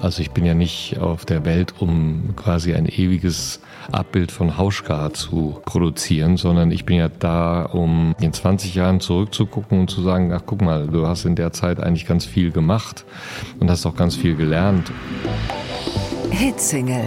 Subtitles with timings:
[0.00, 5.12] Also ich bin ja nicht auf der Welt, um quasi ein ewiges Abbild von Hauschka
[5.12, 10.32] zu produzieren, sondern ich bin ja da, um in 20 Jahren zurückzugucken und zu sagen,
[10.32, 13.04] ach guck mal, du hast in der Zeit eigentlich ganz viel gemacht
[13.58, 14.92] und hast auch ganz viel gelernt.
[16.30, 17.04] Hitsingle.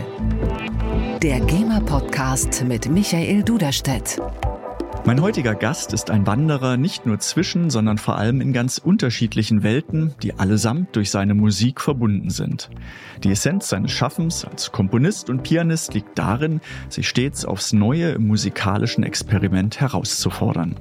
[1.21, 4.19] Der GEMA-Podcast mit Michael Duderstedt.
[5.03, 9.63] Mein heutiger Gast ist ein Wanderer nicht nur zwischen, sondern vor allem in ganz unterschiedlichen
[9.63, 12.69] Welten, die allesamt durch seine Musik verbunden sind.
[13.23, 18.27] Die Essenz seines Schaffens als Komponist und Pianist liegt darin, sich stets aufs Neue im
[18.27, 20.75] musikalischen Experiment herauszufordern.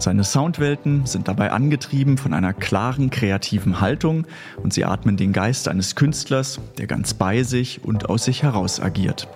[0.00, 5.68] Seine Soundwelten sind dabei angetrieben von einer klaren kreativen Haltung und sie atmen den Geist
[5.68, 9.28] eines Künstlers, der ganz bei sich und aus sich heraus agiert.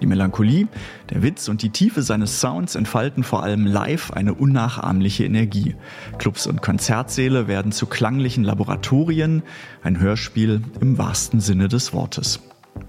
[0.00, 0.68] Die Melancholie,
[1.10, 5.74] der Witz und die Tiefe seines Sounds entfalten vor allem live eine unnachahmliche Energie.
[6.18, 9.42] Clubs und Konzertsäle werden zu klanglichen Laboratorien,
[9.82, 12.40] ein Hörspiel im wahrsten Sinne des Wortes.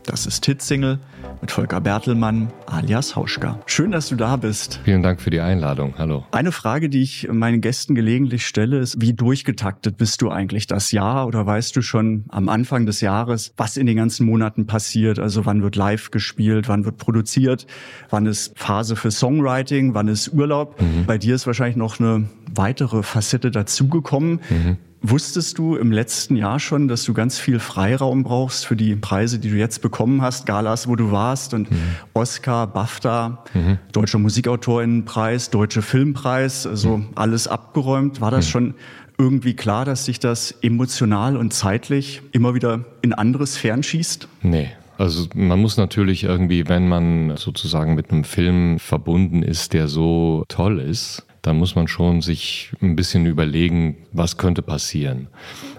[0.04, 1.00] Das ist Hitsingle
[1.42, 3.60] mit Volker Bertelmann alias Hauschka.
[3.66, 4.80] Schön, dass du da bist.
[4.84, 5.94] Vielen Dank für die Einladung.
[5.98, 6.26] Hallo.
[6.32, 10.92] Eine Frage, die ich meinen Gästen gelegentlich stelle, ist, wie durchgetaktet bist du eigentlich das
[10.92, 15.20] Jahr oder weißt du schon am Anfang des Jahres, was in den ganzen Monaten passiert?
[15.20, 17.68] Also wann wird live gespielt, wann wird produziert,
[18.10, 20.82] wann ist Phase für Songwriting, wann ist Urlaub?
[20.82, 21.06] Mhm.
[21.06, 24.42] Bei dir ist wahrscheinlich noch eine weitere Facette dazugekommen.
[24.50, 24.78] Mhm.
[25.02, 29.40] Wusstest du im letzten Jahr schon, dass du ganz viel Freiraum brauchst für die Preise,
[29.40, 31.78] die du jetzt bekommen hast, Galas, wo du warst und mhm.
[32.14, 33.78] Oscar, BAFTA, mhm.
[33.94, 37.08] Deutscher Musikautorinnenpreis, Deutscher Filmpreis, also mhm.
[37.16, 38.20] alles abgeräumt.
[38.20, 38.50] War das mhm.
[38.50, 38.74] schon
[39.18, 44.28] irgendwie klar, dass sich das emotional und zeitlich immer wieder in andere Sphären schießt?
[44.42, 44.70] Nee.
[44.98, 50.44] Also man muss natürlich irgendwie, wenn man sozusagen mit einem Film verbunden ist, der so
[50.50, 55.28] toll ist, da muss man schon sich ein bisschen überlegen, was könnte passieren.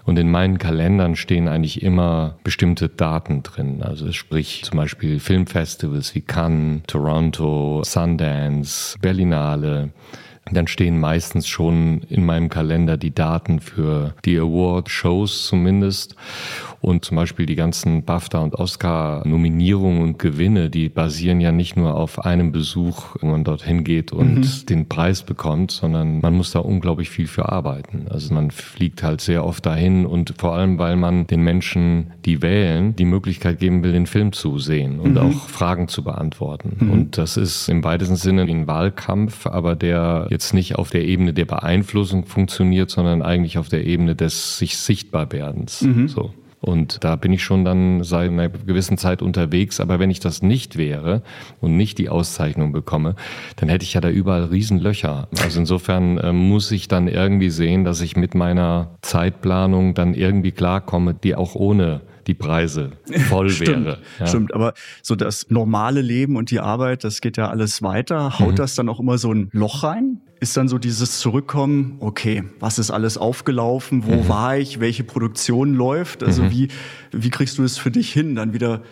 [0.04, 3.82] Und in meinen Kalendern stehen eigentlich immer bestimmte Daten drin.
[3.82, 9.90] Also sprich zum Beispiel Filmfestivals wie Cannes, Toronto, Sundance, Berlinale.
[10.50, 16.16] Dann stehen meistens schon in meinem Kalender die Daten für die Award-Shows zumindest.
[16.80, 21.94] Und zum Beispiel die ganzen BAFTA und Oscar-Nominierungen und Gewinne, die basieren ja nicht nur
[21.94, 24.66] auf einem Besuch, wo man dorthin geht und mhm.
[24.66, 28.06] den Preis bekommt, sondern man muss da unglaublich viel für arbeiten.
[28.08, 32.40] Also man fliegt halt sehr oft dahin und vor allem, weil man den Menschen, die
[32.40, 35.18] wählen, die Möglichkeit geben will, den Film zu sehen und mhm.
[35.18, 36.76] auch Fragen zu beantworten.
[36.80, 36.90] Mhm.
[36.90, 41.34] Und das ist im weitesten Sinne ein Wahlkampf, aber der jetzt nicht auf der Ebene
[41.34, 45.82] der Beeinflussung funktioniert, sondern eigentlich auf der Ebene des sich Sichtbarwerdens.
[45.82, 46.08] Mhm.
[46.08, 46.32] So.
[46.60, 49.80] Und da bin ich schon dann seit einer gewissen Zeit unterwegs.
[49.80, 51.22] Aber wenn ich das nicht wäre
[51.60, 53.14] und nicht die Auszeichnung bekomme,
[53.56, 55.28] dann hätte ich ja da überall Riesenlöcher.
[55.42, 60.52] Also insofern äh, muss ich dann irgendwie sehen, dass ich mit meiner Zeitplanung dann irgendwie
[60.52, 62.92] klarkomme, die auch ohne die Preise
[63.28, 63.98] voll stimmt, wäre.
[64.18, 64.26] Ja.
[64.26, 68.38] Stimmt, aber so das normale Leben und die Arbeit, das geht ja alles weiter.
[68.38, 68.56] Haut mhm.
[68.56, 70.20] das dann auch immer so ein Loch rein?
[70.40, 74.28] ist dann so dieses Zurückkommen, okay, was ist alles aufgelaufen, wo mhm.
[74.28, 76.50] war ich, welche Produktion läuft, also mhm.
[76.50, 76.68] wie,
[77.12, 78.84] wie kriegst du es für dich hin, dann wieder wie,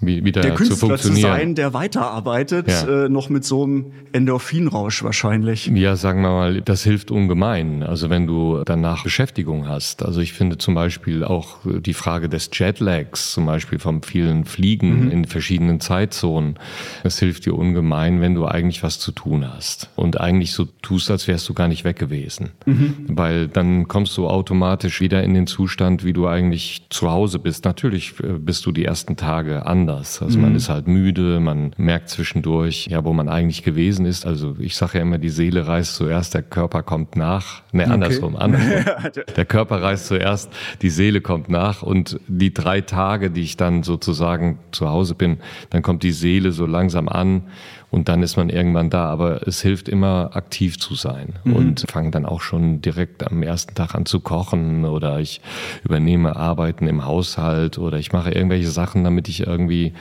[0.00, 3.04] wieder der Künstler zu, zu, sein, der weiterarbeitet, ja.
[3.04, 5.66] äh, noch mit so einem Endorphinrausch wahrscheinlich.
[5.74, 7.82] Ja, sagen wir mal, das hilft ungemein.
[7.82, 10.04] Also wenn du danach Beschäftigung hast.
[10.04, 15.06] Also ich finde zum Beispiel auch die Frage des Jetlags, zum Beispiel vom vielen Fliegen
[15.06, 15.10] mhm.
[15.10, 16.58] in verschiedenen Zeitzonen,
[17.02, 21.10] das hilft dir ungemein, wenn du eigentlich was zu tun hast und eigentlich so tust,
[21.10, 22.50] als wärst du gar nicht weg gewesen.
[22.66, 22.94] Mhm.
[23.08, 27.64] Weil dann kommst du automatisch wieder in den Zustand, wie du eigentlich zu Hause bist.
[27.64, 30.22] Natürlich äh, bist du die ersten Tage anders anders.
[30.22, 30.44] Also mhm.
[30.44, 34.26] man ist halt müde, man merkt zwischendurch, ja, wo man eigentlich gewesen ist.
[34.26, 37.62] Also ich sage ja immer, die Seele reist zuerst, der Körper kommt nach.
[37.72, 37.92] Ne, okay.
[37.92, 38.84] andersrum, andersrum.
[39.36, 43.82] der Körper reist zuerst, die Seele kommt nach und die drei Tage, die ich dann
[43.82, 45.38] sozusagen zu Hause bin,
[45.70, 47.42] dann kommt die Seele so langsam an
[47.90, 49.04] und dann ist man irgendwann da.
[49.04, 51.52] Aber es hilft immer, aktiv zu sein mhm.
[51.56, 55.40] und fange dann auch schon direkt am ersten Tag an zu kochen oder ich
[55.84, 59.94] übernehme Arbeiten im Haushalt oder ich mache irgendwelche Sachen, damit ich irgendwie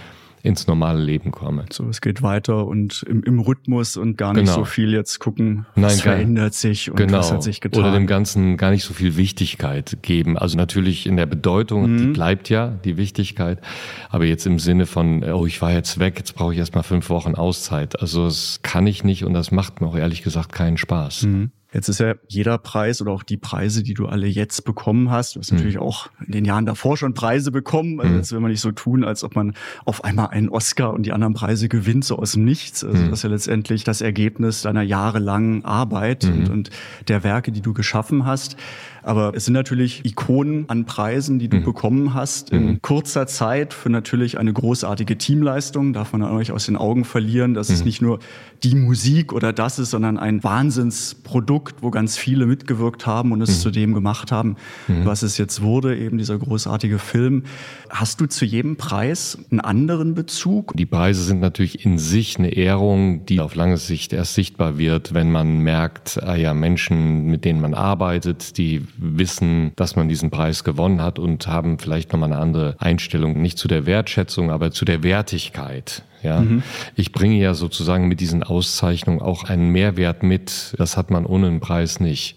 [0.47, 1.65] ins normale Leben komme.
[1.71, 4.55] So, es geht weiter und im, im Rhythmus und gar nicht genau.
[4.55, 7.19] so viel jetzt gucken, was Nein, verändert sich und genau.
[7.19, 7.81] was hat sich getan.
[7.81, 10.37] Oder dem Ganzen gar nicht so viel Wichtigkeit geben.
[10.37, 11.97] Also natürlich in der Bedeutung, mhm.
[11.97, 13.61] die bleibt ja, die Wichtigkeit.
[14.09, 16.83] Aber jetzt im Sinne von, oh, ich war jetzt weg, jetzt brauche ich erst mal
[16.83, 17.99] fünf Wochen Auszeit.
[17.99, 21.23] Also das kann ich nicht und das macht mir auch ehrlich gesagt keinen Spaß.
[21.23, 21.51] Mhm.
[21.73, 25.35] Jetzt ist ja jeder Preis oder auch die Preise, die du alle jetzt bekommen hast,
[25.35, 25.57] du hast mhm.
[25.57, 27.99] natürlich auch in den Jahren davor schon Preise bekommen.
[27.99, 28.17] Also mhm.
[28.17, 29.53] jetzt will man nicht so tun, als ob man
[29.83, 32.85] auf einmal einen Oscar und die anderen Preise gewinnt, so aus dem Nichts.
[32.85, 33.09] Also mhm.
[33.09, 36.51] das ist ja letztendlich das Ergebnis deiner jahrelangen Arbeit und, mhm.
[36.51, 36.69] und
[37.09, 38.55] der Werke, die du geschaffen hast.
[39.03, 41.63] Aber es sind natürlich Ikonen an Preisen, die du mhm.
[41.63, 42.81] bekommen hast in mhm.
[42.81, 45.93] kurzer Zeit für natürlich eine großartige Teamleistung.
[45.93, 47.75] Darf man euch aus den Augen verlieren, dass mhm.
[47.75, 48.19] es nicht nur
[48.63, 53.57] die Musik oder das ist, sondern ein Wahnsinnsprodukt, wo ganz viele mitgewirkt haben und es
[53.57, 53.61] mhm.
[53.61, 54.55] zu dem gemacht haben,
[54.87, 55.05] mhm.
[55.05, 57.43] was es jetzt wurde, eben dieser großartige Film.
[57.89, 60.73] Hast du zu jedem Preis einen anderen Bezug?
[60.75, 65.13] Die Preise sind natürlich in sich eine Ehrung, die auf lange Sicht erst sichtbar wird,
[65.13, 70.29] wenn man merkt, ah ja, Menschen, mit denen man arbeitet, die wissen, dass man diesen
[70.29, 74.71] Preis gewonnen hat und haben vielleicht nochmal eine andere Einstellung, nicht zu der Wertschätzung, aber
[74.71, 76.03] zu der Wertigkeit.
[76.23, 76.63] Ja, mhm.
[76.95, 80.73] ich bringe ja sozusagen mit diesen Auszeichnungen auch einen Mehrwert mit.
[80.77, 82.35] Das hat man ohne einen Preis nicht.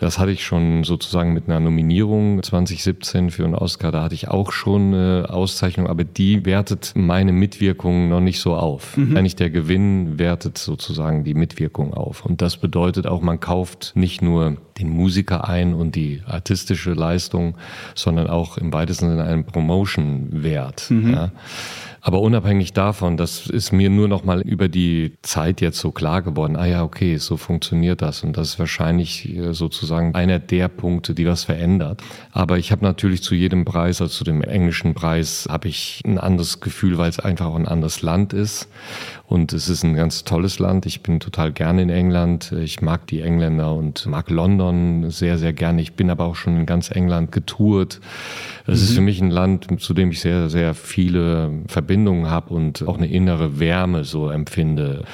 [0.00, 3.92] Das hatte ich schon sozusagen mit einer Nominierung 2017 für einen Oscar.
[3.92, 8.54] Da hatte ich auch schon eine Auszeichnung, aber die wertet meine Mitwirkung noch nicht so
[8.56, 8.96] auf.
[8.96, 9.14] Mhm.
[9.14, 12.24] Eigentlich der Gewinn wertet sozusagen die Mitwirkung auf.
[12.24, 17.56] Und das bedeutet auch, man kauft nicht nur den Musiker ein und die artistische Leistung,
[17.94, 20.86] sondern auch im weitesten Sinne einen Promotion-Wert.
[20.90, 21.12] Mhm.
[21.12, 21.32] Ja.
[22.00, 26.22] Aber unabhängig davon, das ist mir nur noch mal über die Zeit jetzt so klar
[26.22, 26.56] geworden.
[26.56, 31.14] Ah ja, okay, so funktioniert das und das ist wahrscheinlich äh, sozusagen einer der Punkte,
[31.14, 32.02] die was verändert.
[32.32, 36.18] Aber ich habe natürlich zu jedem Preis, also zu dem englischen Preis, habe ich ein
[36.18, 38.68] anderes Gefühl, weil es einfach auch ein anderes Land ist
[39.30, 40.86] und es ist ein ganz tolles Land.
[40.86, 42.50] Ich bin total gerne in England.
[42.50, 45.80] Ich mag die Engländer und mag London sehr, sehr gerne.
[45.82, 48.00] Ich bin aber auch schon in ganz England getourt.
[48.66, 48.84] Es mhm.
[48.84, 52.98] ist für mich ein Land, zu dem ich sehr, sehr viele Verbindungen habe und auch
[52.98, 55.04] eine innere Wärme so empfinde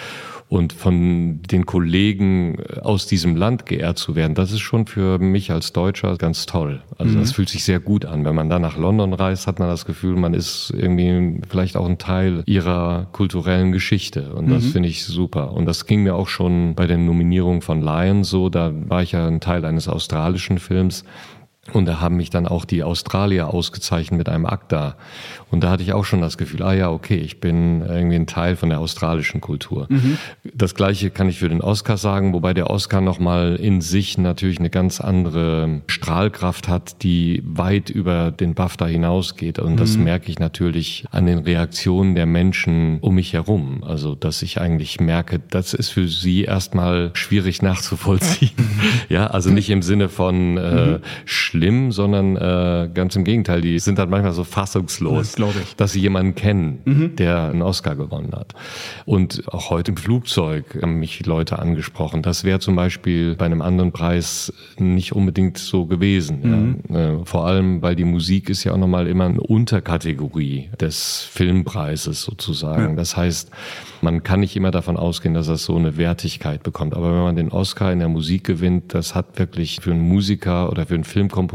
[0.48, 5.50] und von den Kollegen aus diesem Land geehrt zu werden, das ist schon für mich
[5.50, 6.82] als Deutscher ganz toll.
[6.98, 7.20] Also mhm.
[7.20, 8.24] das fühlt sich sehr gut an.
[8.24, 11.86] Wenn man dann nach London reist, hat man das Gefühl, man ist irgendwie vielleicht auch
[11.86, 14.34] ein Teil ihrer kulturellen Geschichte.
[14.34, 14.68] Und das mhm.
[14.68, 15.52] finde ich super.
[15.52, 18.48] Und das ging mir auch schon bei der Nominierung von Lion so.
[18.48, 21.04] Da war ich ja ein Teil eines australischen Films.
[21.72, 24.96] Und da haben mich dann auch die Australier ausgezeichnet mit einem ACTA.
[25.50, 28.26] Und da hatte ich auch schon das Gefühl, ah ja, okay, ich bin irgendwie ein
[28.26, 29.86] Teil von der australischen Kultur.
[29.88, 30.18] Mhm.
[30.54, 34.58] Das gleiche kann ich für den Oscar sagen, wobei der Oscar nochmal in sich natürlich
[34.58, 39.58] eine ganz andere Strahlkraft hat, die weit über den BAFTA hinausgeht.
[39.58, 40.04] Und das mhm.
[40.04, 43.84] merke ich natürlich an den Reaktionen der Menschen um mich herum.
[43.84, 48.50] Also, dass ich eigentlich merke, das ist für sie erstmal schwierig nachzuvollziehen.
[49.08, 51.00] ja, also nicht im Sinne von äh, mhm
[51.56, 53.60] schlimm, sondern äh, ganz im Gegenteil.
[53.60, 57.16] Die sind dann manchmal so fassungslos, das dass sie jemanden kennen, mhm.
[57.16, 58.54] der einen Oscar gewonnen hat.
[59.04, 62.22] Und auch heute im Flugzeug haben mich Leute angesprochen.
[62.22, 66.40] Das wäre zum Beispiel bei einem anderen Preis nicht unbedingt so gewesen.
[66.42, 66.94] Mhm.
[66.94, 67.20] Ja.
[67.20, 72.22] Äh, vor allem, weil die Musik ist ja auch nochmal immer eine Unterkategorie des Filmpreises
[72.22, 72.90] sozusagen.
[72.90, 72.96] Ja.
[72.96, 73.50] Das heißt,
[74.02, 76.94] man kann nicht immer davon ausgehen, dass das so eine Wertigkeit bekommt.
[76.94, 80.70] Aber wenn man den Oscar in der Musik gewinnt, das hat wirklich für einen Musiker
[80.70, 81.45] oder für einen Filmkomponisten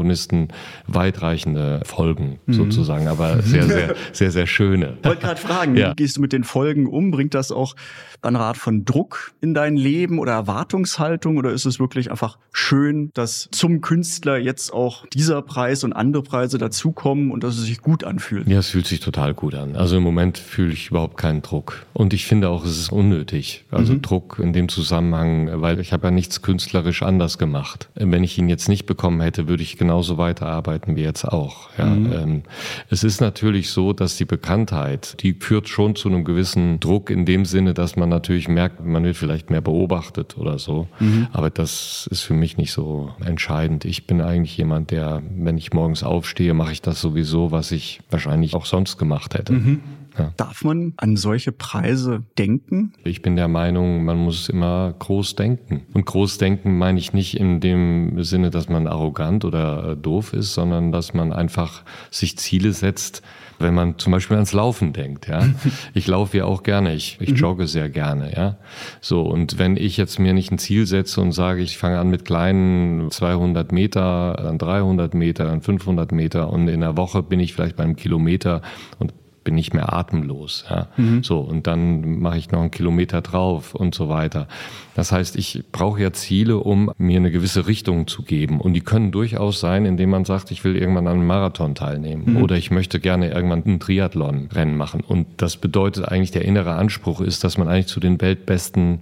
[0.86, 2.52] weitreichende Folgen mhm.
[2.54, 4.96] sozusagen, aber sehr, sehr, sehr, sehr schöne.
[5.00, 5.90] Ich wollte gerade fragen, ja.
[5.90, 7.10] wie gehst du mit den Folgen um?
[7.10, 7.74] Bringt das auch
[8.22, 13.10] eine Art von Druck in dein Leben oder Erwartungshaltung oder ist es wirklich einfach schön,
[13.14, 17.80] dass zum Künstler jetzt auch dieser Preis und andere Preise dazukommen und dass es sich
[17.80, 18.46] gut anfühlt?
[18.48, 19.76] Ja, es fühlt sich total gut an.
[19.76, 23.64] Also im Moment fühle ich überhaupt keinen Druck und ich finde auch, es ist unnötig.
[23.70, 24.02] Also mhm.
[24.02, 27.88] Druck in dem Zusammenhang, weil ich habe ja nichts künstlerisch anders gemacht.
[27.94, 31.68] Wenn ich ihn jetzt nicht bekommen hätte, würde ich genauso weiterarbeiten wie jetzt auch.
[31.76, 32.12] Ja, mhm.
[32.12, 32.42] ähm,
[32.88, 37.26] es ist natürlich so, dass die Bekanntheit, die führt schon zu einem gewissen Druck in
[37.26, 40.86] dem Sinne, dass man natürlich merkt, man wird vielleicht mehr beobachtet oder so.
[41.00, 41.26] Mhm.
[41.32, 43.84] Aber das ist für mich nicht so entscheidend.
[43.84, 48.02] Ich bin eigentlich jemand, der, wenn ich morgens aufstehe, mache ich das sowieso, was ich
[48.08, 49.54] wahrscheinlich auch sonst gemacht hätte.
[49.54, 49.80] Mhm.
[50.18, 50.32] Ja.
[50.36, 52.92] Darf man an solche Preise denken?
[53.04, 55.82] Ich bin der Meinung, man muss immer groß denken.
[55.94, 60.54] Und groß denken meine ich nicht in dem Sinne, dass man arrogant oder doof ist,
[60.54, 63.22] sondern dass man einfach sich Ziele setzt,
[63.58, 65.42] wenn man zum Beispiel ans Laufen denkt, ja.
[65.94, 67.36] Ich laufe ja auch gerne, ich, ich mhm.
[67.36, 68.56] jogge sehr gerne, ja.
[69.00, 72.10] So, und wenn ich jetzt mir nicht ein Ziel setze und sage, ich fange an
[72.10, 77.40] mit kleinen 200 Meter, dann 300 Meter, dann 500 Meter und in der Woche bin
[77.40, 78.62] ich vielleicht beim Kilometer
[78.98, 79.14] und
[79.44, 80.64] bin nicht mehr atemlos.
[80.68, 80.88] Ja.
[80.96, 81.22] Mhm.
[81.22, 84.48] So, und dann mache ich noch einen Kilometer drauf und so weiter.
[84.94, 88.60] Das heißt, ich brauche ja Ziele, um mir eine gewisse Richtung zu geben.
[88.60, 92.34] Und die können durchaus sein, indem man sagt, ich will irgendwann an einem Marathon teilnehmen
[92.34, 92.42] mhm.
[92.42, 95.00] oder ich möchte gerne irgendwann ein Triathlon-Rennen machen.
[95.00, 99.00] Und das bedeutet eigentlich, der innere Anspruch ist, dass man eigentlich zu den weltbesten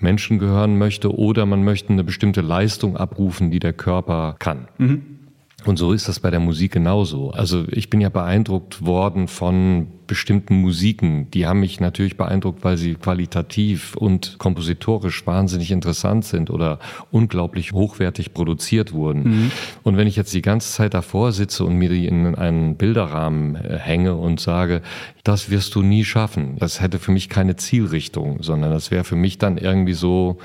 [0.00, 4.68] Menschen gehören möchte oder man möchte eine bestimmte Leistung abrufen, die der Körper kann.
[4.78, 5.17] Mhm.
[5.64, 7.30] Und so ist das bei der Musik genauso.
[7.32, 11.30] Also ich bin ja beeindruckt worden von bestimmten Musiken.
[11.32, 16.78] Die haben mich natürlich beeindruckt, weil sie qualitativ und kompositorisch wahnsinnig interessant sind oder
[17.10, 19.22] unglaublich hochwertig produziert wurden.
[19.22, 19.50] Mhm.
[19.82, 23.56] Und wenn ich jetzt die ganze Zeit davor sitze und mir die in einen Bilderrahmen
[23.56, 24.80] äh, hänge und sage,
[25.24, 29.16] das wirst du nie schaffen, das hätte für mich keine Zielrichtung, sondern das wäre für
[29.16, 30.38] mich dann irgendwie so,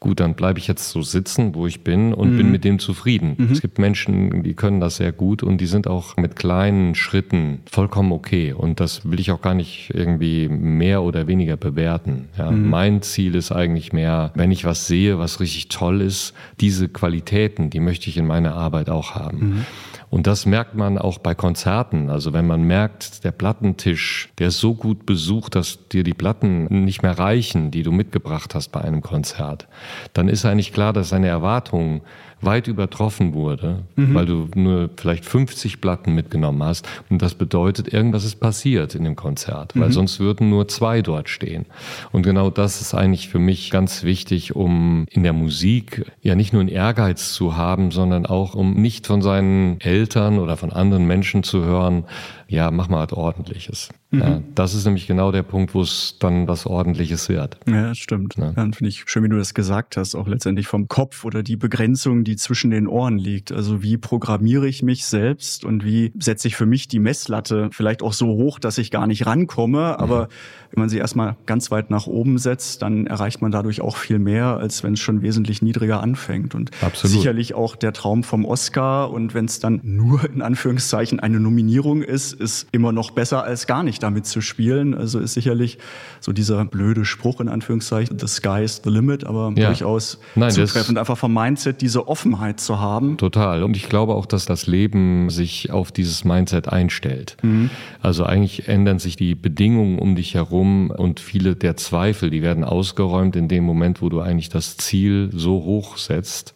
[0.00, 2.36] gut, dann bleibe ich jetzt so sitzen, wo ich bin und mhm.
[2.36, 3.34] bin mit dem zufrieden.
[3.36, 3.52] Mhm.
[3.52, 7.60] Es gibt Menschen, die können das sehr gut und die sind auch mit kleinen Schritten
[7.70, 8.52] vollkommen okay.
[8.52, 12.28] Und das will ich auch gar nicht irgendwie mehr oder weniger bewerten.
[12.36, 12.70] Ja, mhm.
[12.70, 17.70] Mein Ziel ist eigentlich mehr, wenn ich was sehe, was richtig toll ist, diese Qualitäten,
[17.70, 19.66] die möchte ich in meiner Arbeit auch haben.
[20.10, 22.08] Und das merkt man auch bei Konzerten.
[22.08, 26.84] Also wenn man merkt, der Plattentisch, der ist so gut besucht, dass dir die Platten
[26.84, 29.68] nicht mehr reichen, die du mitgebracht hast bei einem Konzert,
[30.14, 32.00] dann ist eigentlich klar, dass deine Erwartungen
[32.40, 34.14] weit übertroffen wurde, mhm.
[34.14, 36.88] weil du nur vielleicht 50 Platten mitgenommen hast.
[37.10, 39.92] Und das bedeutet, irgendwas ist passiert in dem Konzert, weil mhm.
[39.92, 41.66] sonst würden nur zwei dort stehen.
[42.12, 46.52] Und genau das ist eigentlich für mich ganz wichtig, um in der Musik ja nicht
[46.52, 51.06] nur einen Ehrgeiz zu haben, sondern auch um nicht von seinen Eltern oder von anderen
[51.06, 52.04] Menschen zu hören,
[52.48, 53.90] ja, mach mal was Ordentliches.
[54.10, 54.20] Mhm.
[54.20, 57.58] Ja, das ist nämlich genau der Punkt, wo es dann was Ordentliches wird.
[57.68, 58.36] Ja, stimmt.
[58.38, 58.52] Ja.
[58.52, 61.56] Dann finde ich schön, wie du das gesagt hast, auch letztendlich vom Kopf oder die
[61.56, 63.52] Begrenzung, die zwischen den Ohren liegt.
[63.52, 68.02] Also wie programmiere ich mich selbst und wie setze ich für mich die Messlatte vielleicht
[68.02, 69.98] auch so hoch, dass ich gar nicht rankomme.
[69.98, 70.28] Aber mhm.
[70.70, 74.18] wenn man sie erstmal ganz weit nach oben setzt, dann erreicht man dadurch auch viel
[74.18, 76.54] mehr, als wenn es schon wesentlich niedriger anfängt.
[76.54, 77.14] Und Absolut.
[77.14, 79.10] sicherlich auch der Traum vom Oscar.
[79.10, 83.66] Und wenn es dann nur in Anführungszeichen eine Nominierung ist, ist immer noch besser als
[83.66, 84.94] gar nicht damit zu spielen.
[84.94, 85.78] Also ist sicherlich
[86.20, 89.66] so dieser blöde Spruch in Anführungszeichen, the sky is the limit, aber ja.
[89.66, 93.16] durchaus Nein, zutreffend, einfach vom Mindset diese Offenheit zu haben.
[93.16, 93.62] Total.
[93.62, 97.36] Und ich glaube auch, dass das Leben sich auf dieses Mindset einstellt.
[97.42, 97.70] Mhm.
[98.00, 102.64] Also eigentlich ändern sich die Bedingungen um dich herum und viele der Zweifel, die werden
[102.64, 106.54] ausgeräumt in dem Moment, wo du eigentlich das Ziel so hoch setzt,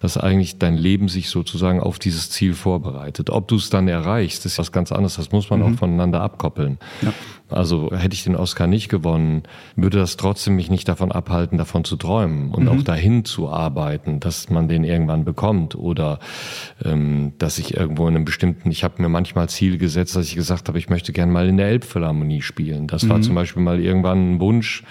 [0.00, 3.30] dass eigentlich dein Leben sich sozusagen auf dieses Ziel vorbereitet.
[3.30, 5.16] Ob du es dann erreichst, ist was ganz anderes.
[5.16, 5.66] Das muss man mhm.
[5.66, 6.78] auch voneinander abkoppeln.
[7.02, 7.12] Ja.
[7.50, 11.82] Also hätte ich den Oscar nicht gewonnen, würde das trotzdem mich nicht davon abhalten, davon
[11.82, 12.68] zu träumen und mhm.
[12.68, 16.18] auch dahin zu arbeiten, dass man den irgendwann bekommt oder
[16.84, 20.36] ähm, dass ich irgendwo in einem bestimmten, ich habe mir manchmal Ziel gesetzt, dass ich
[20.36, 22.86] gesagt habe, ich möchte gern mal in der Elbphilharmonie spielen.
[22.86, 23.08] Das mhm.
[23.08, 24.84] war zum Beispiel mal irgendwann ein Wunsch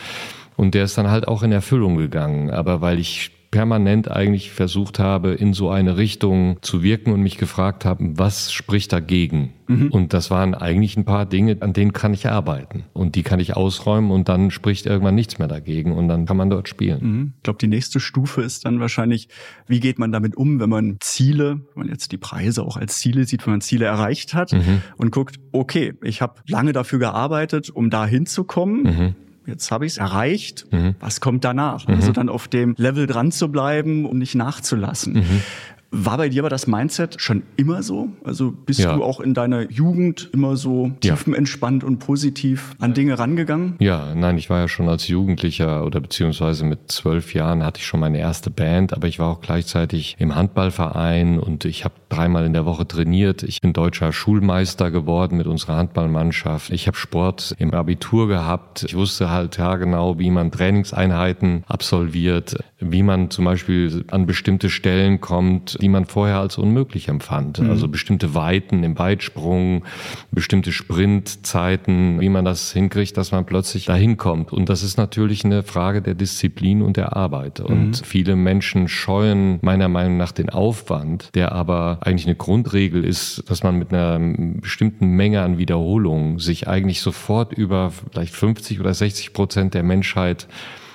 [0.55, 2.49] und der ist dann halt auch in Erfüllung gegangen.
[2.49, 7.39] Aber weil ich permanent eigentlich versucht habe, in so eine Richtung zu wirken und mich
[7.39, 9.53] gefragt habe, was spricht dagegen?
[9.65, 9.87] Mhm.
[9.87, 12.83] Und das waren eigentlich ein paar Dinge, an denen kann ich arbeiten.
[12.93, 16.37] Und die kann ich ausräumen und dann spricht irgendwann nichts mehr dagegen und dann kann
[16.37, 16.99] man dort spielen.
[17.01, 17.33] Mhm.
[17.37, 19.27] Ich glaube, die nächste Stufe ist dann wahrscheinlich,
[19.65, 22.99] wie geht man damit um, wenn man Ziele, wenn man jetzt die Preise auch als
[22.99, 24.83] Ziele sieht, wenn man Ziele erreicht hat mhm.
[24.97, 29.15] und guckt, okay, ich habe lange dafür gearbeitet, um da hinzukommen mhm
[29.47, 30.95] jetzt habe ich es erreicht, mhm.
[30.99, 31.87] was kommt danach?
[31.87, 31.95] Mhm.
[31.95, 35.13] Also dann auf dem Level dran zu bleiben und nicht nachzulassen.
[35.13, 35.41] Mhm.
[35.89, 38.09] War bei dir aber das Mindset schon immer so?
[38.25, 38.93] Also bist ja.
[38.93, 43.75] du auch in deiner Jugend immer so tiefenentspannt und positiv an Dinge rangegangen?
[43.79, 47.85] Ja, nein, ich war ja schon als Jugendlicher oder beziehungsweise mit zwölf Jahren hatte ich
[47.85, 52.45] schon meine erste Band, aber ich war auch gleichzeitig im Handballverein und ich habe dreimal
[52.45, 53.43] in der Woche trainiert.
[53.43, 56.71] Ich bin deutscher Schulmeister geworden mit unserer Handballmannschaft.
[56.71, 58.83] Ich habe Sport im Abitur gehabt.
[58.83, 64.69] Ich wusste halt ja genau, wie man Trainingseinheiten absolviert, wie man zum Beispiel an bestimmte
[64.69, 67.59] Stellen kommt, die man vorher als unmöglich empfand.
[67.59, 67.69] Mhm.
[67.69, 69.83] Also bestimmte Weiten im Weitsprung,
[70.31, 74.53] bestimmte Sprintzeiten, wie man das hinkriegt, dass man plötzlich dahin kommt.
[74.53, 77.59] Und das ist natürlich eine Frage der Disziplin und der Arbeit.
[77.59, 77.93] Und mhm.
[78.05, 83.63] viele Menschen scheuen meiner Meinung nach den Aufwand, der aber eigentlich eine Grundregel ist, dass
[83.63, 84.19] man mit einer
[84.61, 90.47] bestimmten Menge an Wiederholungen sich eigentlich sofort über vielleicht 50 oder 60 Prozent der Menschheit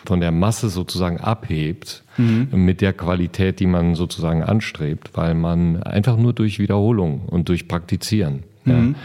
[0.05, 2.49] von der Masse sozusagen abhebt mhm.
[2.53, 7.69] mit der Qualität, die man sozusagen anstrebt, weil man einfach nur durch Wiederholung und durch
[7.69, 8.43] Praktizieren.
[8.65, 8.97] Mhm.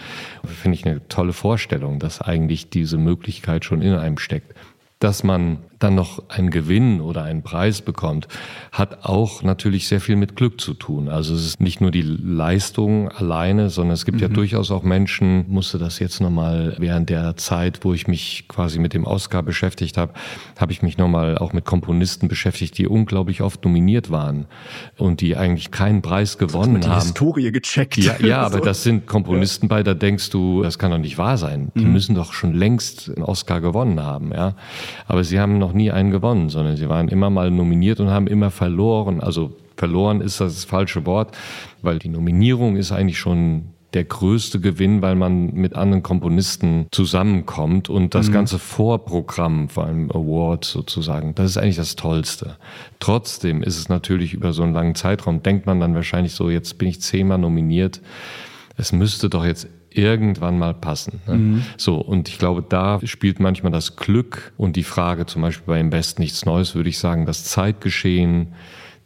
[0.44, 4.54] Ja, Finde ich eine tolle Vorstellung, dass eigentlich diese Möglichkeit schon in einem steckt.
[5.00, 8.28] Dass man dann noch einen Gewinn oder einen Preis bekommt,
[8.72, 11.10] hat auch natürlich sehr viel mit Glück zu tun.
[11.10, 14.24] Also es ist nicht nur die Leistung alleine, sondern es gibt mhm.
[14.24, 18.80] ja durchaus auch Menschen, musste das jetzt nochmal während der Zeit, wo ich mich quasi
[18.80, 20.14] mit dem Oscar beschäftigt habe,
[20.60, 24.46] habe ich mich nochmal auch mit Komponisten beschäftigt, die unglaublich oft nominiert waren
[24.98, 27.02] und die eigentlich keinen Preis gewonnen die haben.
[27.02, 27.98] Historie gecheckt.
[27.98, 31.38] Ja, ja aber das sind Komponisten bei, da denkst du, das kann doch nicht wahr
[31.38, 31.72] sein.
[31.76, 31.94] Die mhm.
[31.94, 34.56] müssen doch schon längst einen Oscar gewonnen haben, ja.
[35.08, 38.10] Aber sie haben noch noch nie einen gewonnen, sondern sie waren immer mal nominiert und
[38.10, 39.20] haben immer verloren.
[39.20, 41.36] Also verloren ist das, das falsche Wort,
[41.82, 47.90] weil die Nominierung ist eigentlich schon der größte Gewinn, weil man mit anderen Komponisten zusammenkommt
[47.90, 48.34] und das mhm.
[48.34, 52.58] ganze Vorprogramm vor einem Award sozusagen, das ist eigentlich das Tollste.
[53.00, 56.78] Trotzdem ist es natürlich über so einen langen Zeitraum, denkt man dann wahrscheinlich so, jetzt
[56.78, 58.02] bin ich zehnmal nominiert,
[58.76, 61.22] es müsste doch jetzt irgendwann mal passen.
[61.28, 61.36] Ne?
[61.36, 61.64] Mhm.
[61.78, 65.80] So, und ich glaube, da spielt manchmal das Glück und die Frage, zum Beispiel bei
[65.80, 68.54] Im Best nichts Neues, würde ich sagen, das Zeitgeschehen,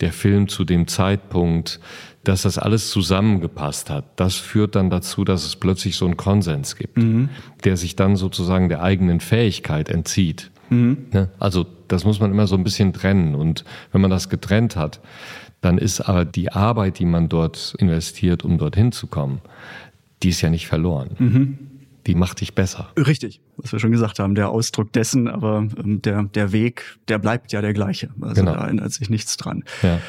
[0.02, 1.80] der Film zu dem Zeitpunkt,
[2.24, 6.76] dass das alles zusammengepasst hat, das führt dann dazu, dass es plötzlich so einen Konsens
[6.76, 7.30] gibt, mhm.
[7.64, 10.52] der sich dann sozusagen der eigenen Fähigkeit entzieht.
[10.70, 11.08] Mhm.
[11.12, 11.30] Ne?
[11.40, 13.36] Also das muss man immer so ein bisschen trennen.
[13.36, 15.02] Und wenn man das getrennt hat,
[15.62, 19.42] dann ist aber die Arbeit, die man dort investiert, um dorthin zu kommen,
[20.24, 21.12] die ist ja nicht verloren.
[21.18, 21.58] Mhm.
[22.08, 22.90] Die macht dich besser.
[22.98, 27.20] Richtig, was wir schon gesagt haben, der Ausdruck dessen, aber ähm, der, der Weg, der
[27.20, 28.10] bleibt ja der gleiche.
[28.22, 28.56] Also genau.
[28.56, 29.64] da ändert sich nichts dran.
[29.84, 30.00] Ja.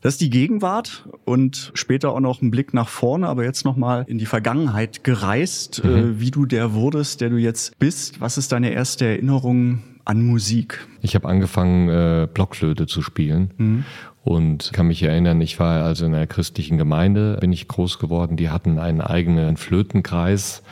[0.00, 4.04] Das ist die Gegenwart und später auch noch ein Blick nach vorne, aber jetzt nochmal
[4.08, 5.90] in die Vergangenheit gereist, mhm.
[5.90, 8.20] äh, wie du der wurdest, der du jetzt bist.
[8.20, 10.86] Was ist deine erste Erinnerung an Musik?
[11.00, 13.50] Ich habe angefangen, äh, Blockflöte zu spielen.
[13.56, 13.84] Mhm
[14.26, 18.36] und kann mich erinnern, ich war also in einer christlichen Gemeinde, bin ich groß geworden.
[18.36, 20.64] Die hatten einen eigenen Flötenkreis,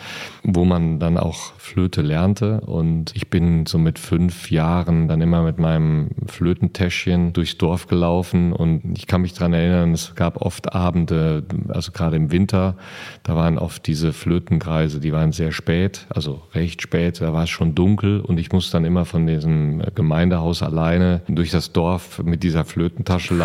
[0.42, 2.62] wo man dann auch Flöte lernte.
[2.62, 8.52] Und ich bin so mit fünf Jahren dann immer mit meinem Flötentäschchen durchs Dorf gelaufen.
[8.52, 12.74] Und ich kann mich dran erinnern, es gab oft Abende, also gerade im Winter,
[13.22, 17.50] da waren oft diese Flötenkreise, die waren sehr spät, also recht spät, da war es
[17.50, 22.42] schon dunkel und ich musste dann immer von diesem Gemeindehaus alleine durch das Dorf mit
[22.42, 23.43] dieser Flötentasche laufen.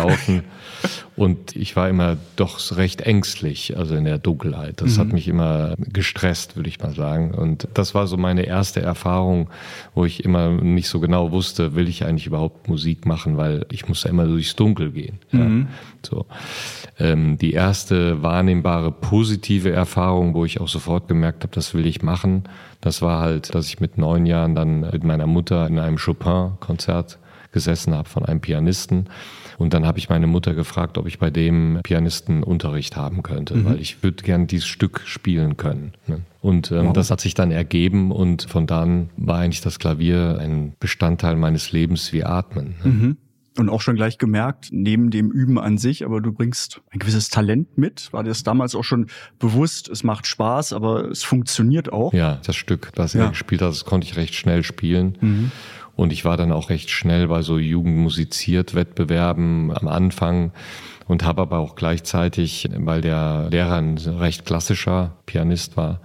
[1.16, 4.80] Und ich war immer doch recht ängstlich, also in der Dunkelheit.
[4.80, 5.00] Das mhm.
[5.00, 7.34] hat mich immer gestresst, würde ich mal sagen.
[7.34, 9.50] Und das war so meine erste Erfahrung,
[9.94, 13.86] wo ich immer nicht so genau wusste, will ich eigentlich überhaupt Musik machen, weil ich
[13.88, 15.18] musste immer durchs Dunkel gehen.
[15.32, 15.68] Mhm.
[15.70, 16.26] Ja, so.
[16.98, 22.02] Ähm, die erste wahrnehmbare positive Erfahrung, wo ich auch sofort gemerkt habe, das will ich
[22.02, 22.44] machen,
[22.80, 27.18] das war halt, dass ich mit neun Jahren dann mit meiner Mutter in einem Chopin-Konzert
[27.52, 29.08] gesessen habe von einem Pianisten.
[29.60, 33.56] Und dann habe ich meine Mutter gefragt, ob ich bei dem Pianisten Unterricht haben könnte,
[33.56, 33.64] mhm.
[33.66, 35.92] weil ich würde gern dieses Stück spielen können.
[36.06, 36.22] Ne?
[36.40, 36.92] Und ähm, wow.
[36.94, 41.72] das hat sich dann ergeben und von dann war eigentlich das Klavier ein Bestandteil meines
[41.72, 42.74] Lebens wie Atmen.
[42.82, 42.90] Ne?
[42.90, 43.16] Mhm.
[43.58, 47.28] Und auch schon gleich gemerkt, neben dem Üben an sich, aber du bringst ein gewisses
[47.28, 48.10] Talent mit.
[48.14, 49.90] War dir das damals auch schon bewusst?
[49.90, 52.14] Es macht Spaß, aber es funktioniert auch.
[52.14, 53.24] Ja, das Stück, das ja.
[53.24, 55.18] er gespielt hat, das konnte ich recht schnell spielen.
[55.20, 55.50] Mhm.
[56.00, 60.50] Und ich war dann auch recht schnell bei so Jugendmusiziert Wettbewerben am Anfang
[61.06, 66.00] und habe aber auch gleichzeitig, weil der Lehrer ein recht klassischer Pianist war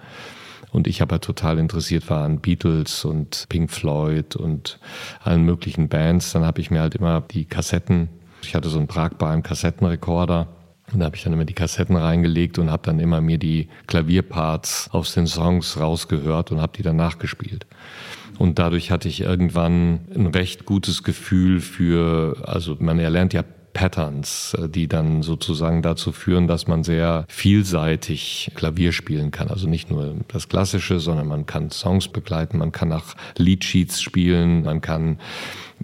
[0.73, 4.79] und ich aber total interessiert war an Beatles und Pink Floyd und
[5.23, 8.09] allen möglichen Bands, dann habe ich mir halt immer die Kassetten,
[8.41, 10.49] ich hatte so einen tragbaren Kassettenrekorder
[10.91, 13.69] und da habe ich dann immer die Kassetten reingelegt und habe dann immer mir die
[13.87, 17.65] Klavierparts aus den Songs rausgehört und habe die dann nachgespielt.
[18.37, 23.43] Und dadurch hatte ich irgendwann ein recht gutes Gefühl für, also man erlernt ja
[23.75, 29.49] Patterns, äh, die dann sozusagen dazu führen, dass man sehr vielseitig Klavier spielen kann.
[29.49, 34.63] Also nicht nur das Klassische, sondern man kann Songs begleiten, man kann nach Leadsheets spielen,
[34.63, 35.19] man kann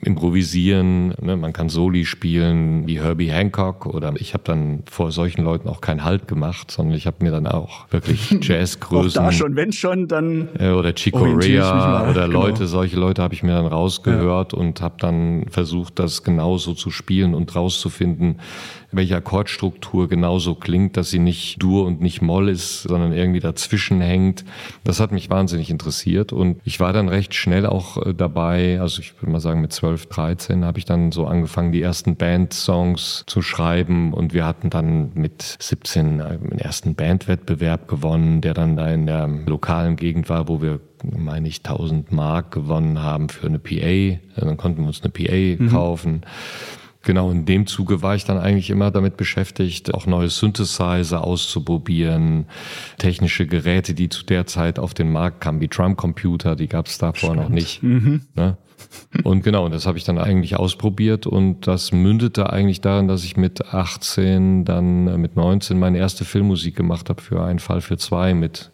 [0.03, 1.35] improvisieren, ne?
[1.37, 5.81] man kann Soli spielen wie Herbie Hancock oder ich habe dann vor solchen Leuten auch
[5.81, 9.21] keinen Halt gemacht, sondern ich habe mir dann auch wirklich Jazzgrößen.
[9.21, 12.41] auch da schon, wenn schon, dann äh, oder Chico Rea oder genau.
[12.41, 14.59] Leute, solche Leute habe ich mir dann rausgehört ja.
[14.59, 18.39] und habe dann versucht, das genauso zu spielen und rauszufinden,
[18.91, 24.01] welche Akkordstruktur genauso klingt, dass sie nicht Dur und nicht Moll ist, sondern irgendwie dazwischen
[24.01, 24.43] hängt.
[24.83, 28.99] Das hat mich wahnsinnig interessiert und ich war dann recht schnell auch äh, dabei, also
[29.01, 33.23] ich würde mal sagen mit 12, 13 habe ich dann so angefangen, die ersten Band-Songs
[33.25, 38.75] zu schreiben und wir hatten dann mit 17 äh, einen ersten Bandwettbewerb gewonnen, der dann
[38.75, 43.47] da in der lokalen Gegend war, wo wir meine ich, 1000 Mark gewonnen haben für
[43.47, 44.19] eine PA.
[44.39, 45.69] Dann konnten wir uns eine PA mhm.
[45.69, 46.21] kaufen.
[47.03, 52.45] Genau, in dem Zuge war ich dann eigentlich immer damit beschäftigt, auch neue Synthesizer auszuprobieren,
[52.99, 56.99] technische Geräte, die zu der Zeit auf den Markt kamen, wie Drumcomputer, die gab es
[56.99, 57.81] davor noch nicht.
[57.81, 58.21] Mhm.
[58.35, 58.57] Ne?
[59.23, 63.37] Und genau, das habe ich dann eigentlich ausprobiert und das mündete eigentlich darin, dass ich
[63.37, 67.97] mit 18, dann äh, mit 19 meine erste Filmmusik gemacht habe für einen Fall für
[67.97, 68.71] zwei mit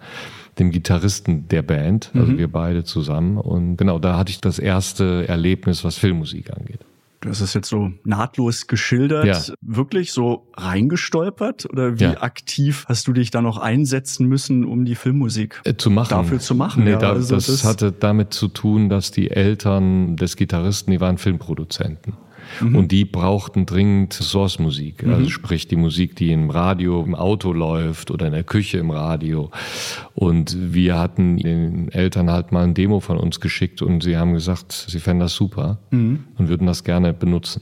[0.59, 2.37] dem Gitarristen der Band, also mhm.
[2.37, 3.37] wir beide zusammen.
[3.37, 6.79] Und genau, da hatte ich das erste Erlebnis, was Filmmusik angeht.
[7.21, 9.41] Du hast es jetzt so nahtlos geschildert, Ja.
[9.61, 12.21] wirklich so reingestolpert oder wie Ja.
[12.21, 16.09] aktiv hast du dich da noch einsetzen müssen, um die Filmmusik Äh, zu machen.
[16.09, 16.83] dafür zu machen?
[16.83, 21.01] Nee, ja, da, also das, hatte damit zu tun, dass die Eltern des Gitarristen, die
[21.01, 22.13] waren Filmproduzenten.
[22.61, 22.75] Mhm.
[22.75, 25.05] Und die brauchten dringend Source-Musik.
[25.05, 28.91] Also sprich die Musik, die im Radio, im Auto läuft oder in der Küche im
[28.91, 29.51] Radio.
[30.15, 34.33] Und wir hatten den Eltern halt mal ein Demo von uns geschickt und sie haben
[34.33, 36.25] gesagt, sie fänden das super Mhm.
[36.37, 37.61] und würden das gerne benutzen.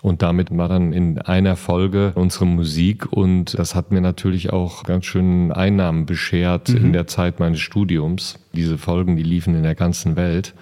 [0.00, 4.82] Und damit war dann in einer Folge unsere Musik und das hat mir natürlich auch
[4.82, 6.76] ganz schön Einnahmen beschert Mhm.
[6.86, 8.40] in der Zeit meines Studiums.
[8.52, 10.54] Diese Folgen, die liefen in der ganzen Welt.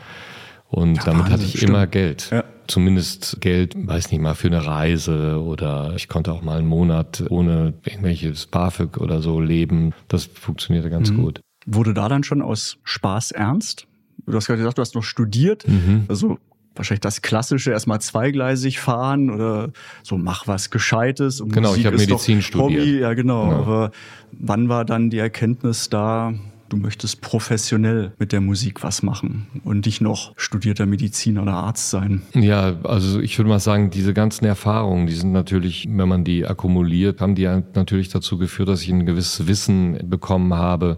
[0.71, 1.71] Und Ja, damit hatte ich stimmt.
[1.71, 2.29] immer Geld.
[2.31, 2.45] Ja.
[2.69, 7.25] Zumindest Geld, weiß nicht mal, für eine Reise oder ich konnte auch mal einen Monat
[7.29, 9.93] ohne irgendwelches BAföG oder so leben.
[10.07, 10.93] Das funktionierte Mhm.
[10.93, 11.41] ganz gut.
[11.67, 13.87] Wurde da dann schon aus Spaß ernst?
[14.27, 15.67] Du hast gerade gesagt, du hast noch studiert.
[15.67, 16.05] Mhm.
[16.09, 16.39] Also
[16.77, 19.71] wahrscheinlich das klassische, erstmal zweigleisig fahren oder
[20.05, 21.41] so mach was Gescheites.
[21.41, 22.81] Und Genau, ich Musik habe ist Medizin studiert.
[22.83, 23.51] Hobby, ja genau.
[23.51, 23.57] Ja.
[23.59, 23.91] Aber
[24.33, 26.33] wann war dann die Erkenntnis da,
[26.71, 31.91] du möchtest professionell mit der Musik was machen und nicht noch studierter Mediziner oder Arzt
[31.91, 32.23] sein?
[32.35, 36.47] Ja, also ich würde mal sagen, diese ganzen Erfahrungen, die sind natürlich, wenn man die
[36.47, 40.97] akkumuliert, haben die natürlich dazu geführt, dass ich ein gewisses Wissen bekommen habe,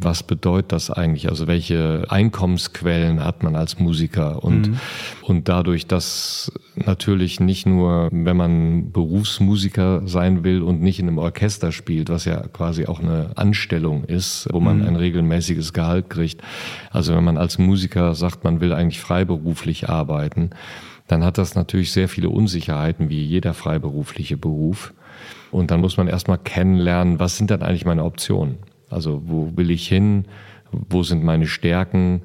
[0.00, 4.44] was bedeutet das eigentlich, also welche Einkommensquellen hat man als Musiker?
[4.44, 4.72] Und,
[5.22, 11.18] und dadurch, dass natürlich nicht nur, wenn man Berufsmusiker sein will und nicht in einem
[11.18, 16.42] Orchester spielt, was ja quasi auch eine Anstellung ist, wo man ein regelmäßiges Gehalt kriegt.
[16.90, 20.50] Also wenn man als Musiker sagt, man will eigentlich freiberuflich arbeiten,
[21.06, 24.92] dann hat das natürlich sehr viele Unsicherheiten, wie jeder freiberufliche Beruf.
[25.50, 28.58] Und dann muss man erstmal kennenlernen, was sind dann eigentlich meine Optionen?
[28.90, 30.24] Also wo will ich hin?
[30.72, 32.22] Wo sind meine Stärken?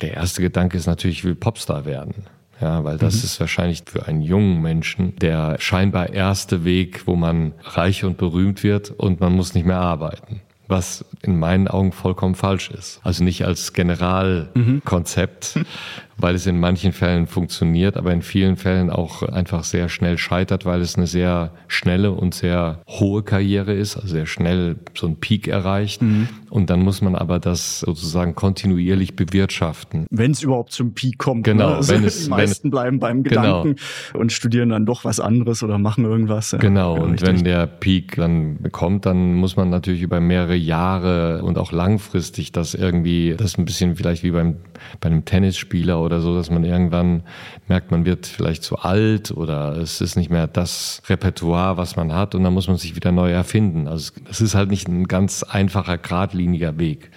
[0.00, 2.26] Der erste Gedanke ist natürlich, ich will Popstar werden.
[2.60, 7.52] Ja, weil das ist wahrscheinlich für einen jungen Menschen der scheinbar erste Weg, wo man
[7.62, 10.40] reich und berühmt wird und man muss nicht mehr arbeiten.
[10.72, 12.98] Was in meinen Augen vollkommen falsch ist.
[13.04, 15.58] Also nicht als Generalkonzept,
[16.18, 20.64] weil es in manchen Fällen funktioniert, aber in vielen Fällen auch einfach sehr schnell scheitert,
[20.66, 25.16] weil es eine sehr schnelle und sehr hohe Karriere ist, also sehr schnell so einen
[25.16, 26.02] Peak erreicht.
[26.50, 30.06] Und dann muss man aber das sozusagen kontinuierlich bewirtschaften.
[30.10, 31.44] Wenn es überhaupt zum Peak kommt.
[31.44, 31.76] Genau, Ne?
[31.76, 33.62] Also wenn es- die wenn meisten es- bleiben beim Genau.
[33.62, 33.76] Gedanken
[34.18, 36.52] und studieren dann doch was anderes oder machen irgendwas.
[36.52, 37.28] Ja, Genau, ja, und richtig.
[37.28, 42.52] wenn der Peak dann kommt, dann muss man natürlich über mehrere Jahre und auch langfristig
[42.52, 44.56] das irgendwie, das ist ein bisschen vielleicht wie beim,
[45.00, 47.22] bei einem Tennisspieler oder so, dass man irgendwann
[47.68, 52.12] merkt, man wird vielleicht zu alt oder es ist nicht mehr das Repertoire, was man
[52.12, 53.88] hat und dann muss man sich wieder neu erfinden.
[53.88, 57.10] Also es ist halt nicht ein ganz einfacher, geradliniger Weg.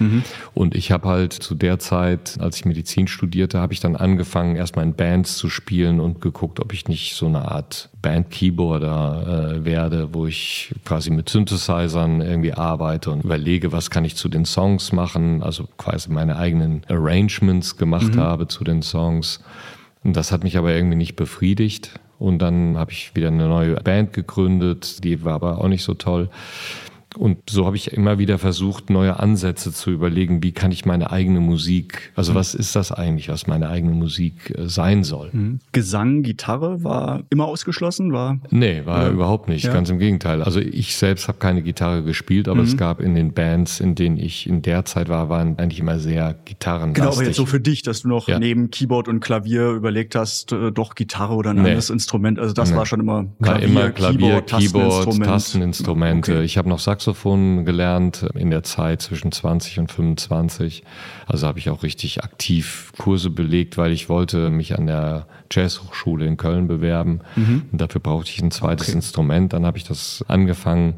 [0.54, 4.56] Und ich habe halt zu der Zeit, als ich Medizin studierte, habe ich dann angefangen,
[4.56, 9.65] erstmal in Bands zu spielen und geguckt, ob ich nicht so eine Art Band-Keyboarder äh,
[9.65, 14.45] werde, wo ich quasi mit Synthesizern irgendwie arbeite und überlege, was kann ich zu den
[14.45, 19.43] Songs machen, also quasi meine eigenen Arrangements gemacht habe zu den Songs.
[20.03, 21.99] Und das hat mich aber irgendwie nicht befriedigt.
[22.19, 25.95] Und dann habe ich wieder eine neue Band gegründet, die war aber auch nicht so
[25.95, 26.29] toll.
[27.17, 31.12] Und so habe ich immer wieder versucht, neue Ansätze zu überlegen, wie kann ich meine
[31.12, 35.30] eigene Musik, also was ist das eigentlich, was meine eigene Musik äh, sein soll.
[35.32, 35.60] Mhm.
[35.71, 39.10] Gesang, Gitarre war immer ausgeschlossen, war Nee, war Ja.
[39.12, 39.73] überhaupt nicht, Ja.
[39.73, 40.41] ganz im Gegenteil.
[40.41, 42.67] Also ich selbst habe keine Gitarre gespielt, aber Mhm.
[42.67, 45.99] es gab in den Bands, in denen ich in der Zeit war, waren eigentlich immer
[45.99, 46.95] sehr gitarrenlastig.
[47.04, 48.39] Genau, aber jetzt so für dich, dass du noch Ja.
[48.39, 51.62] neben Keyboard und Klavier überlegt hast, äh, doch Gitarre oder ein Nee.
[51.69, 52.39] anderes Instrument.
[52.39, 52.78] Also das Nee.
[52.78, 55.25] war schon immer War immer Klavier, Keyboard, Tasteninstrument.
[55.25, 56.32] Tasteninstrumente.
[56.34, 56.43] Okay.
[56.43, 60.83] Ich habe noch Saxophon gelernt in der Zeit zwischen 20 und 25.
[61.27, 66.25] Also habe ich auch richtig aktiv Kurse belegt, weil ich wollte mich an der Jazzhochschule
[66.25, 67.21] in Köln bewerben.
[67.35, 68.91] Und dafür brauchte ich ein zweites Mhm.
[68.91, 68.97] Okay.
[68.97, 69.53] Instrument.
[69.53, 70.95] Dann habe ich das angefangen.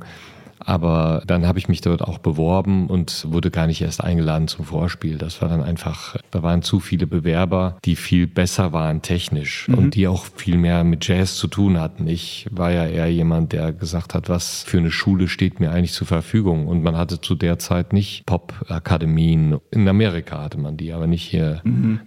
[0.67, 4.65] Aber dann habe ich mich dort auch beworben und wurde gar nicht erst eingeladen zum
[4.65, 5.17] Vorspiel.
[5.17, 9.95] Das war dann einfach, da waren zu viele Bewerber, die viel besser waren technisch und
[9.95, 12.05] die auch viel mehr mit Jazz zu tun hatten.
[12.07, 15.93] Ich war ja eher jemand, der gesagt hat, was für eine Schule steht mir eigentlich
[15.93, 16.67] zur Verfügung.
[16.67, 19.59] Und man hatte zu der Zeit nicht Pop-Akademien.
[19.71, 21.61] In Amerika hatte man die, aber nicht hier.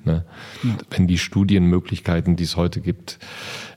[0.05, 0.27] Ne?
[0.90, 3.18] Wenn die Studienmöglichkeiten, die es heute gibt,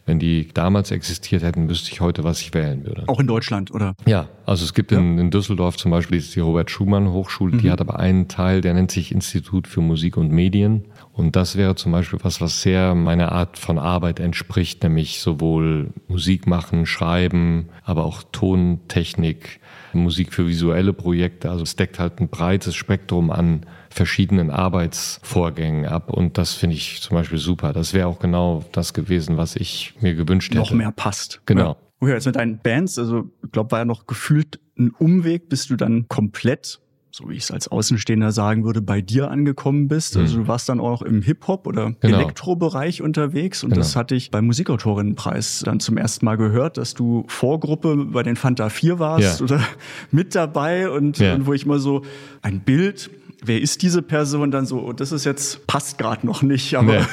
[0.06, 3.04] wenn die damals existiert hätten, wüsste ich heute, was ich wählen würde.
[3.08, 3.96] Auch in Deutschland, oder?
[4.06, 4.98] Ja, also es gibt ja.
[4.98, 7.60] in, in, Düsseldorf zum Beispiel die Robert Schumann Hochschule, mhm.
[7.60, 10.86] die hat aber einen Teil, der nennt sich Institut für Musik und Medien.
[11.14, 15.92] Und das wäre zum Beispiel was, was sehr meiner Art von Arbeit entspricht, nämlich sowohl
[16.08, 19.60] Musik machen, schreiben, aber auch Tontechnik,
[20.00, 21.50] Musik für visuelle Projekte.
[21.50, 26.12] Also es deckt halt ein breites Spektrum an verschiedenen Arbeitsvorgängen ab.
[26.12, 27.74] Und das finde ich zum Beispiel super.
[27.74, 30.60] Das wäre auch genau das gewesen, was ich mir gewünscht hätte.
[30.60, 31.42] Noch mehr passt.
[31.46, 31.78] Genau.
[32.02, 35.68] Ja, jetzt mit deinen Bands, also ich glaube, war ja noch gefühlt ein Umweg, bis
[35.68, 36.80] du dann komplett
[37.16, 40.18] so wie ich es als Außenstehender sagen würde, bei dir angekommen bist.
[40.18, 40.42] Also mhm.
[40.42, 42.18] du warst dann auch im Hip-Hop oder genau.
[42.18, 43.82] Elektrobereich unterwegs und genau.
[43.82, 48.36] das hatte ich beim Musikautorinnenpreis dann zum ersten Mal gehört, dass du Vorgruppe bei den
[48.36, 49.44] Fanta 4 warst ja.
[49.44, 49.62] oder
[50.12, 51.36] mit dabei und, ja.
[51.36, 52.02] und wo ich mal so
[52.42, 53.12] ein Bild
[53.46, 57.06] wer ist diese Person dann so, das ist jetzt, passt gerade noch nicht, aber nee.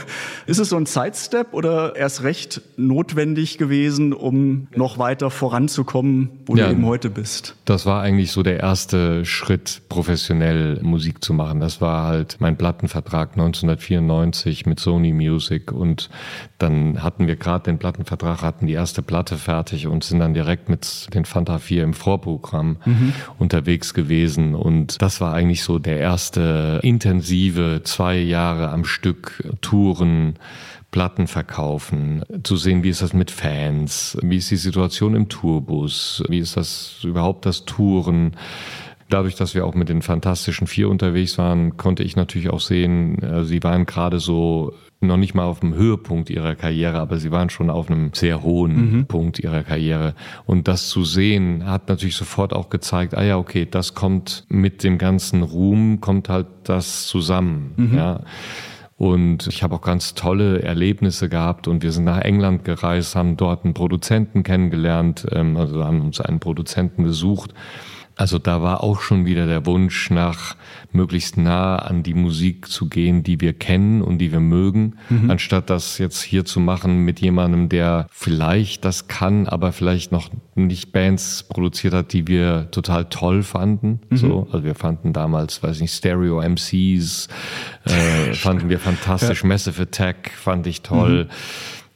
[0.47, 6.57] ist es so ein Sidestep oder erst recht notwendig gewesen, um noch weiter voranzukommen, wo
[6.57, 7.57] ja, du eben heute bist?
[7.65, 11.61] Das war eigentlich so der erste Schritt, professionell Musik zu machen.
[11.61, 16.11] Das war halt mein Plattenvertrag 1994 mit Sony Music und
[16.59, 20.69] dann hatten wir gerade den Plattenvertrag, hatten die erste Platte fertig und sind dann direkt
[20.69, 23.13] mit den Fanta 4 im Vorprogramm mhm.
[23.39, 29.43] unterwegs gewesen und das war eigentlich so der erste erste intensive zwei Jahre am Stück
[29.63, 30.35] Touren,
[30.91, 36.23] Platten verkaufen, zu sehen, wie ist das mit Fans, wie ist die Situation im Tourbus,
[36.29, 38.37] wie ist das überhaupt das Touren.
[39.09, 43.23] Dadurch, dass wir auch mit den Fantastischen Vier unterwegs waren, konnte ich natürlich auch sehen,
[43.23, 47.31] äh, sie waren gerade so noch nicht mal auf dem Höhepunkt ihrer Karriere, aber sie
[47.31, 49.07] waren schon auf einem sehr hohen mhm.
[49.07, 50.15] Punkt ihrer Karriere.
[50.45, 54.85] Und das zu sehen, hat natürlich sofort auch gezeigt, ah ja, okay, das kommt mit
[54.85, 57.73] dem ganzen Ruhm, kommt halt das zusammen.
[57.77, 57.97] Mhm.
[57.97, 58.21] Ja.
[58.99, 63.39] Und ich habe auch ganz tolle Erlebnisse gehabt und wir sind nach England gereist, haben
[63.39, 67.55] dort einen Produzenten kennengelernt, ähm, also haben uns einen Produzenten gesucht
[68.21, 70.55] also da war auch schon wieder der Wunsch nach
[70.93, 75.31] möglichst nah an die Musik zu gehen, die wir kennen und die wir mögen, mhm.
[75.31, 80.29] anstatt das jetzt hier zu machen mit jemandem, der vielleicht das kann, aber vielleicht noch
[80.55, 84.01] nicht Bands produziert hat, die wir total toll fanden.
[84.11, 84.17] Mhm.
[84.19, 87.29] So, also wir fanden damals, weiß nicht, Stereo MCs,
[87.87, 89.49] äh, fanden wir fantastisch, ja.
[89.49, 91.25] Massive Attack fand ich toll.
[91.25, 91.31] Mhm.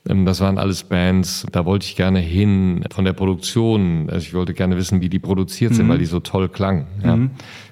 [0.08, 4.08] Ähm, das waren alles Bands, da wollte ich gerne hin von der Produktion.
[4.10, 5.90] Also ich wollte gerne wissen, wie die produziert sind, mhm.
[5.90, 6.86] weil die so toll klangen.
[7.02, 7.16] Ja.
[7.16, 7.30] Mhm.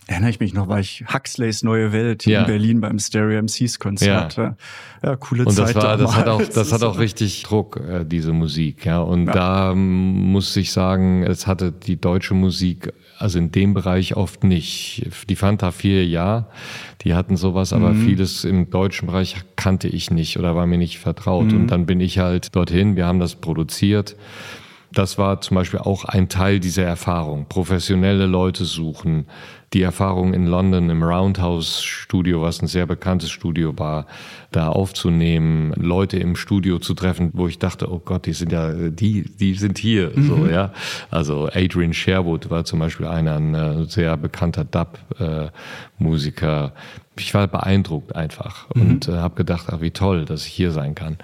[0.08, 2.40] Erinnere ich mich noch, war ich Huxleys Neue Welt hier ja.
[2.40, 4.36] in Berlin beim Stereo MCs Konzert.
[4.36, 4.56] Ja,
[5.02, 5.76] ja coole und Zeit.
[5.76, 8.84] Und das, war, das hat auch, das hat auch richtig Druck, äh, diese Musik.
[8.84, 12.92] Ja, und da muss ich sagen, es hatte die deutsche Musik
[13.22, 15.06] also in dem Bereich oft nicht.
[15.28, 16.48] Die Fanta 4 ja,
[17.02, 18.06] die hatten sowas, aber mhm.
[18.06, 21.46] vieles im deutschen Bereich kannte ich nicht oder war mir nicht vertraut.
[21.46, 21.60] Mhm.
[21.62, 24.16] Und dann bin ich halt dorthin, wir haben das produziert.
[24.92, 27.46] Das war zum Beispiel auch ein Teil dieser Erfahrung.
[27.48, 29.26] Professionelle Leute suchen,
[29.72, 34.06] die Erfahrung in London im Roundhouse Studio, was ein sehr bekanntes Studio war,
[34.50, 38.72] da aufzunehmen, Leute im Studio zu treffen, wo ich dachte, oh Gott, die sind ja,
[38.72, 40.28] die, die sind hier, mhm.
[40.28, 40.72] so, ja.
[41.10, 46.72] Also Adrian Sherwood war zum Beispiel einer, ein äh, sehr bekannter Dub-Musiker.
[47.18, 48.82] Ich war beeindruckt einfach mhm.
[48.82, 51.16] und äh, habe gedacht, ach, wie toll, dass ich hier sein kann.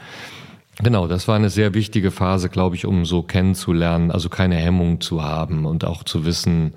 [0.80, 5.00] Genau, das war eine sehr wichtige Phase, glaube ich, um so kennenzulernen, also keine Hemmung
[5.00, 6.74] zu haben und auch zu wissen,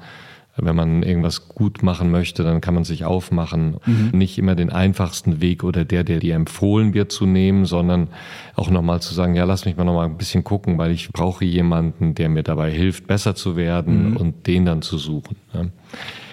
[0.61, 3.77] wenn man irgendwas gut machen möchte, dann kann man sich aufmachen.
[3.85, 4.09] Mhm.
[4.13, 8.07] Nicht immer den einfachsten Weg oder der, der dir empfohlen wird zu nehmen, sondern
[8.55, 11.45] auch nochmal zu sagen, ja, lass mich mal nochmal ein bisschen gucken, weil ich brauche
[11.45, 14.17] jemanden, der mir dabei hilft, besser zu werden mhm.
[14.17, 15.35] und den dann zu suchen.
[15.53, 15.65] Ja.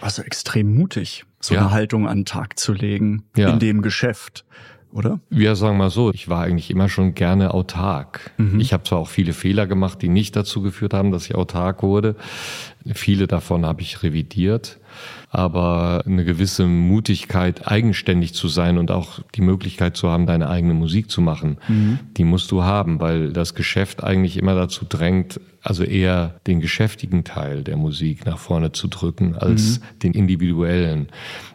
[0.01, 1.61] Also extrem mutig, so ja.
[1.61, 3.51] eine Haltung an den Tag zu legen ja.
[3.51, 4.45] in dem Geschäft
[4.93, 5.21] oder?
[5.31, 8.33] Ja, sagen wir mal so, ich war eigentlich immer schon gerne autark.
[8.39, 8.61] Mhm.
[8.61, 11.83] Ich habe zwar auch viele Fehler gemacht, die nicht dazu geführt haben, dass ich autark
[11.83, 12.17] wurde.
[12.95, 14.79] Viele davon habe ich revidiert
[15.31, 20.75] aber eine gewisse Mutigkeit, eigenständig zu sein und auch die Möglichkeit zu haben, deine eigene
[20.75, 21.99] Musik zu machen, mhm.
[22.17, 27.25] die musst du haben, weil das Geschäft eigentlich immer dazu drängt, also eher den geschäftigen
[27.25, 29.85] Teil der Musik nach vorne zu drücken als mhm.
[30.03, 31.09] den individuellen.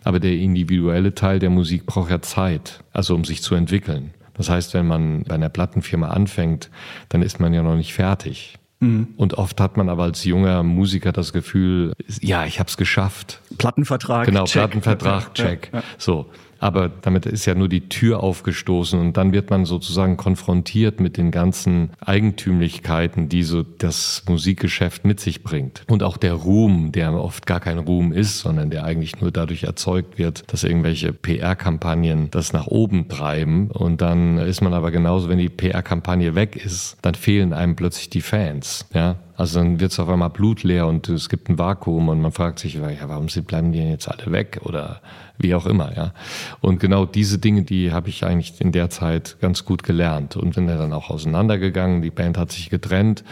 [0.03, 4.11] Aber der individuelle Teil der Musik braucht ja Zeit, also um sich zu entwickeln.
[4.35, 6.69] Das heißt, wenn man bei einer Plattenfirma anfängt,
[7.09, 8.55] dann ist man ja noch nicht fertig.
[8.83, 9.07] Mhm.
[9.17, 13.41] Und oft hat man aber als junger Musiker das Gefühl, ja, ich habe es geschafft.
[13.57, 14.25] Plattenvertrag.
[14.25, 14.61] Genau, check.
[14.61, 15.69] Plattenvertrag, check.
[15.71, 15.85] Ja, ja.
[15.97, 16.25] So.
[16.63, 21.17] Aber damit ist ja nur die Tür aufgestoßen und dann wird man sozusagen konfrontiert mit
[21.17, 25.83] den ganzen Eigentümlichkeiten, die so das Musikgeschäft mit sich bringt.
[25.89, 29.63] Und auch der Ruhm, der oft gar kein Ruhm ist, sondern der eigentlich nur dadurch
[29.63, 33.69] erzeugt wird, dass irgendwelche PR-Kampagnen das nach oben treiben.
[33.69, 38.09] Und dann ist man aber genauso, wenn die PR-Kampagne weg ist, dann fehlen einem plötzlich
[38.09, 38.85] die Fans.
[38.93, 42.31] Ja, Also dann wird es auf einmal blutleer und es gibt ein Vakuum und man
[42.31, 45.01] fragt sich, ja, warum bleiben die jetzt alle weg oder
[45.39, 46.13] wie auch immer, ja.
[46.61, 50.55] Und genau diese Dinge, die habe ich eigentlich in der Zeit ganz gut gelernt und
[50.55, 52.01] bin dann auch auseinandergegangen.
[52.01, 53.23] Die Band hat sich getrennt.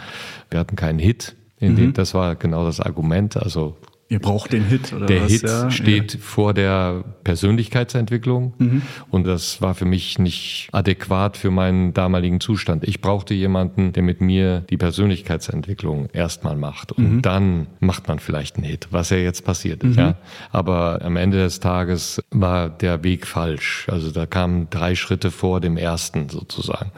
[0.50, 1.36] Wir hatten keinen Hit.
[1.58, 1.76] In mhm.
[1.76, 3.36] dem, das war genau das Argument.
[3.36, 3.76] Also
[4.12, 5.32] Ihr braucht den Hit, oder Der was?
[5.32, 6.20] Hit ja, steht ja.
[6.20, 8.82] vor der Persönlichkeitsentwicklung mhm.
[9.08, 12.84] und das war für mich nicht adäquat für meinen damaligen Zustand.
[12.84, 17.22] Ich brauchte jemanden, der mit mir die Persönlichkeitsentwicklung erstmal macht und mhm.
[17.22, 19.96] dann macht man vielleicht einen Hit, was ja jetzt passiert ist.
[19.96, 20.02] Mhm.
[20.02, 20.14] Ja?
[20.50, 23.86] Aber am Ende des Tages war der Weg falsch.
[23.90, 26.92] Also da kamen drei Schritte vor dem ersten sozusagen.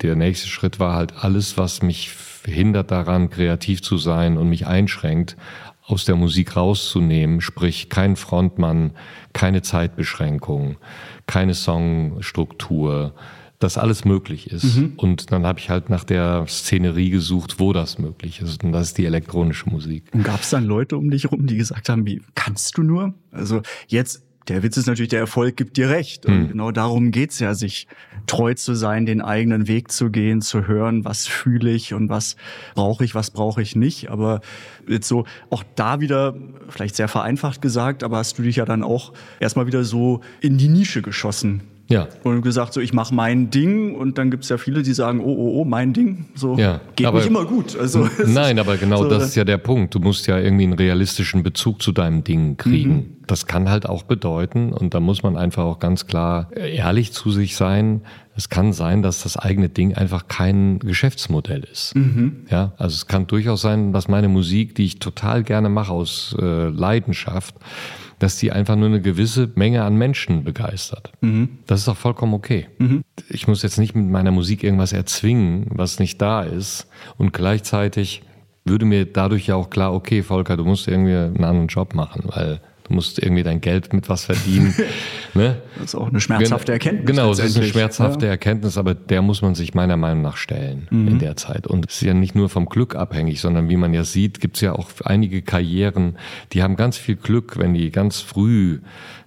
[0.00, 2.12] Der nächste Schritt war halt alles, was mich
[2.44, 5.36] hindert daran, kreativ zu sein und mich einschränkt,
[5.86, 8.92] aus der Musik rauszunehmen, sprich kein Frontmann,
[9.32, 10.76] keine Zeitbeschränkung,
[11.26, 13.14] keine Songstruktur,
[13.58, 14.76] dass alles möglich ist.
[14.76, 14.94] Mhm.
[14.96, 18.64] Und dann habe ich halt nach der Szenerie gesucht, wo das möglich ist.
[18.64, 20.04] Und das ist die elektronische Musik.
[20.12, 23.14] Und gab es dann Leute um dich herum, die gesagt haben, wie kannst du nur?
[23.30, 26.26] Also jetzt der Witz ist natürlich, der Erfolg gibt dir recht.
[26.26, 26.48] Und hm.
[26.48, 27.88] genau darum geht's ja, sich
[28.26, 32.36] treu zu sein, den eigenen Weg zu gehen, zu hören, was fühle ich und was
[32.74, 34.10] brauche ich, was brauche ich nicht.
[34.10, 34.40] Aber
[34.88, 36.36] jetzt so, auch da wieder,
[36.68, 40.58] vielleicht sehr vereinfacht gesagt, aber hast du dich ja dann auch erstmal wieder so in
[40.58, 41.62] die Nische geschossen.
[41.88, 42.08] Ja.
[42.24, 45.34] Und gesagt, so ich mache mein Ding und dann gibt's ja viele, die sagen, oh,
[45.36, 46.26] oh, oh, mein Ding.
[46.34, 47.76] So ja, geht aber, nicht immer gut.
[47.78, 49.94] Also, nein, aber genau so, das ist ja der Punkt.
[49.94, 52.94] Du musst ja irgendwie einen realistischen Bezug zu deinem Ding kriegen.
[52.94, 53.16] Mhm.
[53.26, 57.30] Das kann halt auch bedeuten, und da muss man einfach auch ganz klar ehrlich zu
[57.30, 58.02] sich sein,
[58.36, 61.96] es kann sein, dass das eigene Ding einfach kein Geschäftsmodell ist.
[61.96, 62.44] Mhm.
[62.50, 66.36] Ja, also es kann durchaus sein, dass meine Musik, die ich total gerne mache aus
[66.38, 67.54] äh, Leidenschaft,
[68.18, 71.12] dass die einfach nur eine gewisse Menge an Menschen begeistert.
[71.20, 71.58] Mhm.
[71.66, 72.68] Das ist auch vollkommen okay.
[72.78, 73.02] Mhm.
[73.28, 76.88] Ich muss jetzt nicht mit meiner Musik irgendwas erzwingen, was nicht da ist.
[77.18, 78.22] Und gleichzeitig
[78.64, 82.22] würde mir dadurch ja auch klar, okay, Volker, du musst irgendwie einen anderen Job machen,
[82.26, 84.74] weil Du musst irgendwie dein Geld mit was verdienen.
[85.34, 85.60] ne?
[85.74, 87.06] Das ist auch eine schmerzhafte Erkenntnis.
[87.06, 88.32] Genau, es ist eine schmerzhafte ja.
[88.32, 91.08] Erkenntnis, aber der muss man sich meiner Meinung nach stellen mhm.
[91.08, 91.66] in der Zeit.
[91.66, 94.56] Und es ist ja nicht nur vom Glück abhängig, sondern wie man ja sieht, gibt
[94.56, 96.16] es ja auch einige Karrieren,
[96.52, 98.78] die haben ganz viel Glück, wenn die ganz früh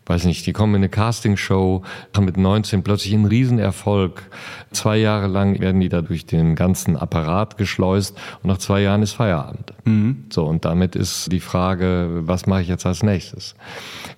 [0.10, 1.84] weiß nicht, die kommen in eine Castingshow,
[2.16, 4.24] haben mit 19 plötzlich einen Riesenerfolg.
[4.72, 9.04] Zwei Jahre lang werden die da durch den ganzen Apparat geschleust und nach zwei Jahren
[9.04, 9.74] ist Feierabend.
[9.86, 10.26] Mhm.
[10.30, 13.56] So, und damit ist die Frage, was mache ich jetzt als nächstes?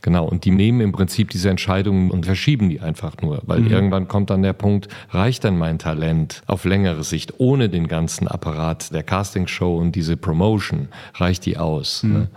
[0.02, 3.72] Genau, und die nehmen im Prinzip diese Entscheidungen und verschieben die einfach nur, weil mhm.
[3.72, 8.28] irgendwann kommt dann der Punkt, reicht dann mein Talent auf längere Sicht ohne den ganzen
[8.28, 12.04] Apparat der Castingshow und diese Promotion, reicht die aus?
[12.04, 12.14] Mhm.
[12.14, 12.28] Ne?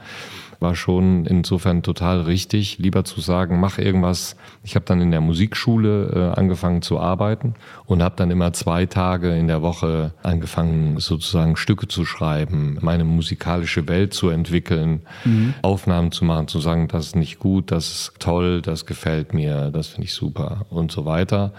[0.60, 4.36] War schon insofern total richtig, lieber zu sagen, mach irgendwas.
[4.62, 7.54] Ich habe dann in der Musikschule äh, angefangen zu arbeiten
[7.86, 13.04] und habe dann immer zwei Tage in der Woche angefangen, sozusagen Stücke zu schreiben, meine
[13.04, 15.54] musikalische Welt zu entwickeln, mhm.
[15.62, 19.70] Aufnahmen zu machen, zu sagen, das ist nicht gut, das ist toll, das gefällt mir,
[19.70, 21.52] das finde ich super und so weiter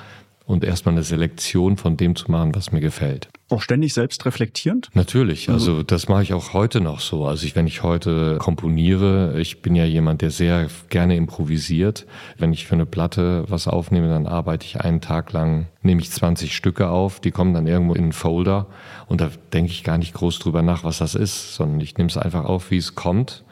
[0.46, 3.30] und erstmal eine Selektion von dem zu machen, was mir gefällt.
[3.50, 4.90] Auch ständig selbst reflektierend?
[4.94, 7.26] Natürlich, also, also das mache ich auch heute noch so.
[7.26, 12.06] Also ich, wenn ich heute komponiere, ich bin ja jemand, der sehr gerne improvisiert.
[12.38, 16.10] Wenn ich für eine Platte was aufnehme, dann arbeite ich einen Tag lang, nehme ich
[16.10, 18.68] 20 Stücke auf, die kommen dann irgendwo in einen Folder
[19.08, 22.10] und da denke ich gar nicht groß drüber nach, was das ist, sondern ich nehme
[22.10, 23.44] es einfach auf, wie es kommt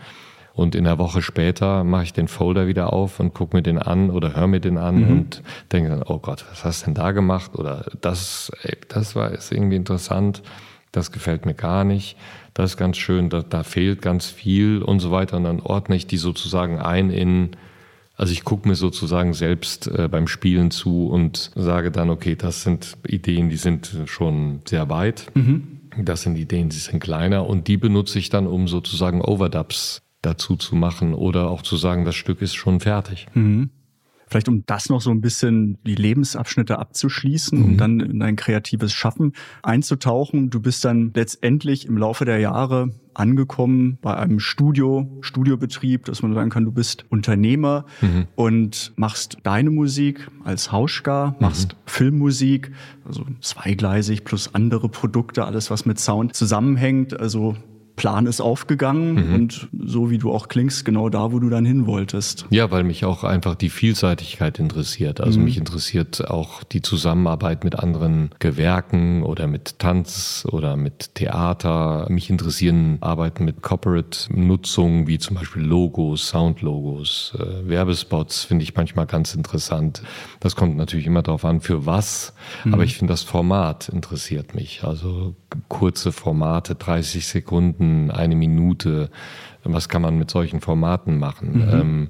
[0.54, 3.80] und in der Woche später mache ich den Folder wieder auf und gucke mir den
[3.80, 5.12] an oder höre mir den an mhm.
[5.12, 7.56] und denke dann, oh Gott, was hast du denn da gemacht?
[7.56, 10.44] Oder das, ey, das war ist irgendwie interessant,
[10.92, 12.18] das gefällt mir gar nicht,
[12.54, 15.38] das ist ganz schön, da, da fehlt ganz viel und so weiter.
[15.38, 17.56] Und dann ordne ich die sozusagen ein in,
[18.16, 22.62] also ich gucke mir sozusagen selbst äh, beim Spielen zu und sage dann, okay, das
[22.62, 25.32] sind Ideen, die sind schon sehr weit.
[25.34, 25.80] Mhm.
[25.98, 30.56] Das sind Ideen, die sind kleiner und die benutze ich dann, um sozusagen Overdubs dazu
[30.56, 33.28] zu machen oder auch zu sagen, das Stück ist schon fertig.
[33.36, 33.70] Mhm.
[34.34, 37.66] Vielleicht um das noch so ein bisschen die Lebensabschnitte abzuschließen mhm.
[37.66, 40.50] und dann in dein kreatives Schaffen einzutauchen.
[40.50, 46.34] Du bist dann letztendlich im Laufe der Jahre angekommen bei einem Studio, Studiobetrieb, dass man
[46.34, 48.26] sagen kann, du bist Unternehmer mhm.
[48.36, 51.78] und machst deine Musik als Hauschka, machst mhm.
[51.86, 52.72] Filmmusik,
[53.06, 57.56] also zweigleisig plus andere Produkte, alles was mit Sound zusammenhängt, also
[57.96, 59.36] Plan ist aufgegangen mhm.
[59.36, 62.46] und so wie du auch klingst, genau da, wo du dann hin wolltest.
[62.50, 65.22] Ja, weil mich auch einfach die Vielseitigkeit interessiert.
[65.22, 65.46] Also mhm.
[65.46, 72.08] mich interessiert auch die Zusammenarbeit mit anderen Gewerken oder mit Tanz oder mit Theater.
[72.10, 79.06] Mich interessieren Arbeiten mit Corporate-Nutzung, wie zum Beispiel Logos, Soundlogos, äh, Werbespots, finde ich manchmal
[79.06, 80.02] ganz interessant.
[80.40, 82.34] Das kommt natürlich immer darauf an, für was,
[82.66, 82.74] mhm.
[82.74, 84.84] aber ich finde das Format interessiert mich.
[84.84, 85.36] Also
[85.70, 89.10] kurze Formate, 30 Sekunden, eine Minute.
[89.64, 91.66] Was kann man mit solchen Formaten machen?
[91.66, 91.74] Mhm.
[91.74, 92.10] Ähm,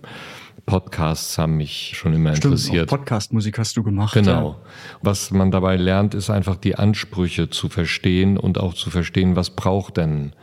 [0.66, 2.90] Podcasts haben mich schon immer Stimmt, interessiert.
[2.90, 4.14] Podcast-Musik hast du gemacht.
[4.14, 4.52] Genau.
[4.52, 4.70] Ja.
[5.02, 9.50] Was man dabei lernt, ist einfach die Ansprüche zu verstehen und auch zu verstehen, was
[9.50, 10.34] braucht denn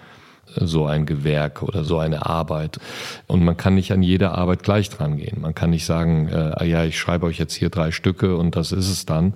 [0.57, 2.79] so ein Gewerk oder so eine Arbeit.
[3.27, 5.41] Und man kann nicht an jede Arbeit gleich dran gehen.
[5.41, 8.73] Man kann nicht sagen, äh, ja, ich schreibe euch jetzt hier drei Stücke und das
[8.73, 9.35] ist es dann.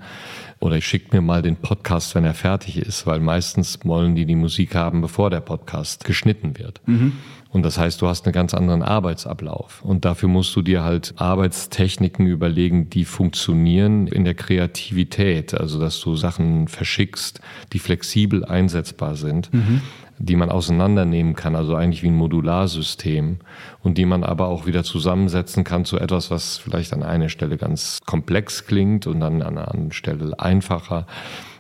[0.61, 4.25] Oder ich schicke mir mal den Podcast, wenn er fertig ist, weil meistens wollen die
[4.25, 6.81] die Musik haben, bevor der Podcast geschnitten wird.
[6.87, 7.13] Mhm.
[7.55, 9.81] Und das heißt, du hast einen ganz anderen Arbeitsablauf.
[9.85, 15.55] Und dafür musst du dir halt Arbeitstechniken überlegen, die funktionieren in der Kreativität.
[15.55, 17.41] Also, dass du Sachen verschickst,
[17.73, 19.55] die flexibel einsetzbar sind.
[19.55, 19.83] Mhm
[20.25, 23.39] die man auseinandernehmen kann, also eigentlich wie ein Modularsystem
[23.83, 27.57] und die man aber auch wieder zusammensetzen kann zu etwas, was vielleicht an einer Stelle
[27.57, 31.07] ganz komplex klingt und dann an einer anderen Stelle einfacher.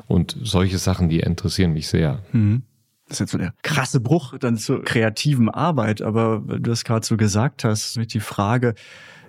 [0.06, 2.20] Und solche Sachen, die interessieren mich sehr.
[2.32, 2.62] Mhm.
[3.08, 7.04] Das ist jetzt so der krasse Bruch dann zur kreativen Arbeit, aber du das gerade
[7.04, 8.74] so gesagt hast, mit die Frage,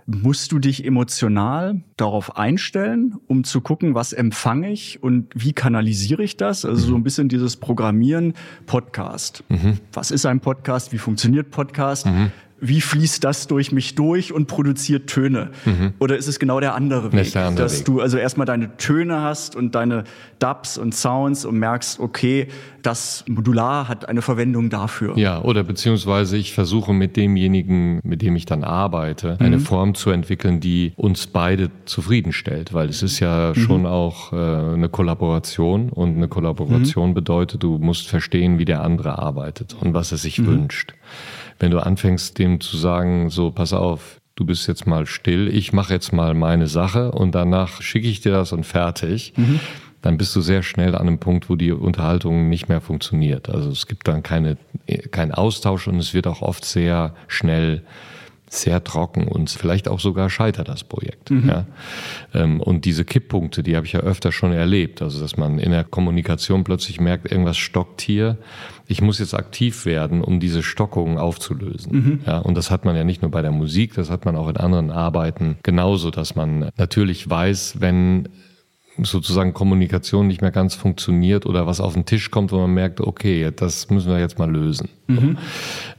[0.08, 6.24] musst du dich emotional darauf einstellen, um zu gucken, was empfange ich und wie kanalisiere
[6.24, 6.64] ich das?
[6.64, 8.34] Also so ein bisschen dieses Programmieren
[8.68, 9.44] Podcast.
[9.50, 9.80] Mhm.
[9.94, 10.94] Was ist ein Podcast?
[10.94, 12.06] Wie funktioniert Podcast?
[12.06, 15.50] Mhm wie fließt das durch mich durch und produziert Töne?
[15.66, 15.94] Mhm.
[16.00, 17.86] Oder ist es genau der andere Weg, der andere dass Weg.
[17.86, 20.06] du also erstmal deine Töne hast und deine
[20.40, 22.48] Dubs und Sounds und merkst, okay,
[22.82, 25.18] das Modular hat eine Verwendung dafür.
[25.18, 29.46] Ja, oder beziehungsweise ich versuche mit demjenigen, mit dem ich dann arbeite, mhm.
[29.46, 33.60] eine Form zu entwickeln, die uns beide zufriedenstellt, weil es ist ja mhm.
[33.60, 37.16] schon auch äh, eine Kollaboration und eine Kollaboration mhm.
[37.16, 40.48] bedeutet, du musst verstehen, wie der andere arbeitet und was er sich mhm.
[40.48, 40.94] wünscht
[41.60, 45.74] wenn du anfängst, dem zu sagen, so, pass auf, du bist jetzt mal still, ich
[45.74, 49.60] mache jetzt mal meine Sache und danach schicke ich dir das und fertig, mhm.
[50.02, 53.50] dann bist du sehr schnell an einem Punkt, wo die Unterhaltung nicht mehr funktioniert.
[53.50, 54.58] Also es gibt dann keine,
[55.12, 57.84] kein Austausch und es wird auch oft sehr schnell
[58.50, 61.32] sehr trocken und vielleicht auch sogar scheitert das Projekt.
[61.32, 61.50] Mhm.
[61.50, 61.66] Ja?
[62.34, 65.02] Ähm, und diese Kipppunkte, die habe ich ja öfter schon erlebt.
[65.02, 68.38] Also dass man in der Kommunikation plötzlich merkt, irgendwas stockt hier.
[68.88, 71.92] Ich muss jetzt aktiv werden, um diese Stockungen aufzulösen.
[71.92, 72.20] Mhm.
[72.26, 74.48] Ja, und das hat man ja nicht nur bei der Musik, das hat man auch
[74.48, 78.30] in anderen Arbeiten genauso, dass man natürlich weiß, wenn
[78.98, 83.02] sozusagen Kommunikation nicht mehr ganz funktioniert oder was auf den Tisch kommt, wo man merkt,
[83.02, 84.90] okay, das müssen wir jetzt mal lösen.
[85.08, 85.38] Mhm.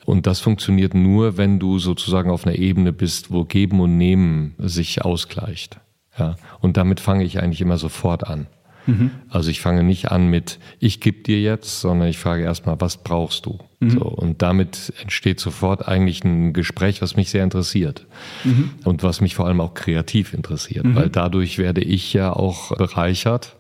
[0.05, 4.55] Und das funktioniert nur, wenn du sozusagen auf einer Ebene bist, wo Geben und Nehmen
[4.59, 5.79] sich ausgleicht.
[6.19, 6.37] Ja.
[6.61, 8.47] Und damit fange ich eigentlich immer sofort an.
[8.87, 9.11] Mhm.
[9.29, 12.97] Also ich fange nicht an mit, ich gebe dir jetzt, sondern ich frage erstmal, was
[12.97, 13.59] brauchst du?
[13.81, 13.91] Mhm.
[13.91, 18.07] So, und damit entsteht sofort eigentlich ein Gespräch, was mich sehr interessiert
[18.45, 18.71] mhm.
[18.85, 20.95] und was mich vor allem auch kreativ interessiert, mhm.
[20.95, 23.57] weil dadurch werde ich ja auch bereichert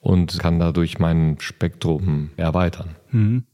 [0.00, 2.96] und kann dadurch mein Spektrum erweitern.
[3.10, 3.44] Mhm.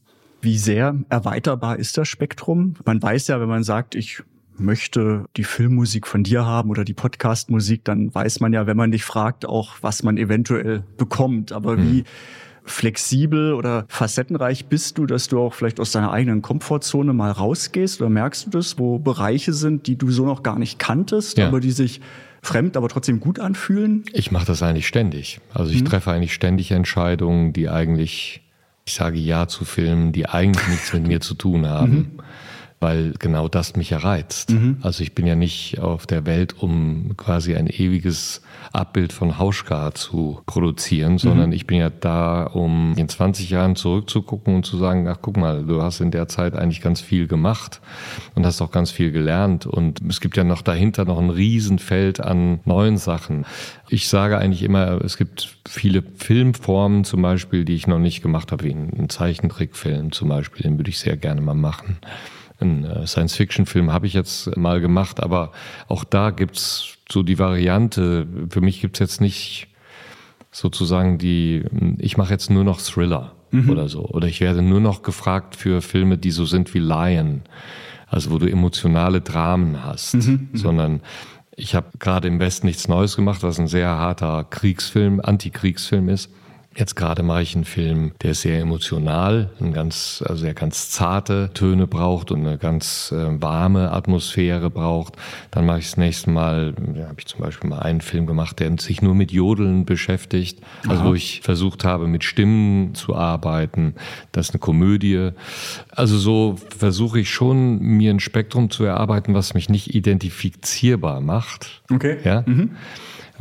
[0.41, 2.73] Wie sehr erweiterbar ist das Spektrum?
[2.83, 4.23] Man weiß ja, wenn man sagt, ich
[4.57, 8.91] möchte die Filmmusik von dir haben oder die Podcastmusik, dann weiß man ja, wenn man
[8.91, 11.51] dich fragt, auch, was man eventuell bekommt.
[11.51, 11.91] Aber mhm.
[11.91, 12.03] wie
[12.63, 18.01] flexibel oder facettenreich bist du, dass du auch vielleicht aus deiner eigenen Komfortzone mal rausgehst
[18.01, 21.47] oder merkst du das, wo Bereiche sind, die du so noch gar nicht kanntest, ja.
[21.47, 22.01] aber die sich
[22.43, 24.03] fremd, aber trotzdem gut anfühlen?
[24.13, 25.41] Ich mache das eigentlich ständig.
[25.53, 25.85] Also ich mhm.
[25.85, 28.41] treffe eigentlich ständig Entscheidungen, die eigentlich,
[28.85, 31.93] ich sage Ja zu Filmen, die eigentlich nichts mit mir zu tun haben.
[31.93, 32.19] Mhm
[32.81, 34.49] weil genau das mich ja reizt.
[34.49, 34.77] Mhm.
[34.81, 38.41] Also ich bin ja nicht auf der Welt, um quasi ein ewiges
[38.73, 41.55] Abbild von Hauschka zu produzieren, sondern mhm.
[41.55, 45.63] ich bin ja da, um in 20 Jahren zurückzugucken und zu sagen, ach guck mal,
[45.63, 47.81] du hast in der Zeit eigentlich ganz viel gemacht
[48.33, 52.19] und hast auch ganz viel gelernt und es gibt ja noch dahinter noch ein Riesenfeld
[52.19, 53.45] an neuen Sachen.
[53.89, 58.51] Ich sage eigentlich immer, es gibt viele Filmformen zum Beispiel, die ich noch nicht gemacht
[58.51, 61.99] habe, wie ein Zeichentrickfilm zum Beispiel, den würde ich sehr gerne mal machen.
[62.61, 65.51] Ein äh, Science-Fiction-Film habe ich jetzt mal gemacht, aber
[65.87, 68.27] auch da gibt's so die Variante.
[68.49, 69.67] Für mich gibt's jetzt nicht
[70.51, 71.63] sozusagen die,
[71.97, 73.69] ich mache jetzt nur noch Thriller mhm.
[73.69, 74.05] oder so.
[74.05, 77.41] Oder ich werde nur noch gefragt für Filme, die so sind wie Lion.
[78.07, 80.49] Also wo du emotionale Dramen hast, mhm.
[80.51, 80.57] mhm.
[80.57, 81.01] sondern
[81.55, 86.29] ich habe gerade im Westen nichts Neues gemacht, was ein sehr harter Kriegsfilm, Antikriegsfilm ist.
[86.73, 90.89] Jetzt gerade mache ich einen Film, der ist sehr emotional, ein ganz, also der ganz
[90.89, 95.17] zarte Töne braucht und eine ganz äh, warme Atmosphäre braucht.
[95.51, 98.61] Dann mache ich das nächste Mal Da habe ich zum Beispiel mal einen Film gemacht,
[98.61, 100.61] der sich nur mit Jodeln beschäftigt.
[100.87, 101.09] Also Aha.
[101.09, 103.95] wo ich versucht habe, mit Stimmen zu arbeiten.
[104.31, 105.31] Das ist eine Komödie.
[105.89, 111.81] Also so versuche ich schon, mir ein Spektrum zu erarbeiten, was mich nicht identifizierbar macht.
[111.91, 112.17] Okay.
[112.23, 112.43] Ja.
[112.45, 112.71] Mhm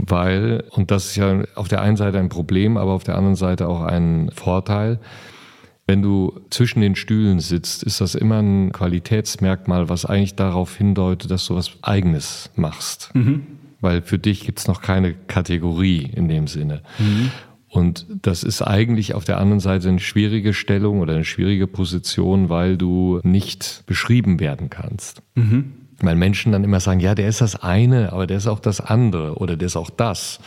[0.06, 3.36] weil, und das ist ja auf der einen Seite ein Problem, aber auf der anderen
[3.36, 4.98] Seite auch ein Vorteil,
[5.90, 11.32] wenn du zwischen den Stühlen sitzt, ist das immer ein Qualitätsmerkmal, was eigentlich darauf hindeutet,
[11.32, 13.10] dass du was Eigenes machst.
[13.12, 13.42] Mhm.
[13.80, 16.82] Weil für dich gibt es noch keine Kategorie in dem Sinne.
[17.00, 17.32] Mhm.
[17.68, 22.48] Und das ist eigentlich auf der anderen Seite eine schwierige Stellung oder eine schwierige Position,
[22.48, 25.22] weil du nicht beschrieben werden kannst.
[25.34, 28.60] Mhm weil Menschen dann immer sagen, ja, der ist das eine, aber der ist auch
[28.60, 30.40] das andere oder der ist auch das.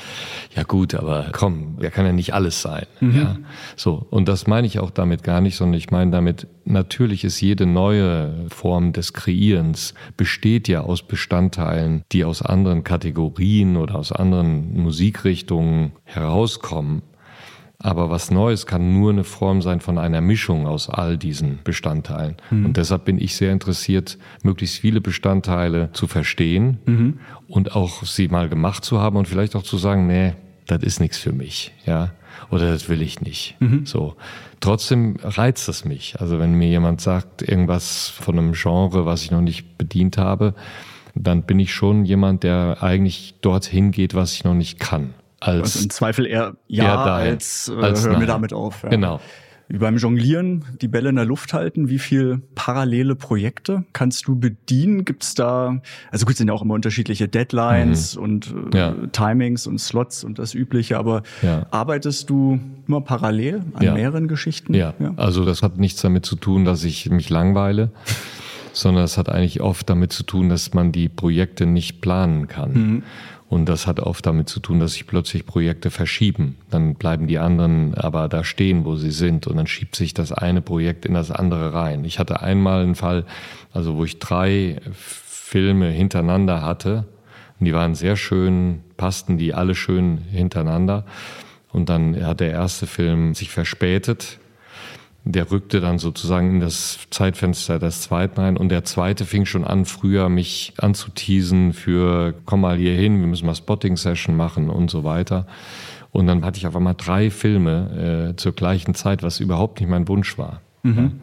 [0.55, 2.85] Ja gut, aber komm, der kann ja nicht alles sein.
[2.99, 3.15] Mhm.
[3.15, 3.37] Ja,
[3.75, 7.41] so und das meine ich auch damit gar nicht, sondern ich meine damit, natürlich ist
[7.41, 14.11] jede neue Form des Kreierens besteht ja aus Bestandteilen, die aus anderen Kategorien oder aus
[14.11, 17.01] anderen Musikrichtungen herauskommen.
[17.83, 22.37] Aber was Neues kann nur eine Form sein von einer Mischung aus all diesen Bestandteilen.
[22.49, 22.65] Mhm.
[22.65, 27.19] Und deshalb bin ich sehr interessiert, möglichst viele Bestandteile zu verstehen mhm.
[27.49, 30.33] und auch sie mal gemacht zu haben und vielleicht auch zu sagen, nee,
[30.65, 32.11] das ist nichts für mich, ja.
[32.49, 33.57] Oder das will ich nicht.
[33.59, 33.85] Mhm.
[33.85, 34.15] So.
[34.61, 36.15] Trotzdem reizt es mich.
[36.19, 40.53] Also wenn mir jemand sagt, irgendwas von einem Genre, was ich noch nicht bedient habe,
[41.15, 45.13] dann bin ich schon jemand, der eigentlich dorthin geht, was ich noch nicht kann
[45.47, 48.83] als also im Zweifel eher ja eher als, äh, als hör mir damit auf.
[48.83, 48.89] Ja.
[48.89, 49.19] Genau.
[49.69, 54.37] Wie beim Jonglieren, die Bälle in der Luft halten, wie viel parallele Projekte kannst du
[54.37, 55.05] bedienen?
[55.05, 55.81] Gibt's da,
[56.11, 58.23] also gut, sind ja auch immer unterschiedliche Deadlines mhm.
[58.23, 58.95] und äh, ja.
[59.13, 61.65] Timings und Slots und das Übliche, aber ja.
[61.71, 63.93] arbeitest du immer parallel an ja.
[63.93, 64.73] mehreren Geschichten?
[64.73, 64.93] Ja.
[65.15, 67.91] also das hat nichts damit zu tun, dass ich mich langweile.
[68.73, 72.73] sondern es hat eigentlich oft damit zu tun, dass man die Projekte nicht planen kann.
[72.73, 73.03] Mhm.
[73.53, 76.57] Und das hat oft damit zu tun, dass sich plötzlich Projekte verschieben.
[76.71, 79.45] Dann bleiben die anderen aber da stehen, wo sie sind.
[79.45, 82.03] Und dann schiebt sich das eine Projekt in das andere rein.
[82.03, 83.25] Ich hatte einmal einen Fall,
[83.71, 87.05] also wo ich drei Filme hintereinander hatte.
[87.59, 91.05] Und die waren sehr schön, passten die alle schön hintereinander.
[91.71, 94.39] Und dann hat der erste Film sich verspätet
[95.25, 99.63] der rückte dann sozusagen in das Zeitfenster des zweiten ein und der zweite fing schon
[99.63, 104.91] an, früher mich anzuteasen für komm mal hier hin, wir müssen mal Spotting-Session machen und
[104.91, 105.47] so weiter.
[106.11, 109.89] Und dann hatte ich auf einmal drei Filme äh, zur gleichen Zeit, was überhaupt nicht
[109.89, 110.61] mein Wunsch war.
[110.83, 111.21] Mhm.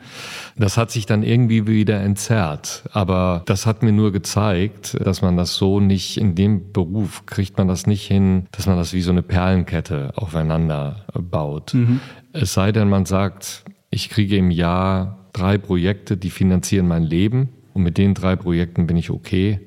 [0.57, 2.85] Das hat sich dann irgendwie wieder entzerrt.
[2.93, 7.59] Aber das hat mir nur gezeigt, dass man das so nicht, in dem Beruf kriegt
[7.59, 11.75] man das nicht hin, dass man das wie so eine Perlenkette aufeinander baut.
[11.75, 12.01] Mhm.
[12.33, 17.51] Es sei denn, man sagt, ich kriege im Jahr drei Projekte, die finanzieren mein Leben
[17.75, 19.61] und mit den drei Projekten bin ich okay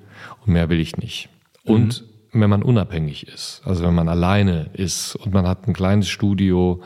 [0.46, 1.30] und mehr will ich nicht.
[1.66, 2.42] Und mhm.
[2.42, 6.82] wenn man unabhängig ist, also wenn man alleine ist und man hat ein kleines Studio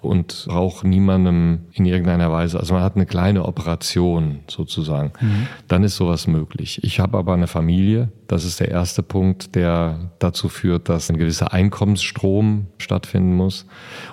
[0.00, 5.46] und braucht niemandem in irgendeiner Weise, also man hat eine kleine Operation sozusagen, mhm.
[5.68, 6.82] dann ist sowas möglich.
[6.82, 11.18] Ich habe aber eine Familie, das ist der erste Punkt, der dazu führt, dass ein
[11.18, 13.66] gewisser Einkommensstrom stattfinden muss.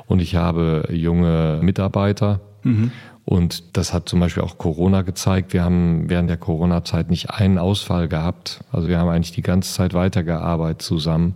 [0.06, 2.92] Und ich habe junge Mitarbeiter, Mhm.
[3.26, 5.54] Und das hat zum Beispiel auch Corona gezeigt.
[5.54, 8.62] Wir haben während der Corona-Zeit nicht einen Ausfall gehabt.
[8.72, 11.36] Also wir haben eigentlich die ganze Zeit weitergearbeitet zusammen,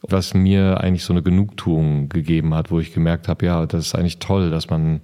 [0.00, 3.94] was mir eigentlich so eine Genugtuung gegeben hat, wo ich gemerkt habe, ja, das ist
[3.94, 5.00] eigentlich toll, dass man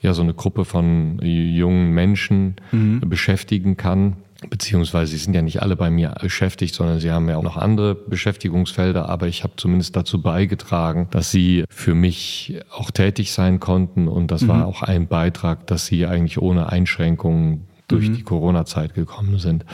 [0.00, 3.00] ja so eine Gruppe von jungen Menschen mhm.
[3.08, 4.16] beschäftigen kann
[4.50, 7.56] beziehungsweise sie sind ja nicht alle bei mir beschäftigt, sondern sie haben ja auch noch
[7.56, 13.60] andere Beschäftigungsfelder, aber ich habe zumindest dazu beigetragen, dass sie für mich auch tätig sein
[13.60, 14.48] konnten und das mhm.
[14.48, 18.16] war auch ein Beitrag, dass sie eigentlich ohne Einschränkungen durch mhm.
[18.16, 19.64] die Corona-Zeit gekommen sind.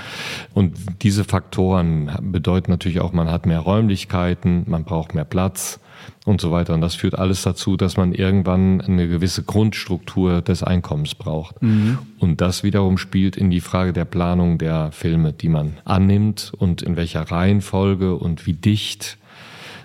[0.54, 5.79] Und diese Faktoren bedeuten natürlich auch, man hat mehr Räumlichkeiten, man braucht mehr Platz
[6.24, 6.74] und so weiter.
[6.74, 11.62] Und das führt alles dazu, dass man irgendwann eine gewisse Grundstruktur des Einkommens braucht.
[11.62, 11.98] Mhm.
[12.18, 16.82] Und das wiederum spielt in die Frage der Planung der Filme, die man annimmt und
[16.82, 19.18] in welcher Reihenfolge und wie dicht.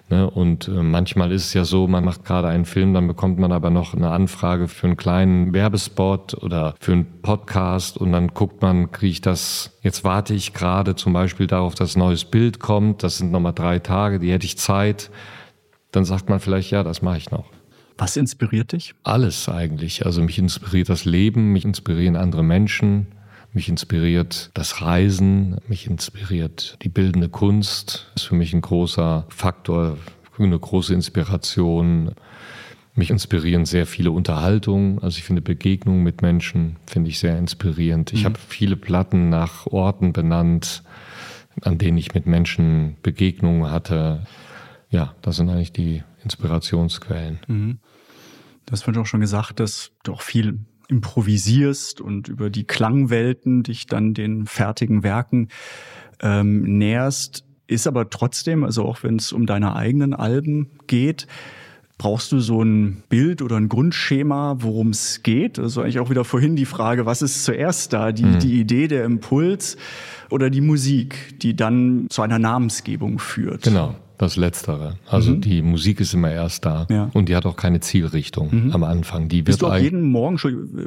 [0.09, 0.29] Ne?
[0.29, 3.51] Und äh, manchmal ist es ja so, man macht gerade einen Film, dann bekommt man
[3.51, 8.61] aber noch eine Anfrage für einen kleinen Werbespot oder für einen Podcast und dann guckt
[8.61, 12.59] man, kriege ich das, jetzt warte ich gerade zum Beispiel darauf, dass ein neues Bild
[12.59, 15.09] kommt, das sind nochmal drei Tage, die hätte ich Zeit
[15.95, 17.45] dann sagt man vielleicht, ja, das mache ich noch.
[17.97, 18.93] Was inspiriert dich?
[19.03, 20.05] Alles eigentlich.
[20.05, 23.07] Also mich inspiriert das Leben, mich inspirieren andere Menschen,
[23.53, 28.07] mich inspiriert das Reisen, mich inspiriert die bildende Kunst.
[28.13, 29.97] Das ist für mich ein großer Faktor,
[30.37, 32.11] eine große Inspiration.
[32.95, 34.99] Mich inspirieren sehr viele Unterhaltungen.
[35.01, 38.11] Also ich finde Begegnungen mit Menschen finde ich sehr inspirierend.
[38.11, 38.25] Ich mhm.
[38.25, 40.83] habe viele Platten nach Orten benannt,
[41.61, 44.25] an denen ich mit Menschen Begegnungen hatte.
[44.95, 47.39] Ja, das sind eigentlich die Inspirationsquellen.
[47.47, 47.79] Mhm.
[48.65, 53.63] Du hast vorhin auch schon gesagt, dass du auch viel improvisierst und über die Klangwelten
[53.63, 55.49] dich dann den fertigen Werken
[56.21, 57.43] ähm, näherst.
[57.67, 61.27] Ist aber trotzdem, also auch wenn es um deine eigenen Alben geht,
[61.97, 65.57] Brauchst du so ein Bild oder ein Grundschema, worum es geht?
[65.59, 68.11] Also eigentlich auch wieder vorhin die Frage, was ist zuerst da?
[68.11, 68.39] Die, mhm.
[68.39, 69.77] die Idee, der Impuls
[70.29, 73.61] oder die Musik, die dann zu einer Namensgebung führt?
[73.61, 73.95] Genau.
[74.17, 74.97] Das Letztere.
[75.07, 75.41] Also mhm.
[75.41, 77.09] die Musik ist immer erst da ja.
[77.13, 78.71] und die hat auch keine Zielrichtung mhm.
[78.71, 79.27] am Anfang.
[79.27, 80.37] Die bist du auch jeden Morgen,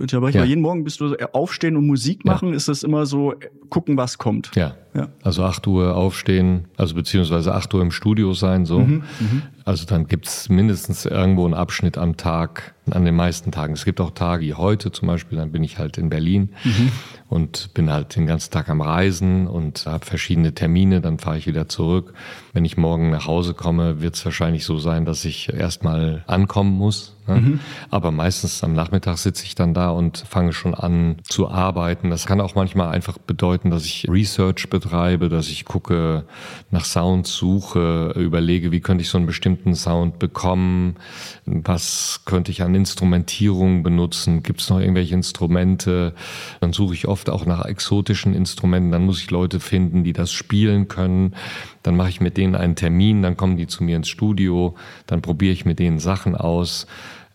[0.09, 0.45] ja.
[0.45, 2.51] jeden Morgen bist du aufstehen und Musik machen?
[2.51, 2.55] Ja.
[2.57, 3.35] Ist das immer so
[3.69, 4.51] gucken, was kommt?
[4.55, 4.75] Ja.
[4.99, 5.09] Ja.
[5.23, 8.81] Also 8 Uhr aufstehen, also beziehungsweise 8 Uhr im Studio sein, so.
[8.81, 9.05] Mhm.
[9.21, 9.43] mhm.
[9.65, 13.75] Also dann gibt's mindestens irgendwo einen Abschnitt am Tag, an den meisten Tagen.
[13.75, 16.91] Es gibt auch Tage wie heute zum Beispiel, dann bin ich halt in Berlin mhm.
[17.29, 21.47] und bin halt den ganzen Tag am Reisen und habe verschiedene Termine, dann fahre ich
[21.47, 22.15] wieder zurück.
[22.55, 26.73] Wenn ich morgen nach Hause komme, wird es wahrscheinlich so sein, dass ich erstmal ankommen
[26.73, 27.41] muss Ne?
[27.41, 27.61] Mhm.
[27.91, 32.11] Aber meistens am Nachmittag sitze ich dann da und fange schon an zu arbeiten.
[32.11, 36.25] Das kann auch manchmal einfach bedeuten, dass ich Research betreibe, dass ich gucke,
[36.71, 40.97] nach Sounds suche, überlege, wie könnte ich so einen bestimmten Sound bekommen,
[41.45, 46.15] was könnte ich an Instrumentierung benutzen, gibt es noch irgendwelche Instrumente.
[46.61, 50.33] Dann suche ich oft auch nach exotischen Instrumenten, dann muss ich Leute finden, die das
[50.33, 51.35] spielen können.
[51.83, 54.75] Dann mache ich mit denen einen Termin, dann kommen die zu mir ins Studio,
[55.07, 56.87] dann probiere ich mit denen Sachen aus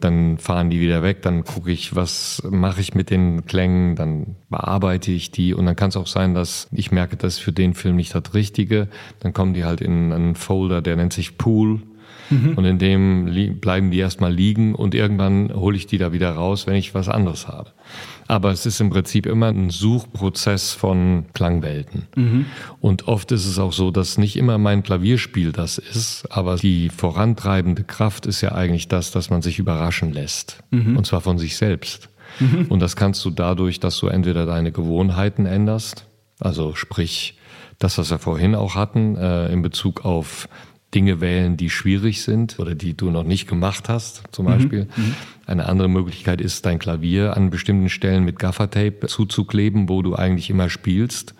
[0.03, 4.35] dann fahren die wieder weg, dann gucke ich, was mache ich mit den Klängen, dann
[4.49, 5.53] bearbeite ich die.
[5.53, 8.13] Und dann kann es auch sein, dass ich merke, das ist für den Film nicht
[8.13, 8.87] das Richtige,
[9.19, 11.81] dann kommen die halt in einen Folder, der nennt sich Pool
[12.29, 12.53] mhm.
[12.55, 16.67] und in dem bleiben die erstmal liegen und irgendwann hole ich die da wieder raus,
[16.67, 17.71] wenn ich was anderes habe.
[18.27, 22.07] Aber es ist im Prinzip immer ein Suchprozess von Klangwelten.
[22.15, 22.45] Mhm.
[22.79, 26.89] Und oft ist es auch so, dass nicht immer mein Klavierspiel das ist, aber die
[26.89, 30.63] vorantreibende Kraft ist ja eigentlich das, dass man sich überraschen lässt.
[30.71, 30.97] Mhm.
[30.97, 32.09] Und zwar von sich selbst.
[32.39, 32.67] Mhm.
[32.69, 36.05] Und das kannst du dadurch, dass du entweder deine Gewohnheiten änderst,
[36.39, 37.37] also sprich
[37.79, 40.47] das, was wir vorhin auch hatten, äh, in Bezug auf
[40.93, 44.49] Dinge wählen, die schwierig sind oder die du noch nicht gemacht hast, zum mhm.
[44.49, 44.87] Beispiel.
[44.95, 45.15] Mhm.
[45.45, 50.49] Eine andere Möglichkeit ist, dein Klavier an bestimmten Stellen mit Gaffertape zuzukleben, wo du eigentlich
[50.49, 51.35] immer spielst.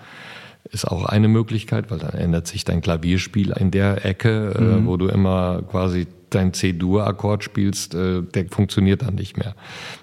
[0.72, 4.84] Ist auch eine Möglichkeit, weil dann ändert sich dein Klavierspiel in der Ecke, äh, mhm.
[4.84, 9.56] äh, wo du immer quasi dein C-Dur-Akkord spielst, äh, der funktioniert dann nicht mehr.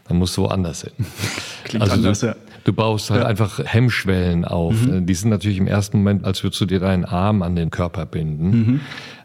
[0.07, 0.93] Dann musst du woanders hin.
[1.65, 2.37] Klingt also anders, du, ja.
[2.65, 3.27] Du baust halt ja.
[3.27, 4.75] einfach Hemmschwellen auf.
[4.75, 5.07] Mhm.
[5.07, 8.07] Die sind natürlich im ersten Moment, als würdest du dir deinen Arm an den Körper
[8.07, 8.51] binden.
[8.51, 8.81] Mhm.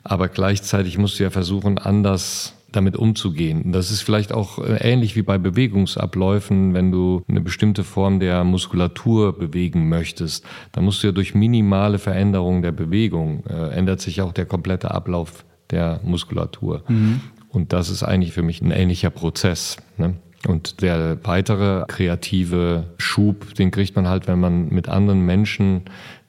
[0.06, 3.72] Aber gleichzeitig musst du ja versuchen, anders damit umzugehen.
[3.72, 8.44] Das ist vielleicht auch äh, ähnlich wie bei Bewegungsabläufen, wenn du eine bestimmte Form der
[8.44, 10.46] Muskulatur bewegen möchtest.
[10.74, 14.92] Dann musst du ja durch minimale Veränderungen der Bewegung äh, ändert sich auch der komplette
[14.92, 16.84] Ablauf der Muskulatur.
[16.88, 17.22] Mhm.
[17.50, 19.78] Und das ist eigentlich für mich ein ähnlicher Prozess.
[19.98, 20.16] Ne?
[20.48, 25.84] Und der weitere kreative Schub, den kriegt man halt, wenn man mit anderen Menschen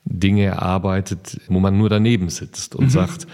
[0.04, 2.90] Dinge erarbeitet, wo man nur daneben sitzt und mhm.
[2.90, 3.26] sagt,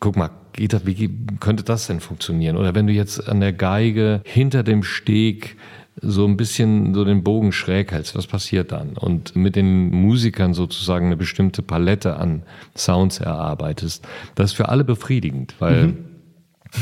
[0.00, 2.56] guck mal, geht das, wie könnte das denn funktionieren?
[2.56, 5.56] Oder wenn du jetzt an der Geige hinter dem Steg
[6.00, 8.96] so ein bisschen so den Bogen schräg hältst, was passiert dann?
[8.96, 12.42] Und mit den Musikern sozusagen eine bestimmte Palette an
[12.76, 16.04] Sounds erarbeitest, das ist für alle befriedigend, weil mhm.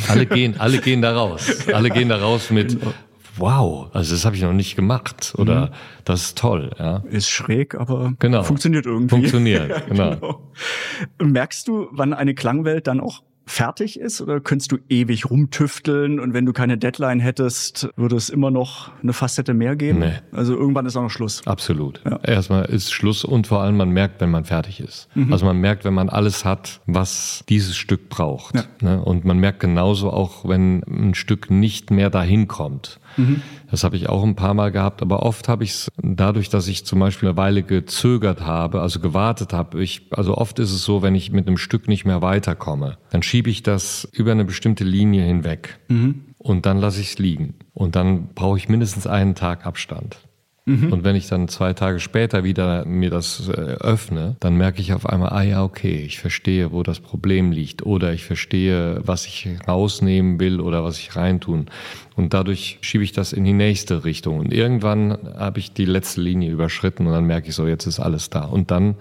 [0.08, 1.68] alle gehen, alle gehen da raus.
[1.72, 2.76] Alle gehen da raus mit,
[3.36, 5.70] wow, also das habe ich noch nicht gemacht oder mhm.
[6.04, 6.70] das ist toll.
[6.78, 7.02] Ja.
[7.10, 8.42] Ist schräg, aber genau.
[8.42, 9.08] funktioniert irgendwie.
[9.08, 10.16] Funktioniert, genau.
[10.16, 10.52] genau.
[11.22, 16.32] Merkst du, wann eine Klangwelt dann auch fertig ist oder könntest du ewig rumtüfteln und
[16.32, 20.00] wenn du keine Deadline hättest, würde es immer noch eine Facette mehr geben?
[20.00, 20.12] Nee.
[20.32, 21.46] Also irgendwann ist auch noch Schluss.
[21.46, 22.00] Absolut.
[22.04, 22.18] Ja.
[22.22, 25.08] Erstmal ist Schluss und vor allem man merkt, wenn man fertig ist.
[25.14, 25.32] Mhm.
[25.32, 28.54] Also man merkt, wenn man alles hat, was dieses Stück braucht.
[28.54, 28.64] Ja.
[28.80, 29.02] Ne?
[29.02, 32.98] Und man merkt genauso auch, wenn ein Stück nicht mehr dahin kommt.
[33.16, 33.42] Mhm.
[33.70, 36.68] Das habe ich auch ein paar Mal gehabt, aber oft habe ich es dadurch, dass
[36.68, 39.82] ich zum Beispiel eine Weile gezögert habe, also gewartet habe.
[39.82, 43.22] Ich, also oft ist es so, wenn ich mit einem Stück nicht mehr weiterkomme, dann
[43.22, 46.24] schiebe ich das über eine bestimmte Linie hinweg mhm.
[46.38, 47.54] und dann lasse ich es liegen.
[47.72, 50.18] Und dann brauche ich mindestens einen Tag Abstand.
[50.66, 50.92] Mhm.
[50.92, 54.94] Und wenn ich dann zwei Tage später wieder mir das äh, öffne, dann merke ich
[54.94, 59.26] auf einmal, ah ja, okay, ich verstehe, wo das Problem liegt oder ich verstehe, was
[59.26, 61.66] ich rausnehmen will oder was ich reintun.
[62.16, 64.38] Und dadurch schiebe ich das in die nächste Richtung.
[64.38, 68.00] Und irgendwann habe ich die letzte Linie überschritten und dann merke ich so, jetzt ist
[68.00, 68.44] alles da.
[68.44, 68.94] Und dann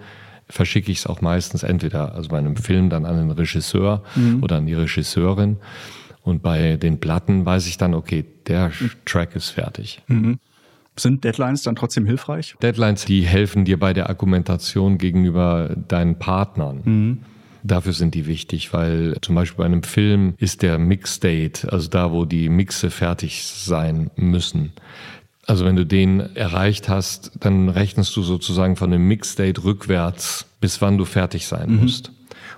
[0.50, 4.42] verschicke ich es auch meistens entweder, also bei einem Film dann an den Regisseur mhm.
[4.42, 5.56] oder an die Regisseurin.
[6.20, 8.70] Und bei den Platten weiß ich dann, okay, der
[9.06, 10.02] Track ist fertig.
[10.08, 10.38] Mhm.
[10.96, 12.54] Sind Deadlines dann trotzdem hilfreich?
[12.62, 16.80] Deadlines, die helfen dir bei der Argumentation gegenüber deinen Partnern.
[16.84, 17.18] Mhm.
[17.64, 22.12] Dafür sind die wichtig, weil zum Beispiel bei einem Film ist der Mix-Date, also da,
[22.12, 24.72] wo die Mixe fertig sein müssen.
[25.46, 30.80] Also wenn du den erreicht hast, dann rechnest du sozusagen von dem Mix-Date rückwärts, bis
[30.80, 31.82] wann du fertig sein mhm.
[31.82, 32.12] musst.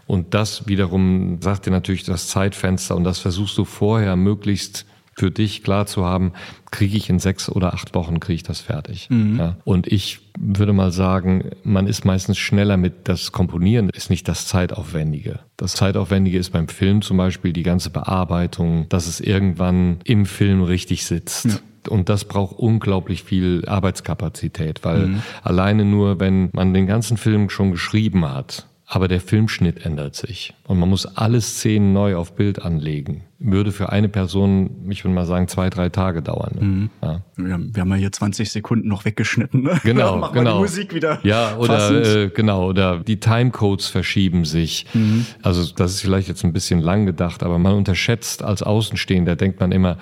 [0.06, 5.30] Und das wiederum sagt dir natürlich das Zeitfenster und das versuchst du vorher möglichst für
[5.30, 6.32] dich klar zu haben,
[6.70, 9.08] kriege ich in sechs oder acht Wochen, kriege ich das fertig.
[9.08, 9.38] Mhm.
[9.38, 9.56] Ja.
[9.64, 14.46] Und ich würde mal sagen, man ist meistens schneller mit das Komponieren, ist nicht das
[14.46, 15.40] Zeitaufwendige.
[15.56, 20.62] Das Zeitaufwendige ist beim Film zum Beispiel die ganze Bearbeitung, dass es irgendwann im Film
[20.62, 21.46] richtig sitzt.
[21.46, 21.58] Ja.
[21.88, 25.22] Und das braucht unglaublich viel Arbeitskapazität, weil mhm.
[25.42, 30.54] alleine nur, wenn man den ganzen Film schon geschrieben hat, aber der Filmschnitt ändert sich
[30.64, 33.22] und man muss alle Szenen neu auf Bild anlegen.
[33.38, 36.52] Würde für eine Person, ich würde mal sagen, zwei, drei Tage dauern.
[36.54, 36.64] Ne?
[36.64, 36.90] Mhm.
[37.02, 37.20] Ja.
[37.36, 39.62] Wir, haben, wir haben ja hier 20 Sekunden noch weggeschnitten.
[39.62, 39.78] Ne?
[39.84, 40.54] Genau, Machen genau.
[40.54, 41.18] die Musik wieder.
[41.22, 44.86] Ja, oder äh, genau, oder die Timecodes verschieben sich.
[44.94, 45.26] Mhm.
[45.42, 49.60] Also das ist vielleicht jetzt ein bisschen lang gedacht, aber man unterschätzt als Außenstehender, denkt
[49.60, 49.98] man immer,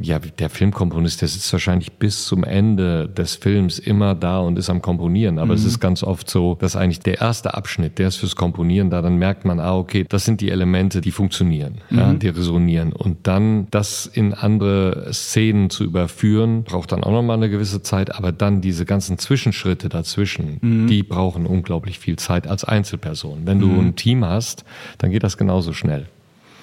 [0.00, 4.70] ja, der Filmkomponist, der sitzt wahrscheinlich bis zum Ende des Films immer da und ist
[4.70, 5.38] am Komponieren.
[5.38, 5.58] Aber mhm.
[5.58, 9.02] es ist ganz oft so, dass eigentlich der erste Abschnitt, der ist fürs Komponieren da,
[9.02, 11.98] dann merkt man, ah, okay, das sind die Elemente, die funktionieren, mhm.
[11.98, 12.94] ja, die resonieren.
[12.94, 18.14] Und dann das in andere Szenen zu überführen, braucht dann auch nochmal eine gewisse Zeit,
[18.14, 20.86] aber dann diese ganzen Zwischenschritte dazwischen, mhm.
[20.86, 23.42] die brauchen unglaublich viel Zeit als Einzelperson.
[23.44, 23.88] Wenn du mhm.
[23.88, 24.64] ein Team hast,
[24.98, 26.06] dann geht das genauso schnell.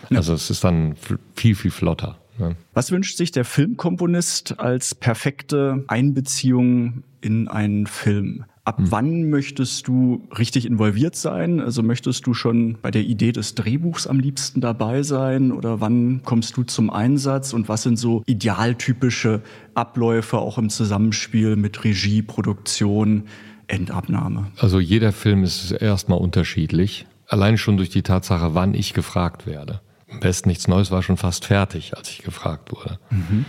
[0.09, 0.95] Also es ist dann
[1.35, 2.17] viel, viel flotter.
[2.39, 2.51] Ja.
[2.73, 8.45] Was wünscht sich der Filmkomponist als perfekte Einbeziehung in einen Film?
[8.65, 8.91] Ab hm.
[8.91, 11.59] wann möchtest du richtig involviert sein?
[11.59, 15.51] Also möchtest du schon bei der Idee des Drehbuchs am liebsten dabei sein?
[15.51, 17.53] Oder wann kommst du zum Einsatz?
[17.53, 19.41] Und was sind so idealtypische
[19.73, 23.23] Abläufe auch im Zusammenspiel mit Regie, Produktion,
[23.67, 24.47] Endabnahme?
[24.57, 27.07] Also jeder Film ist erstmal unterschiedlich.
[27.27, 29.81] Allein schon durch die Tatsache, wann ich gefragt werde.
[30.11, 32.99] Im Westen nichts Neues war schon fast fertig, als ich gefragt wurde.
[33.09, 33.45] Mhm.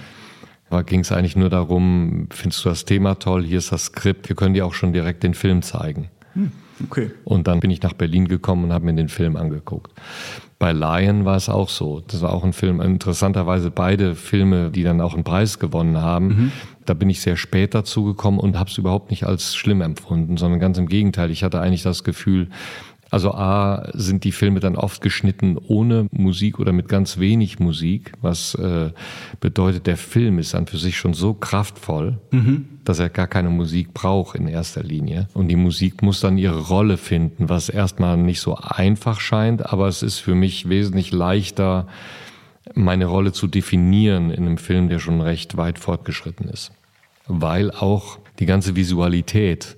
[0.70, 4.28] Da ging es eigentlich nur darum, findest du das Thema toll, hier ist das Skript,
[4.28, 6.10] wir können dir auch schon direkt den Film zeigen.
[6.34, 6.52] Mhm.
[6.84, 7.10] Okay.
[7.24, 9.92] Und dann bin ich nach Berlin gekommen und habe mir den Film angeguckt.
[10.58, 12.00] Bei Lion war es auch so.
[12.00, 16.26] Das war auch ein Film, interessanterweise beide Filme, die dann auch einen Preis gewonnen haben.
[16.26, 16.52] Mhm.
[16.84, 20.36] Da bin ich sehr spät dazu gekommen und habe es überhaupt nicht als schlimm empfunden,
[20.36, 21.30] sondern ganz im Gegenteil.
[21.30, 22.48] Ich hatte eigentlich das Gefühl,
[23.10, 28.12] also A sind die Filme dann oft geschnitten ohne Musik oder mit ganz wenig Musik,
[28.22, 28.90] was äh,
[29.40, 32.66] bedeutet, der Film ist dann für sich schon so kraftvoll, mhm.
[32.84, 35.28] dass er gar keine Musik braucht in erster Linie.
[35.34, 39.88] Und die Musik muss dann ihre Rolle finden, was erstmal nicht so einfach scheint, aber
[39.88, 41.88] es ist für mich wesentlich leichter,
[42.74, 46.70] meine Rolle zu definieren in einem Film, der schon recht weit fortgeschritten ist.
[47.26, 49.76] Weil auch die ganze Visualität,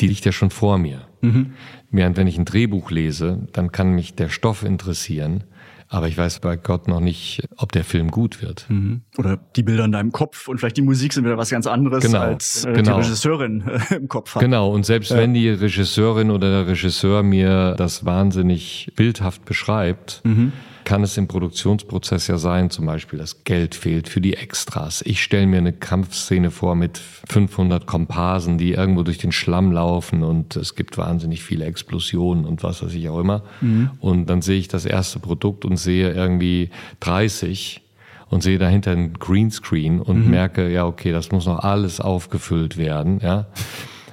[0.00, 1.07] die liegt ja schon vor mir.
[1.20, 1.52] Mhm.
[1.90, 5.44] Während wenn ich ein Drehbuch lese, dann kann mich der Stoff interessieren.
[5.90, 8.66] Aber ich weiß bei Gott noch nicht, ob der Film gut wird.
[8.68, 9.00] Mhm.
[9.16, 12.04] Oder die Bilder in deinem Kopf und vielleicht die Musik sind wieder was ganz anderes,
[12.04, 12.20] genau.
[12.20, 12.96] als äh, genau.
[12.96, 14.42] die Regisseurin äh, im Kopf hat.
[14.42, 15.16] Genau, und selbst ja.
[15.16, 20.52] wenn die Regisseurin oder der Regisseur mir das wahnsinnig bildhaft beschreibt, mhm
[20.88, 25.02] kann es im Produktionsprozess ja sein, zum Beispiel, dass Geld fehlt für die Extras.
[25.02, 30.22] Ich stelle mir eine Kampfszene vor mit 500 Komparsen, die irgendwo durch den Schlamm laufen
[30.22, 33.42] und es gibt wahnsinnig viele Explosionen und was weiß ich auch immer.
[33.60, 33.90] Mhm.
[34.00, 36.70] Und dann sehe ich das erste Produkt und sehe irgendwie
[37.00, 37.82] 30
[38.30, 40.30] und sehe dahinter ein Greenscreen und mhm.
[40.30, 43.48] merke, ja, okay, das muss noch alles aufgefüllt werden, ja.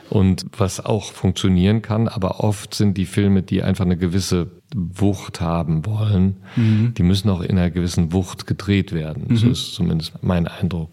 [0.10, 5.40] Und was auch funktionieren kann, aber oft sind die Filme, die einfach eine gewisse Wucht
[5.40, 6.94] haben wollen, mhm.
[6.98, 9.26] die müssen auch in einer gewissen Wucht gedreht werden.
[9.30, 9.38] Mhm.
[9.38, 10.90] So ist zumindest mein Eindruck.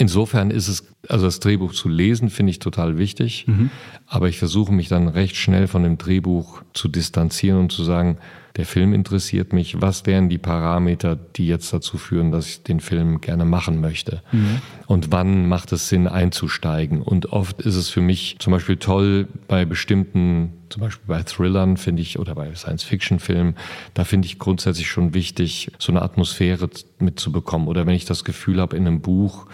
[0.00, 3.46] Insofern ist es, also das Drehbuch zu lesen, finde ich total wichtig.
[3.48, 3.70] Mhm.
[4.06, 8.18] Aber ich versuche mich dann recht schnell von dem Drehbuch zu distanzieren und zu sagen,
[8.58, 12.80] der Film interessiert mich, was wären die Parameter, die jetzt dazu führen, dass ich den
[12.80, 14.22] Film gerne machen möchte?
[14.32, 14.60] Mhm.
[14.86, 17.02] Und wann macht es Sinn einzusteigen?
[17.02, 21.76] Und oft ist es für mich zum Beispiel toll bei bestimmten, zum Beispiel bei Thrillern
[21.76, 23.54] finde ich, oder bei Science-Fiction-Filmen,
[23.94, 26.68] da finde ich grundsätzlich schon wichtig, so eine Atmosphäre
[26.98, 27.68] mitzubekommen.
[27.68, 29.46] Oder wenn ich das Gefühl habe in einem Buch,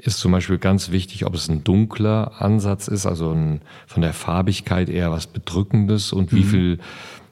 [0.00, 4.12] ist zum Beispiel ganz wichtig, ob es ein dunkler Ansatz ist, also ein, von der
[4.12, 6.48] Farbigkeit eher was Bedrückendes und wie mhm.
[6.48, 6.78] viel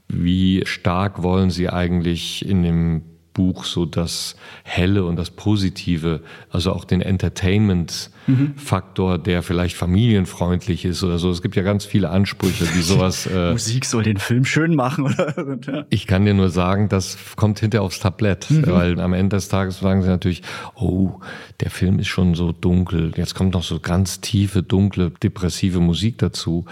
[0.08, 3.02] wie stark wollen Sie eigentlich in dem
[3.34, 6.20] Buch so das Helle und das Positive,
[6.50, 11.30] also auch den Entertainment-Faktor, der vielleicht familienfreundlich ist oder so.
[11.30, 13.26] Es gibt ja ganz viele Ansprüche, die sowas.
[13.34, 15.58] Äh, Musik soll den Film schön machen, oder?
[15.66, 15.86] ja.
[15.90, 18.66] Ich kann dir nur sagen, das kommt hinter aufs Tablett, mhm.
[18.66, 20.42] weil am Ende des Tages sagen sie natürlich,
[20.76, 21.18] oh,
[21.60, 23.10] der Film ist schon so dunkel.
[23.16, 26.66] Jetzt kommt noch so ganz tiefe, dunkle, depressive Musik dazu.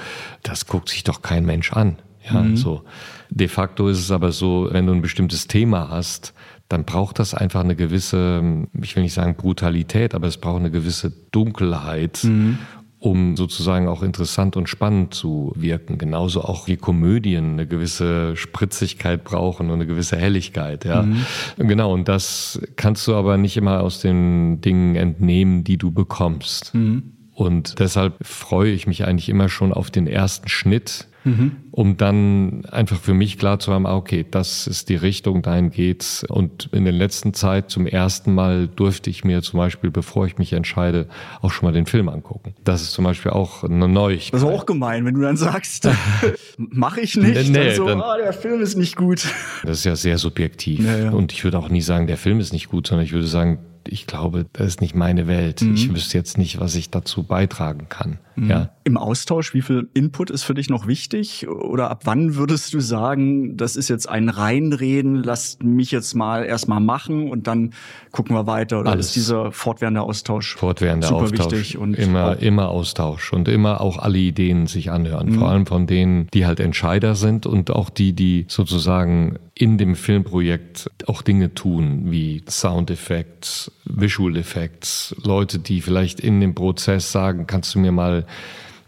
[0.44, 1.96] Das guckt sich doch kein Mensch an.
[2.30, 2.56] Ja, mhm.
[2.56, 2.82] so.
[3.30, 6.34] De facto ist es aber so, wenn du ein bestimmtes Thema hast,
[6.72, 10.70] dann braucht das einfach eine gewisse, ich will nicht sagen Brutalität, aber es braucht eine
[10.70, 12.58] gewisse Dunkelheit, mhm.
[12.98, 15.98] um sozusagen auch interessant und spannend zu wirken.
[15.98, 21.02] Genauso auch wie Komödien eine gewisse Spritzigkeit brauchen und eine gewisse Helligkeit, ja.
[21.02, 21.24] Mhm.
[21.58, 21.92] Genau.
[21.92, 26.74] Und das kannst du aber nicht immer aus den Dingen entnehmen, die du bekommst.
[26.74, 27.12] Mhm.
[27.34, 31.56] Und deshalb freue ich mich eigentlich immer schon auf den ersten Schnitt, mhm.
[31.70, 35.70] um dann einfach für mich klar zu haben, ah, okay, das ist die Richtung, dahin
[35.70, 36.24] geht's.
[36.28, 40.38] Und in der letzten Zeit zum ersten Mal durfte ich mir zum Beispiel, bevor ich
[40.38, 41.08] mich entscheide,
[41.40, 42.54] auch schon mal den Film angucken.
[42.64, 44.34] Das ist zum Beispiel auch eine Neuigkeit.
[44.34, 45.88] Das ist auch gemein, wenn du dann sagst,
[46.56, 47.50] mache ich nicht.
[47.50, 49.26] Nee, dann so, dann, oh, der Film ist nicht gut.
[49.64, 50.84] Das ist ja sehr subjektiv.
[50.84, 51.10] Ja, ja.
[51.10, 53.58] Und ich würde auch nie sagen, der Film ist nicht gut, sondern ich würde sagen,
[53.88, 55.62] ich glaube, das ist nicht meine Welt.
[55.62, 55.74] Mhm.
[55.74, 58.18] Ich wüsste jetzt nicht, was ich dazu beitragen kann.
[58.36, 58.50] Mhm.
[58.50, 58.70] Ja.
[58.84, 61.48] Im Austausch, wie viel Input ist für dich noch wichtig?
[61.48, 66.44] Oder ab wann würdest du sagen, das ist jetzt ein Reinreden, lasst mich jetzt mal
[66.44, 67.74] erstmal machen und dann
[68.10, 68.80] gucken wir weiter?
[68.80, 69.06] Oder Alles.
[69.06, 71.78] ist dieser fortwährende Austausch fortwährender super Austausch, wichtig?
[71.78, 75.30] Und immer, immer Austausch und immer auch alle Ideen sich anhören.
[75.30, 75.34] Mhm.
[75.38, 79.94] Vor allem von denen, die halt Entscheider sind und auch die, die sozusagen in dem
[79.94, 87.46] Filmprojekt auch Dinge tun, wie Soundeffekte, Visual Effects, Leute, die vielleicht in dem Prozess sagen,
[87.46, 88.26] kannst du mir mal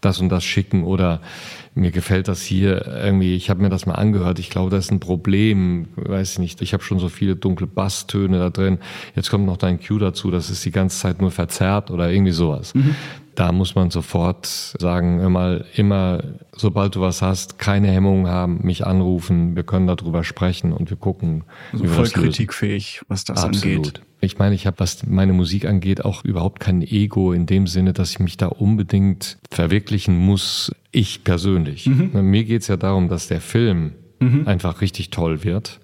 [0.00, 1.20] das und das schicken oder
[1.74, 4.90] mir gefällt das hier irgendwie, ich habe mir das mal angehört, ich glaube, das ist
[4.92, 8.78] ein Problem, weiß ich nicht, ich habe schon so viele dunkle Basstöne da drin,
[9.16, 12.32] jetzt kommt noch dein Cue dazu, das ist die ganze Zeit nur verzerrt oder irgendwie
[12.32, 12.74] sowas.
[12.74, 12.94] Mhm.
[13.34, 16.22] Da muss man sofort sagen, immer, immer,
[16.54, 20.96] sobald du was hast, keine Hemmungen haben, mich anrufen, wir können darüber sprechen und wir
[20.96, 21.44] gucken.
[21.72, 23.76] Also voll kritikfähig, was das Absolut.
[23.76, 24.02] angeht.
[24.20, 27.92] Ich meine, ich habe, was meine Musik angeht, auch überhaupt kein Ego in dem Sinne,
[27.92, 31.86] dass ich mich da unbedingt verwirklichen muss, ich persönlich.
[31.86, 32.30] Mhm.
[32.30, 34.46] Mir geht's ja darum, dass der Film mhm.
[34.46, 35.80] einfach richtig toll wird.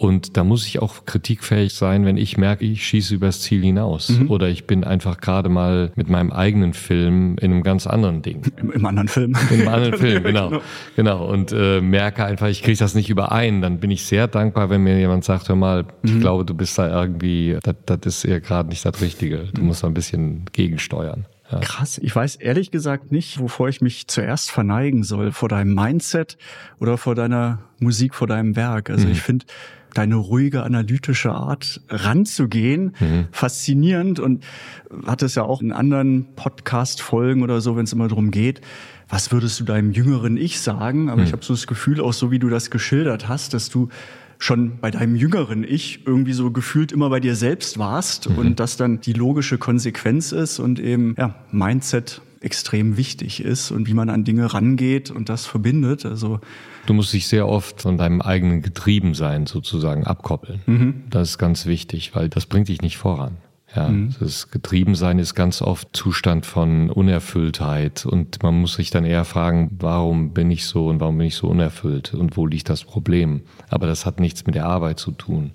[0.00, 4.08] Und da muss ich auch kritikfähig sein, wenn ich merke, ich schieße übers Ziel hinaus.
[4.08, 4.30] Mhm.
[4.30, 8.50] Oder ich bin einfach gerade mal mit meinem eigenen Film in einem ganz anderen Ding.
[8.56, 9.36] Im, im anderen Film.
[9.50, 10.48] Im anderen Film, genau.
[10.48, 10.62] genau.
[10.96, 11.26] genau.
[11.30, 13.60] Und äh, merke einfach, ich kriege das nicht überein.
[13.60, 15.88] Dann bin ich sehr dankbar, wenn mir jemand sagt, hör mal, mhm.
[16.02, 19.50] ich glaube, du bist da irgendwie, das, das ist eher gerade nicht das Richtige.
[19.52, 19.66] Du mhm.
[19.66, 21.26] musst da ein bisschen gegensteuern.
[21.52, 21.58] Ja.
[21.58, 21.98] Krass.
[21.98, 25.30] Ich weiß ehrlich gesagt nicht, wovor ich mich zuerst verneigen soll.
[25.32, 26.38] Vor deinem Mindset
[26.78, 28.88] oder vor deiner Musik, vor deinem Werk.
[28.88, 29.12] Also mhm.
[29.12, 29.44] ich finde,
[29.94, 32.94] deine ruhige, analytische Art ranzugehen.
[32.98, 33.28] Mhm.
[33.32, 34.44] Faszinierend und
[35.06, 38.60] hat es ja auch in anderen Podcast-Folgen oder so, wenn es immer darum geht,
[39.08, 41.08] was würdest du deinem jüngeren Ich sagen?
[41.08, 41.26] Aber mhm.
[41.26, 43.88] ich habe so das Gefühl, auch so wie du das geschildert hast, dass du
[44.38, 48.38] schon bei deinem jüngeren Ich irgendwie so gefühlt immer bei dir selbst warst mhm.
[48.38, 53.86] und das dann die logische Konsequenz ist und eben ja, Mindset extrem wichtig ist und
[53.86, 56.06] wie man an Dinge rangeht und das verbindet.
[56.06, 56.40] Also
[56.86, 60.60] Du musst dich sehr oft von deinem eigenen Getriebensein sozusagen abkoppeln.
[60.66, 61.04] Mhm.
[61.10, 63.36] Das ist ganz wichtig, weil das bringt dich nicht voran.
[63.74, 64.14] Ja, mhm.
[64.18, 69.76] das Getriebensein ist ganz oft Zustand von Unerfülltheit und man muss sich dann eher fragen,
[69.78, 73.42] warum bin ich so und warum bin ich so unerfüllt und wo liegt das Problem?
[73.68, 75.52] Aber das hat nichts mit der Arbeit zu tun.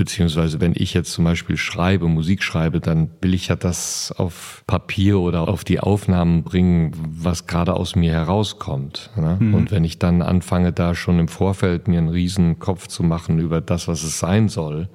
[0.00, 4.64] Beziehungsweise wenn ich jetzt zum Beispiel schreibe, Musik schreibe, dann will ich ja das auf
[4.66, 9.10] Papier oder auf die Aufnahmen bringen, was gerade aus mir herauskommt.
[9.14, 9.36] Ne?
[9.38, 9.54] Mhm.
[9.54, 13.40] Und wenn ich dann anfange, da schon im Vorfeld mir einen riesen Kopf zu machen
[13.40, 14.88] über das, was es sein soll,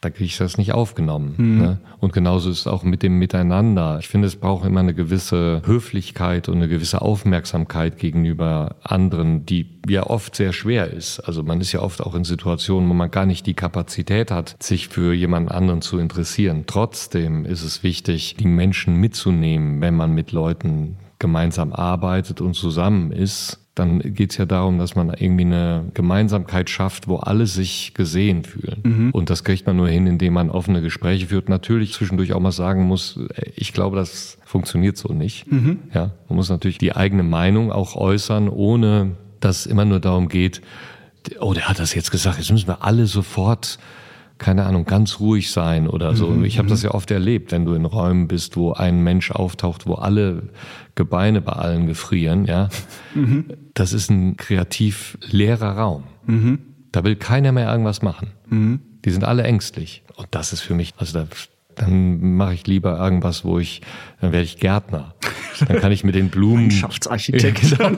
[0.00, 1.34] da kriege ich das nicht aufgenommen.
[1.36, 1.58] Mhm.
[1.58, 1.78] Ne?
[1.98, 3.98] Und genauso ist es auch mit dem Miteinander.
[4.00, 9.68] Ich finde, es braucht immer eine gewisse Höflichkeit und eine gewisse Aufmerksamkeit gegenüber anderen, die
[9.86, 11.20] ja oft sehr schwer ist.
[11.20, 14.56] Also man ist ja oft auch in Situationen, wo man gar nicht die Kapazität hat,
[14.62, 16.64] sich für jemand anderen zu interessieren.
[16.66, 23.12] Trotzdem ist es wichtig, die Menschen mitzunehmen, wenn man mit Leuten gemeinsam arbeitet und zusammen
[23.12, 27.94] ist dann geht es ja darum, dass man irgendwie eine Gemeinsamkeit schafft, wo alle sich
[27.94, 28.80] gesehen fühlen.
[28.82, 29.10] Mhm.
[29.12, 31.48] Und das kriegt man nur hin, indem man offene Gespräche führt.
[31.48, 33.18] Natürlich zwischendurch auch mal sagen muss,
[33.54, 35.50] ich glaube, das funktioniert so nicht.
[35.50, 35.78] Mhm.
[35.94, 40.28] Ja, man muss natürlich die eigene Meinung auch äußern, ohne dass es immer nur darum
[40.28, 40.60] geht,
[41.38, 43.78] oh, der hat das jetzt gesagt, jetzt müssen wir alle sofort
[44.40, 46.28] keine Ahnung, ganz ruhig sein oder so.
[46.28, 46.44] Mhm.
[46.44, 49.86] Ich habe das ja oft erlebt, wenn du in Räumen bist, wo ein Mensch auftaucht,
[49.86, 50.44] wo alle
[50.94, 52.70] Gebeine bei allen gefrieren, ja.
[53.14, 53.44] Mhm.
[53.74, 56.04] Das ist ein kreativ leerer Raum.
[56.24, 56.58] Mhm.
[56.90, 58.32] Da will keiner mehr irgendwas machen.
[58.48, 58.80] Mhm.
[59.04, 60.02] Die sind alle ängstlich.
[60.16, 61.26] Und das ist für mich, also da,
[61.74, 63.82] dann mache ich lieber irgendwas, wo ich,
[64.22, 65.14] dann werde ich Gärtner.
[65.68, 66.70] Dann kann ich mit den Blumen.
[66.70, 67.76] Landschaftsarchitekt.
[67.78, 67.90] genau.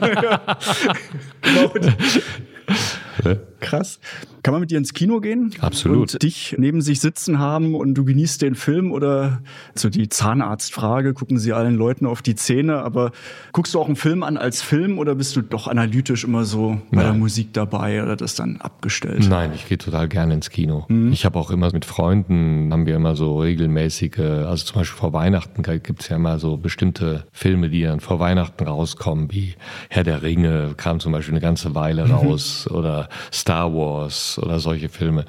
[3.63, 3.99] Krass.
[4.43, 5.53] Kann man mit dir ins Kino gehen?
[5.61, 6.13] Absolut.
[6.13, 9.41] Und dich neben sich sitzen haben und du genießt den Film oder
[9.73, 13.11] so die Zahnarztfrage, gucken sie allen Leuten auf die Zähne, aber
[13.53, 16.81] guckst du auch einen Film an als Film oder bist du doch analytisch immer so
[16.91, 17.05] bei Nein.
[17.05, 19.25] der Musik dabei oder das dann abgestellt?
[19.29, 20.85] Nein, ich gehe total gerne ins Kino.
[20.89, 21.13] Mhm.
[21.13, 25.13] Ich habe auch immer mit Freunden, haben wir immer so regelmäßige, also zum Beispiel vor
[25.13, 29.55] Weihnachten gibt es ja immer so bestimmte Filme, die dann vor Weihnachten rauskommen, wie
[29.89, 32.11] Herr der Ringe kam zum Beispiel eine ganze Weile mhm.
[32.11, 32.75] raus mhm.
[32.75, 35.25] oder Star Wars oder solche Filme.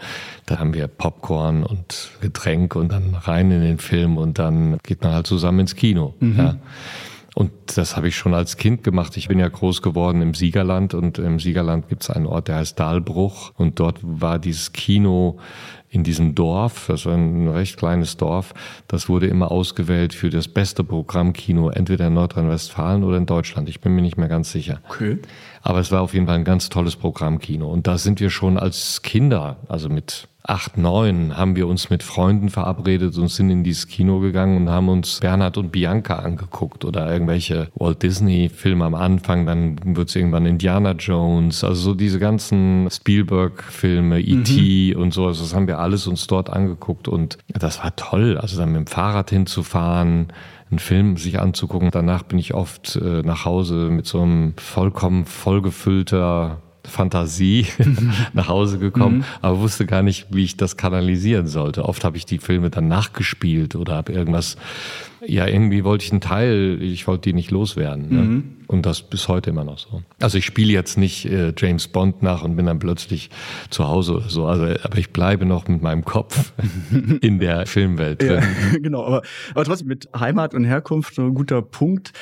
[0.47, 5.03] Da haben wir Popcorn und Getränk und dann rein in den Film und dann geht
[5.03, 6.14] man halt zusammen ins Kino.
[6.20, 6.39] Mhm.
[6.39, 6.57] Ja.
[7.35, 9.16] Und das habe ich schon als Kind gemacht.
[9.16, 12.57] Ich bin ja groß geworden im Siegerland und im Siegerland gibt es einen Ort, der
[12.57, 13.53] heißt Dahlbruch.
[13.57, 15.39] Und dort war dieses Kino
[15.95, 18.53] in diesem Dorf, das war ein recht kleines Dorf,
[18.88, 23.68] das wurde immer ausgewählt für das beste Programmkino, entweder in Nordrhein-Westfalen oder in Deutschland.
[23.68, 24.80] Ich bin mir nicht mehr ganz sicher.
[24.88, 25.18] Okay.
[25.62, 27.70] Aber es war auf jeden Fall ein ganz tolles Programmkino.
[27.70, 32.03] Und da sind wir schon als Kinder, also mit acht, neun, haben wir uns mit
[32.03, 36.84] Freunden verabredet und sind in dieses Kino gegangen und haben uns Bernhard und Bianca angeguckt
[36.84, 39.47] oder irgendwelche Walt Disney-Filme am Anfang.
[39.47, 44.95] Dann wird es irgendwann Indiana Jones, also so diese ganzen Spielberg-Filme, E.T.
[44.95, 45.01] Mhm.
[45.01, 45.26] und so.
[45.26, 48.36] Also das haben wir alles uns dort angeguckt und das war toll.
[48.36, 50.28] Also dann mit dem Fahrrad hinzufahren,
[50.70, 51.90] einen Film sich anzugucken.
[51.90, 57.66] Danach bin ich oft äh, nach Hause mit so einem vollkommen vollgefüllter Fantasie
[58.32, 59.24] nach Hause gekommen, mhm.
[59.41, 61.85] aber wusste gar nicht, wie ich das kanalisieren sollte.
[61.85, 64.57] Oft habe ich die Filme dann nachgespielt oder habe irgendwas,
[65.26, 68.09] ja, irgendwie wollte ich einen Teil, ich wollte die nicht loswerden.
[68.09, 68.22] Ne?
[68.22, 68.45] Mhm.
[68.66, 70.03] Und das bis heute immer noch so.
[70.20, 73.30] Also ich spiele jetzt nicht äh, James Bond nach und bin dann plötzlich
[73.70, 74.47] zu Hause oder so.
[74.47, 76.53] Also, aber ich bleibe noch mit meinem Kopf
[77.20, 78.43] in der Filmwelt drin.
[78.72, 79.22] Ja, genau, aber,
[79.53, 82.12] aber trotzdem mit Heimat und Herkunft so ein guter Punkt.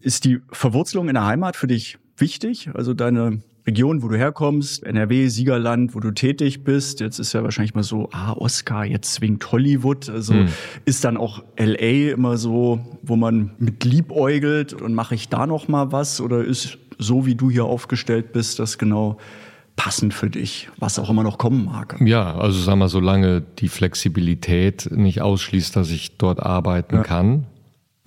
[0.00, 2.70] Ist die Verwurzelung in der Heimat für dich wichtig?
[2.74, 7.00] Also deine Region, wo du herkommst, NRW, Siegerland, wo du tätig bist.
[7.00, 10.08] Jetzt ist ja wahrscheinlich mal so, ah, Oscar, jetzt zwingt Hollywood.
[10.08, 10.48] Also hm.
[10.84, 15.66] ist dann auch LA immer so, wo man mit liebäugelt und mache ich da noch
[15.66, 16.20] mal was?
[16.20, 19.18] Oder ist so, wie du hier aufgestellt bist, das genau
[19.74, 21.96] passend für dich, was auch immer noch kommen mag?
[22.00, 27.02] Ja, also sag mal, solange die Flexibilität nicht ausschließt, dass ich dort arbeiten ja.
[27.02, 27.46] kann,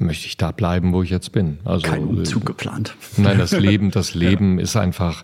[0.01, 1.59] möchte ich da bleiben, wo ich jetzt bin.
[1.65, 2.95] Also, Kein Umzug geplant.
[3.17, 4.63] Nein, das Leben, das Leben ja.
[4.63, 5.23] ist einfach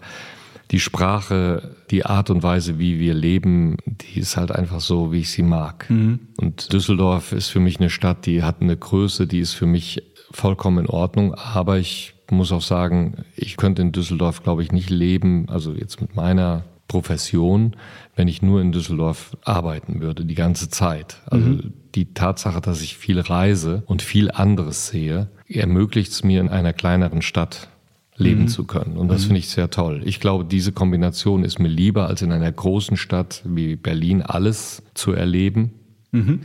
[0.71, 5.19] die Sprache, die Art und Weise, wie wir leben, die ist halt einfach so, wie
[5.19, 5.89] ich sie mag.
[5.89, 6.19] Mhm.
[6.37, 10.01] Und Düsseldorf ist für mich eine Stadt, die hat eine Größe, die ist für mich
[10.31, 11.35] vollkommen in Ordnung.
[11.35, 16.01] Aber ich muss auch sagen, ich könnte in Düsseldorf, glaube ich, nicht leben, also jetzt
[16.01, 17.75] mit meiner Profession,
[18.15, 21.21] wenn ich nur in Düsseldorf arbeiten würde, die ganze Zeit.
[21.25, 21.73] Also mhm.
[21.95, 26.73] Die Tatsache, dass ich viel reise und viel anderes sehe, ermöglicht es mir in einer
[26.73, 27.69] kleineren Stadt
[28.17, 28.47] leben mhm.
[28.47, 28.97] zu können.
[28.97, 29.27] Und das mhm.
[29.27, 30.01] finde ich sehr toll.
[30.05, 34.83] Ich glaube, diese Kombination ist mir lieber, als in einer großen Stadt wie Berlin alles
[34.93, 35.73] zu erleben.
[36.11, 36.41] Mhm.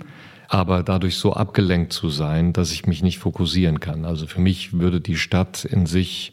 [0.49, 4.05] Aber dadurch so abgelenkt zu sein, dass ich mich nicht fokussieren kann.
[4.05, 6.33] Also für mich würde die Stadt in sich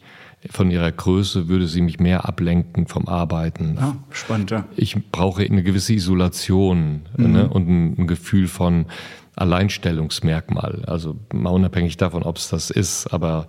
[0.50, 3.76] von ihrer Größe würde sie mich mehr ablenken vom Arbeiten.
[3.76, 4.64] Ja, spannend, ja.
[4.76, 7.32] Ich brauche eine gewisse Isolation mhm.
[7.32, 8.86] ne, und ein, ein, Gefühl von
[9.34, 10.84] Alleinstellungsmerkmal.
[10.86, 13.48] Also mal unabhängig davon, ob es das ist, aber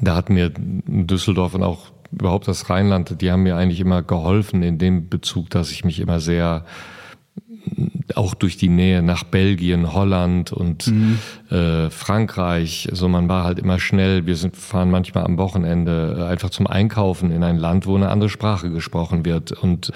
[0.00, 4.62] da hat mir Düsseldorf und auch überhaupt das Rheinland, die haben mir eigentlich immer geholfen
[4.62, 6.64] in dem Bezug, dass ich mich immer sehr
[8.16, 11.18] auch durch die Nähe nach Belgien, Holland und mhm.
[11.50, 12.88] äh, Frankreich.
[12.92, 14.26] So, man war halt immer schnell.
[14.26, 18.08] Wir sind, fahren manchmal am Wochenende äh, einfach zum Einkaufen in ein Land, wo eine
[18.08, 19.52] andere Sprache gesprochen wird.
[19.52, 19.92] Und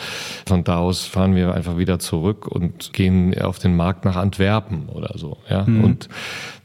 [0.46, 4.88] von da aus fahren wir einfach wieder zurück und gehen auf den Markt nach Antwerpen
[4.88, 5.38] oder so.
[5.48, 5.84] Ja, mhm.
[5.84, 6.08] und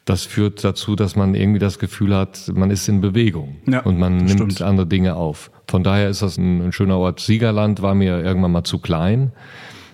[0.06, 3.97] das führt dazu, dass man irgendwie das Gefühl hat, man ist in Bewegung ja, und
[3.97, 4.62] man nimmt stimmt.
[4.62, 5.49] andere Dinge auf.
[5.68, 7.22] Von daher ist das ein, ein schöner Ort.
[7.22, 9.32] Siegerland war mir irgendwann mal zu klein.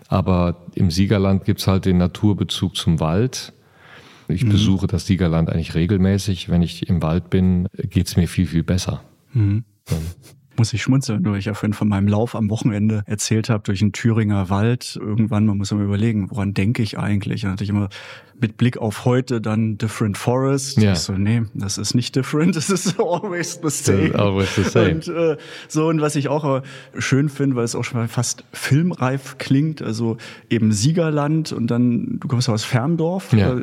[0.09, 3.53] Aber im Siegerland gibt's halt den Naturbezug zum Wald.
[4.27, 4.49] Ich mhm.
[4.49, 6.49] besuche das Siegerland eigentlich regelmäßig.
[6.49, 9.01] Wenn ich im Wald bin, geht's mir viel, viel besser.
[9.33, 9.63] Mhm.
[10.59, 13.79] Muss ich schmunzeln, weil ich ja vorhin von meinem Lauf am Wochenende erzählt habe durch
[13.79, 14.99] den Thüringer Wald.
[15.01, 17.41] Irgendwann, man muss immer überlegen, woran denke ich eigentlich?
[17.41, 17.89] Dann hatte ich immer
[18.41, 20.81] mit Blick auf heute dann Different Forest.
[20.81, 20.93] Ja.
[20.93, 24.15] Ich so, nee, das ist nicht different, das ist always the same.
[24.15, 24.95] Always the same.
[24.95, 25.37] Und äh,
[25.67, 26.61] so, und was ich auch
[26.97, 30.17] schön finde, weil es auch schon fast filmreif klingt, also
[30.49, 33.61] eben Siegerland und dann, du kommst aus Ferndorf, ja.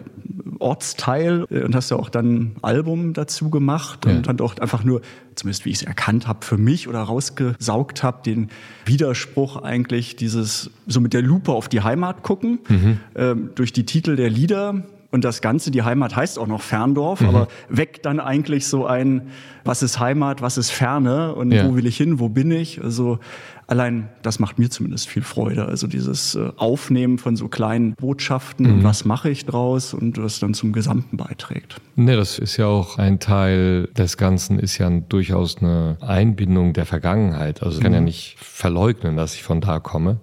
[0.59, 4.12] Ortsteil äh, und hast ja auch dann ein Album dazu gemacht ja.
[4.12, 5.01] und dann auch einfach nur,
[5.37, 8.49] zumindest wie ich es erkannt habe, für mich oder rausgesaugt habe, den
[8.84, 13.01] Widerspruch eigentlich dieses so mit der Lupe auf die Heimat gucken, mhm.
[13.14, 17.20] ähm, durch die Titel der Lieder und das Ganze, die Heimat heißt auch noch Ferndorf,
[17.20, 17.28] mhm.
[17.28, 19.28] aber weckt dann eigentlich so ein,
[19.64, 21.66] was ist Heimat, was ist Ferne und ja.
[21.66, 22.82] wo will ich hin, wo bin ich?
[22.82, 23.18] Also
[23.66, 25.66] allein das macht mir zumindest viel Freude.
[25.66, 28.72] Also dieses äh, Aufnehmen von so kleinen Botschaften mhm.
[28.72, 31.80] und was mache ich draus und was dann zum Gesamten beiträgt.
[31.96, 36.86] Ne, das ist ja auch ein Teil des Ganzen, ist ja durchaus eine Einbindung der
[36.86, 37.62] Vergangenheit.
[37.62, 37.96] Also ich kann mhm.
[37.96, 40.18] ja nicht verleugnen, dass ich von da komme.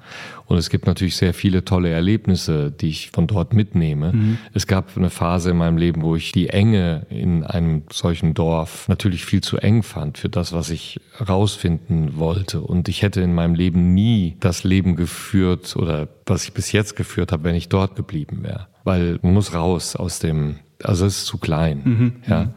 [0.53, 4.13] Und es gibt natürlich sehr viele tolle Erlebnisse, die ich von dort mitnehme.
[4.13, 4.37] Mhm.
[4.53, 8.87] Es gab eine Phase in meinem Leben, wo ich die Enge in einem solchen Dorf
[8.87, 12.61] natürlich viel zu eng fand für das, was ich rausfinden wollte.
[12.61, 16.95] Und ich hätte in meinem Leben nie das Leben geführt oder was ich bis jetzt
[16.95, 18.67] geführt habe, wenn ich dort geblieben wäre.
[18.83, 21.81] Weil man muss raus aus dem, also es ist zu klein.
[21.83, 22.13] Mhm.
[22.27, 22.53] Ja.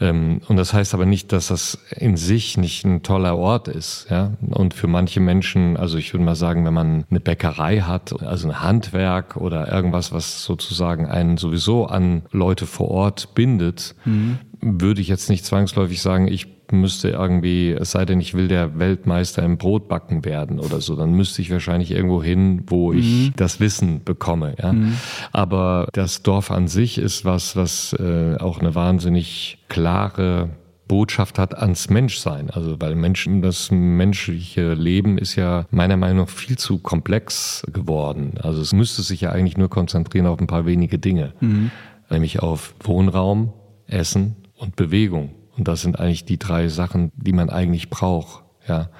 [0.00, 4.06] Ähm, und das heißt aber nicht, dass das in sich nicht ein toller Ort ist.
[4.10, 4.32] Ja?
[4.40, 8.48] Und für manche Menschen, also ich würde mal sagen, wenn man eine Bäckerei hat, also
[8.48, 14.38] ein Handwerk oder irgendwas, was sozusagen einen sowieso an Leute vor Ort bindet, mhm.
[14.60, 18.78] würde ich jetzt nicht zwangsläufig sagen, ich müsste irgendwie, es sei denn, ich will der
[18.78, 22.98] Weltmeister im Brotbacken werden oder so, dann müsste ich wahrscheinlich irgendwo hin, wo mhm.
[22.98, 24.54] ich das Wissen bekomme.
[24.58, 24.72] Ja?
[24.72, 24.94] Mhm.
[25.32, 30.50] Aber das Dorf an sich ist was, was äh, auch eine wahnsinnig klare
[30.88, 32.50] Botschaft hat ans Menschsein.
[32.50, 38.34] Also weil Menschen, das menschliche Leben ist ja meiner Meinung nach viel zu komplex geworden.
[38.40, 41.70] Also es müsste sich ja eigentlich nur konzentrieren auf ein paar wenige Dinge, mhm.
[42.10, 43.52] nämlich auf Wohnraum,
[43.86, 45.30] Essen und Bewegung.
[45.56, 48.42] Und das sind eigentlich die drei Sachen, die man eigentlich braucht.
[48.68, 48.90] Ja.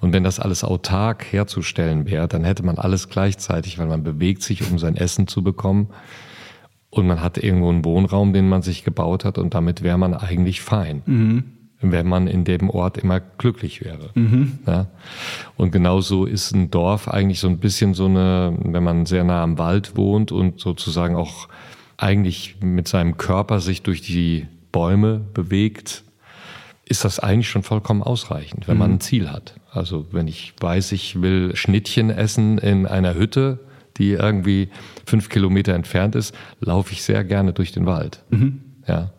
[0.00, 4.42] Und wenn das alles autark herzustellen wäre, dann hätte man alles gleichzeitig, weil man bewegt
[4.42, 5.88] sich, um sein Essen zu bekommen.
[6.88, 10.14] Und man hat irgendwo einen Wohnraum, den man sich gebaut hat und damit wäre man
[10.14, 11.02] eigentlich fein.
[11.06, 11.44] Mhm.
[11.82, 14.10] Wenn man in dem Ort immer glücklich wäre.
[14.14, 14.58] Mhm.
[14.66, 14.88] Ja.
[15.56, 19.42] Und genauso ist ein Dorf eigentlich so ein bisschen so eine, wenn man sehr nah
[19.42, 21.48] am Wald wohnt und sozusagen auch
[21.96, 26.04] eigentlich mit seinem Körper sich durch die Bäume bewegt,
[26.84, 28.96] ist das eigentlich schon vollkommen ausreichend, wenn man mhm.
[28.96, 29.54] ein Ziel hat.
[29.70, 33.60] Also wenn ich weiß, ich will Schnittchen essen in einer Hütte,
[33.96, 34.70] die irgendwie
[35.06, 38.22] fünf Kilometer entfernt ist, laufe ich sehr gerne durch den Wald.
[38.30, 38.60] Mhm.
[38.88, 39.12] Ja.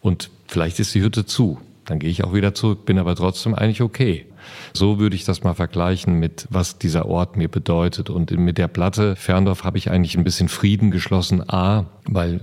[0.00, 1.58] Und vielleicht ist die Hütte zu.
[1.84, 4.26] Dann gehe ich auch wieder zurück, bin aber trotzdem eigentlich okay.
[4.72, 8.08] So würde ich das mal vergleichen mit, was dieser Ort mir bedeutet.
[8.08, 11.48] Und mit der Platte Ferndorf habe ich eigentlich ein bisschen Frieden geschlossen.
[11.48, 12.40] A, weil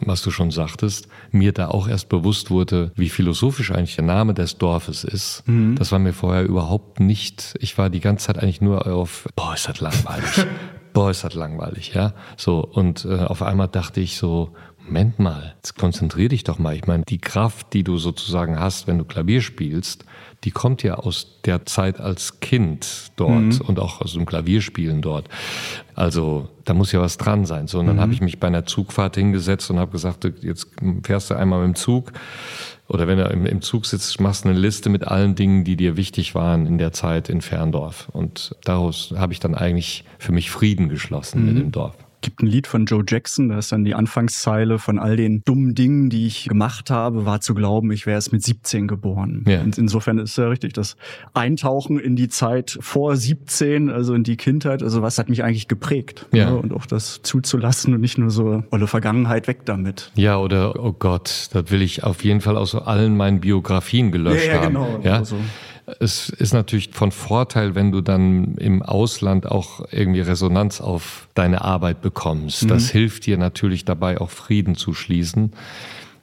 [0.00, 4.34] was du schon sagtest, mir da auch erst bewusst wurde, wie philosophisch eigentlich der Name
[4.34, 5.42] des Dorfes ist.
[5.46, 5.76] Mhm.
[5.76, 7.54] Das war mir vorher überhaupt nicht.
[7.60, 10.46] Ich war die ganze Zeit eigentlich nur auf, boah, ist das langweilig.
[10.92, 12.14] boah, ist das langweilig, ja.
[12.36, 14.52] So, und äh, auf einmal dachte ich so,
[14.86, 16.74] Moment mal, jetzt konzentrier dich doch mal.
[16.74, 20.04] Ich meine, die Kraft, die du sozusagen hast, wenn du Klavier spielst,
[20.44, 23.60] die kommt ja aus der Zeit als Kind dort mhm.
[23.66, 25.28] und auch aus dem Klavierspielen dort.
[25.94, 27.66] Also da muss ja was dran sein.
[27.66, 28.00] So, und dann mhm.
[28.00, 30.68] habe ich mich bei einer Zugfahrt hingesetzt und habe gesagt, jetzt
[31.02, 32.12] fährst du einmal mit dem Zug
[32.88, 35.76] oder wenn du im, im Zug sitzt, machst du eine Liste mit allen Dingen, die
[35.76, 38.08] dir wichtig waren in der Zeit in Ferndorf.
[38.12, 41.46] Und daraus habe ich dann eigentlich für mich Frieden geschlossen mhm.
[41.46, 44.98] mit dem Dorf gibt ein Lied von Joe Jackson, da ist dann die Anfangszeile von
[44.98, 48.42] all den dummen Dingen, die ich gemacht habe, war zu glauben, ich wäre erst mit
[48.42, 49.44] 17 geboren.
[49.46, 49.60] Ja.
[49.62, 50.96] Und insofern ist ja richtig, das
[51.34, 55.68] Eintauchen in die Zeit vor 17, also in die Kindheit, also was hat mich eigentlich
[55.68, 56.26] geprägt?
[56.32, 56.50] Ja.
[56.50, 56.58] Ne?
[56.58, 60.10] Und auch das zuzulassen und nicht nur so olle Vergangenheit weg damit.
[60.14, 64.46] Ja, oder oh Gott, das will ich auf jeden Fall aus allen meinen Biografien gelöscht
[64.46, 64.74] ja, ja, haben.
[64.74, 65.00] Genau.
[65.02, 65.36] Ja, also
[65.98, 71.62] es ist natürlich von Vorteil, wenn du dann im Ausland auch irgendwie Resonanz auf deine
[71.62, 72.64] Arbeit bekommst.
[72.64, 72.68] Mhm.
[72.68, 75.52] Das hilft dir natürlich dabei, auch Frieden zu schließen.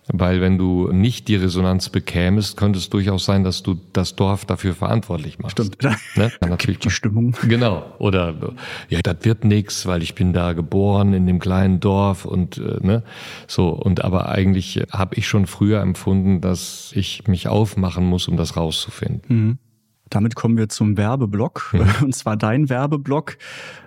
[0.09, 4.45] Weil wenn du nicht die Resonanz bekämest, könnte es durchaus sein, dass du das Dorf
[4.45, 5.59] dafür verantwortlich machst.
[5.59, 5.83] Stimmt.
[6.15, 6.31] Ne?
[6.39, 7.35] Dann natürlich die Stimmung.
[7.47, 7.85] Genau.
[7.99, 8.33] Oder
[8.89, 12.79] ja, das wird nix, weil ich bin da geboren in dem kleinen Dorf und äh,
[12.81, 13.03] ne
[13.47, 13.69] so.
[13.69, 18.55] Und aber eigentlich habe ich schon früher empfunden, dass ich mich aufmachen muss, um das
[18.55, 19.21] rauszufinden.
[19.27, 19.57] Mhm.
[20.09, 21.85] Damit kommen wir zum Werbeblock, ja.
[22.01, 23.37] und zwar dein Werbeblock.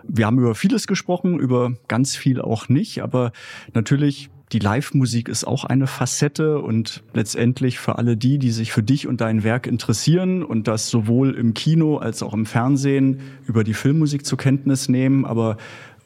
[0.07, 3.33] Wir haben über vieles gesprochen, über ganz viel auch nicht, aber
[3.73, 8.83] natürlich die Live-Musik ist auch eine Facette und letztendlich für alle die, die sich für
[8.83, 13.63] dich und dein Werk interessieren und das sowohl im Kino als auch im Fernsehen über
[13.63, 15.57] die Filmmusik zur Kenntnis nehmen, aber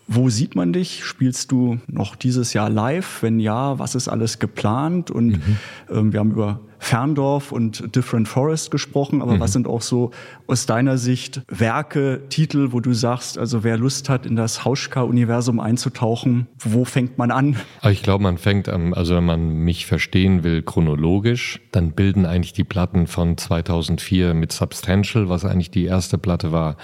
[0.07, 1.03] Wo sieht man dich?
[1.05, 3.23] Spielst du noch dieses Jahr live?
[3.23, 5.11] Wenn ja, was ist alles geplant?
[5.11, 5.57] Und mhm.
[5.91, 9.41] ähm, wir haben über Ferndorf und Different Forest gesprochen, aber mhm.
[9.41, 10.11] was sind auch so
[10.47, 15.61] aus deiner Sicht Werke, Titel, wo du sagst, also wer Lust hat, in das Hauschka-Universum
[15.61, 17.57] einzutauchen, wo fängt man an?
[17.91, 22.53] Ich glaube, man fängt an, also wenn man mich verstehen will, chronologisch, dann bilden eigentlich
[22.53, 26.77] die Platten von 2004 mit Substantial, was eigentlich die erste Platte war,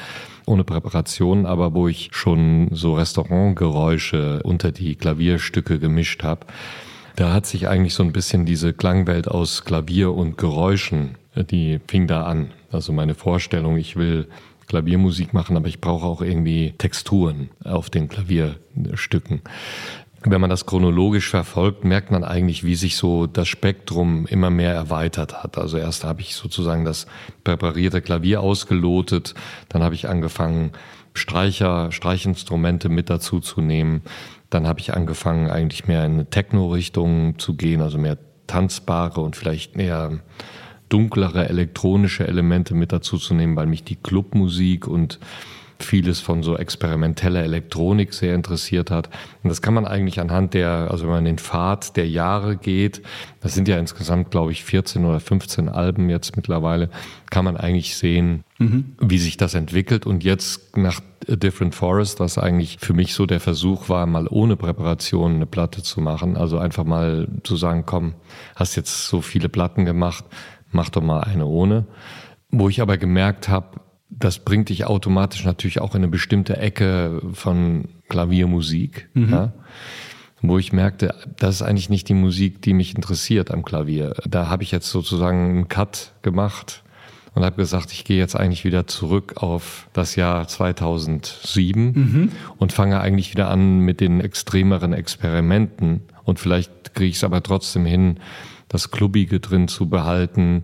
[0.46, 6.46] ohne Präparation, aber wo ich schon so Restaurantgeräusche unter die Klavierstücke gemischt habe.
[7.16, 12.06] Da hat sich eigentlich so ein bisschen diese Klangwelt aus Klavier und Geräuschen, die fing
[12.06, 12.50] da an.
[12.72, 14.28] Also meine Vorstellung, ich will
[14.66, 19.42] Klaviermusik machen, aber ich brauche auch irgendwie Texturen auf den Klavierstücken.
[20.22, 24.74] Wenn man das chronologisch verfolgt, merkt man eigentlich, wie sich so das Spektrum immer mehr
[24.74, 25.57] erweitert hat.
[25.57, 27.07] Also erst habe ich sozusagen das
[27.42, 29.34] präparierte Klavier ausgelotet,
[29.70, 30.72] dann habe ich angefangen,
[31.14, 34.03] Streicher, Streichinstrumente mit dazu zu nehmen.
[34.51, 39.37] Dann habe ich angefangen, eigentlich mehr in eine Techno-Richtung zu gehen, also mehr tanzbare und
[39.37, 40.21] vielleicht eher
[40.89, 45.21] dunklere elektronische Elemente mit dazu zu nehmen, weil mich die Clubmusik und
[45.82, 49.08] vieles von so experimenteller Elektronik sehr interessiert hat.
[49.42, 53.02] Und das kann man eigentlich anhand der, also wenn man den Pfad der Jahre geht,
[53.40, 56.90] das sind ja insgesamt, glaube ich, 14 oder 15 Alben jetzt mittlerweile,
[57.30, 58.96] kann man eigentlich sehen, mhm.
[59.00, 60.07] wie sich das entwickelt.
[60.07, 61.00] Und jetzt nach
[61.30, 65.46] A Different Forest, was eigentlich für mich so der Versuch war, mal ohne Präparation eine
[65.46, 66.36] Platte zu machen.
[66.36, 68.14] Also einfach mal zu sagen, komm,
[68.57, 70.24] hast jetzt so viele Platten gemacht,
[70.72, 71.86] mach doch mal eine ohne.
[72.50, 73.80] Wo ich aber gemerkt habe,
[74.11, 79.30] das bringt dich automatisch natürlich auch in eine bestimmte Ecke von Klaviermusik, mhm.
[79.30, 79.53] ja,
[80.42, 84.14] wo ich merkte, das ist eigentlich nicht die Musik, die mich interessiert am Klavier.
[84.28, 86.82] Da habe ich jetzt sozusagen einen Cut gemacht
[87.34, 92.32] und habe gesagt, ich gehe jetzt eigentlich wieder zurück auf das Jahr 2007 mhm.
[92.58, 97.42] und fange eigentlich wieder an mit den extremeren Experimenten und vielleicht kriege ich es aber
[97.42, 98.18] trotzdem hin,
[98.71, 100.63] das Clubbige drin zu behalten.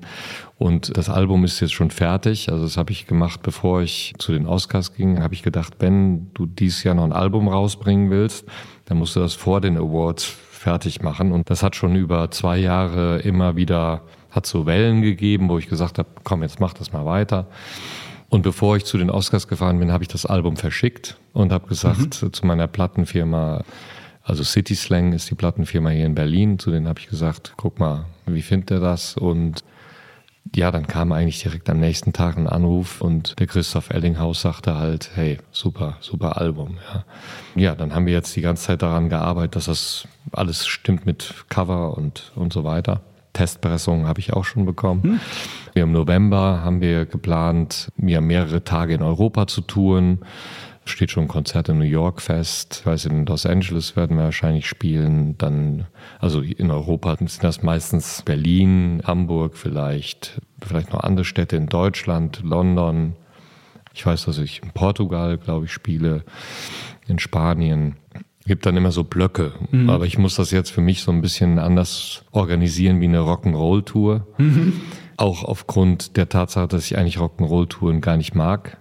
[0.59, 2.51] Und das Album ist jetzt schon fertig.
[2.51, 5.23] Also das habe ich gemacht, bevor ich zu den Oscars ging.
[5.23, 8.47] Habe ich gedacht, wenn du dieses Jahr noch ein Album rausbringen willst,
[8.87, 11.33] dann musst du das vor den Awards fertig machen.
[11.33, 15.69] Und das hat schon über zwei Jahre immer wieder, hat so Wellen gegeben, wo ich
[15.69, 17.49] gesagt habe, komm, jetzt mach das mal weiter.
[18.28, 21.66] Und bevor ich zu den Oscars gefahren bin, habe ich das Album verschickt und habe
[21.66, 22.33] gesagt mhm.
[22.33, 23.65] zu meiner Plattenfirma,
[24.27, 26.59] also City Slang ist die Plattenfirma hier in Berlin.
[26.59, 29.16] Zu denen habe ich gesagt, guck mal, wie findet er das?
[29.16, 29.62] Und
[30.55, 34.77] ja, dann kam eigentlich direkt am nächsten Tag ein Anruf und der Christoph Ellinghaus sagte
[34.77, 36.78] halt, hey, super, super Album.
[36.93, 37.05] Ja.
[37.55, 41.35] ja, dann haben wir jetzt die ganze Zeit daran gearbeitet, dass das alles stimmt mit
[41.48, 43.03] Cover und, und so weiter.
[43.32, 45.03] Testpressungen habe ich auch schon bekommen.
[45.03, 45.20] Hm.
[45.74, 50.20] Wir Im November haben wir geplant, mir mehrere Tage in Europa zu touren
[50.89, 52.79] steht schon ein Konzert in New York fest.
[52.81, 55.37] Ich weiß, in Los Angeles werden wir wahrscheinlich spielen.
[55.39, 55.87] Dann,
[56.19, 62.41] also in Europa sind das meistens Berlin, Hamburg vielleicht, vielleicht noch andere Städte in Deutschland,
[62.43, 63.15] London.
[63.95, 66.25] Ich weiß, dass ich in Portugal, glaube ich, spiele,
[67.07, 67.97] in Spanien.
[68.47, 69.55] Gibt dann immer so Blöcke.
[69.73, 69.91] Mhm.
[69.91, 74.27] Aber ich muss das jetzt für mich so ein bisschen anders organisieren wie eine Rock'n'Roll-Tour.
[74.39, 74.81] Mhm.
[75.17, 78.79] Auch aufgrund der Tatsache, dass ich eigentlich Rock'n'Roll-Touren gar nicht mag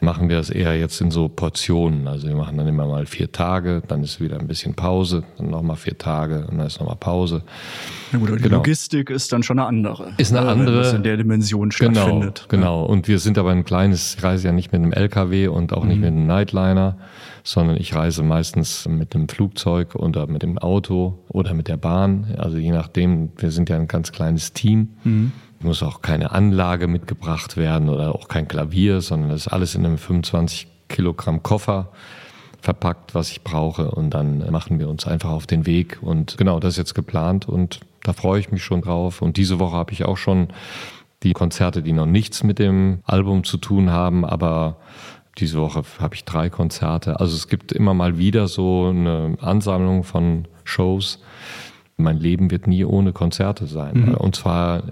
[0.00, 2.06] machen wir das eher jetzt in so Portionen.
[2.06, 5.50] Also wir machen dann immer mal vier Tage, dann ist wieder ein bisschen Pause, dann
[5.50, 7.42] nochmal vier Tage und dann ist nochmal Pause.
[8.12, 8.56] Ja gut, aber die genau.
[8.56, 10.12] Logistik ist dann schon eine andere.
[10.16, 10.76] Ist eine andere.
[10.76, 12.46] Wenn das in der Dimension genau, stattfindet.
[12.48, 12.86] Genau, ja.
[12.86, 15.82] und wir sind aber ein kleines, ich reise ja nicht mit einem LKW und auch
[15.82, 15.88] mhm.
[15.88, 16.98] nicht mit einem Nightliner,
[17.42, 22.34] sondern ich reise meistens mit einem Flugzeug oder mit dem Auto oder mit der Bahn.
[22.38, 24.88] Also je nachdem, wir sind ja ein ganz kleines Team.
[25.04, 29.74] Mhm muss auch keine Anlage mitgebracht werden oder auch kein Klavier, sondern das ist alles
[29.74, 31.88] in einem 25 Kilogramm Koffer
[32.60, 33.90] verpackt, was ich brauche.
[33.90, 35.98] Und dann machen wir uns einfach auf den Weg.
[36.02, 39.22] Und genau, das ist jetzt geplant und da freue ich mich schon drauf.
[39.22, 40.48] Und diese Woche habe ich auch schon
[41.22, 44.76] die Konzerte, die noch nichts mit dem Album zu tun haben, aber
[45.38, 47.20] diese Woche habe ich drei Konzerte.
[47.20, 51.20] Also es gibt immer mal wieder so eine Ansammlung von Shows.
[51.96, 54.06] Mein Leben wird nie ohne Konzerte sein.
[54.06, 54.14] Mhm.
[54.14, 54.82] Und zwar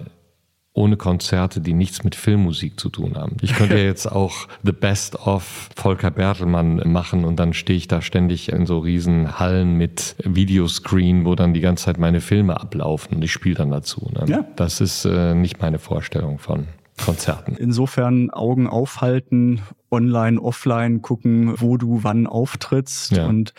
[0.74, 3.36] ohne Konzerte, die nichts mit Filmmusik zu tun haben.
[3.40, 7.86] Ich könnte ja jetzt auch The Best of Volker Bertelmann machen und dann stehe ich
[7.86, 12.60] da ständig in so riesen Hallen mit Videoscreen, wo dann die ganze Zeit meine Filme
[12.60, 14.10] ablaufen und ich spiele dann dazu.
[14.12, 14.24] Ne?
[14.26, 14.44] Ja.
[14.56, 16.66] Das ist äh, nicht meine Vorstellung von
[17.02, 17.56] Konzerten.
[17.56, 23.26] Insofern Augen aufhalten, online, offline gucken, wo du wann auftrittst ja.
[23.26, 23.52] und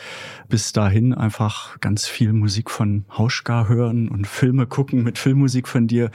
[0.48, 5.88] bis dahin einfach ganz viel Musik von Hauschka hören und Filme gucken mit Filmmusik von
[5.88, 6.12] dir.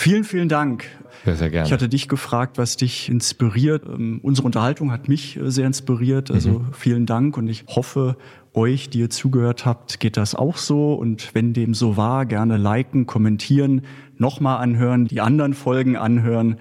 [0.00, 0.86] Vielen, vielen Dank.
[1.26, 1.66] Sehr, sehr gerne.
[1.66, 3.84] Ich hatte dich gefragt, was dich inspiriert.
[3.84, 6.30] Ähm, unsere Unterhaltung hat mich äh, sehr inspiriert.
[6.30, 6.72] Also mhm.
[6.72, 8.16] vielen Dank und ich hoffe,
[8.54, 10.94] euch, die ihr zugehört habt, geht das auch so.
[10.94, 13.82] Und wenn dem so war, gerne liken, kommentieren,
[14.16, 16.56] nochmal anhören, die anderen Folgen anhören.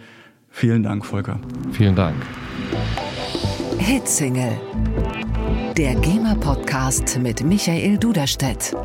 [0.49, 1.39] Vielen Dank, Volker.
[1.71, 2.17] Vielen Dank.
[3.77, 4.59] Hitsingle.
[5.77, 8.75] Der GEMA-Podcast mit Michael Duderstedt.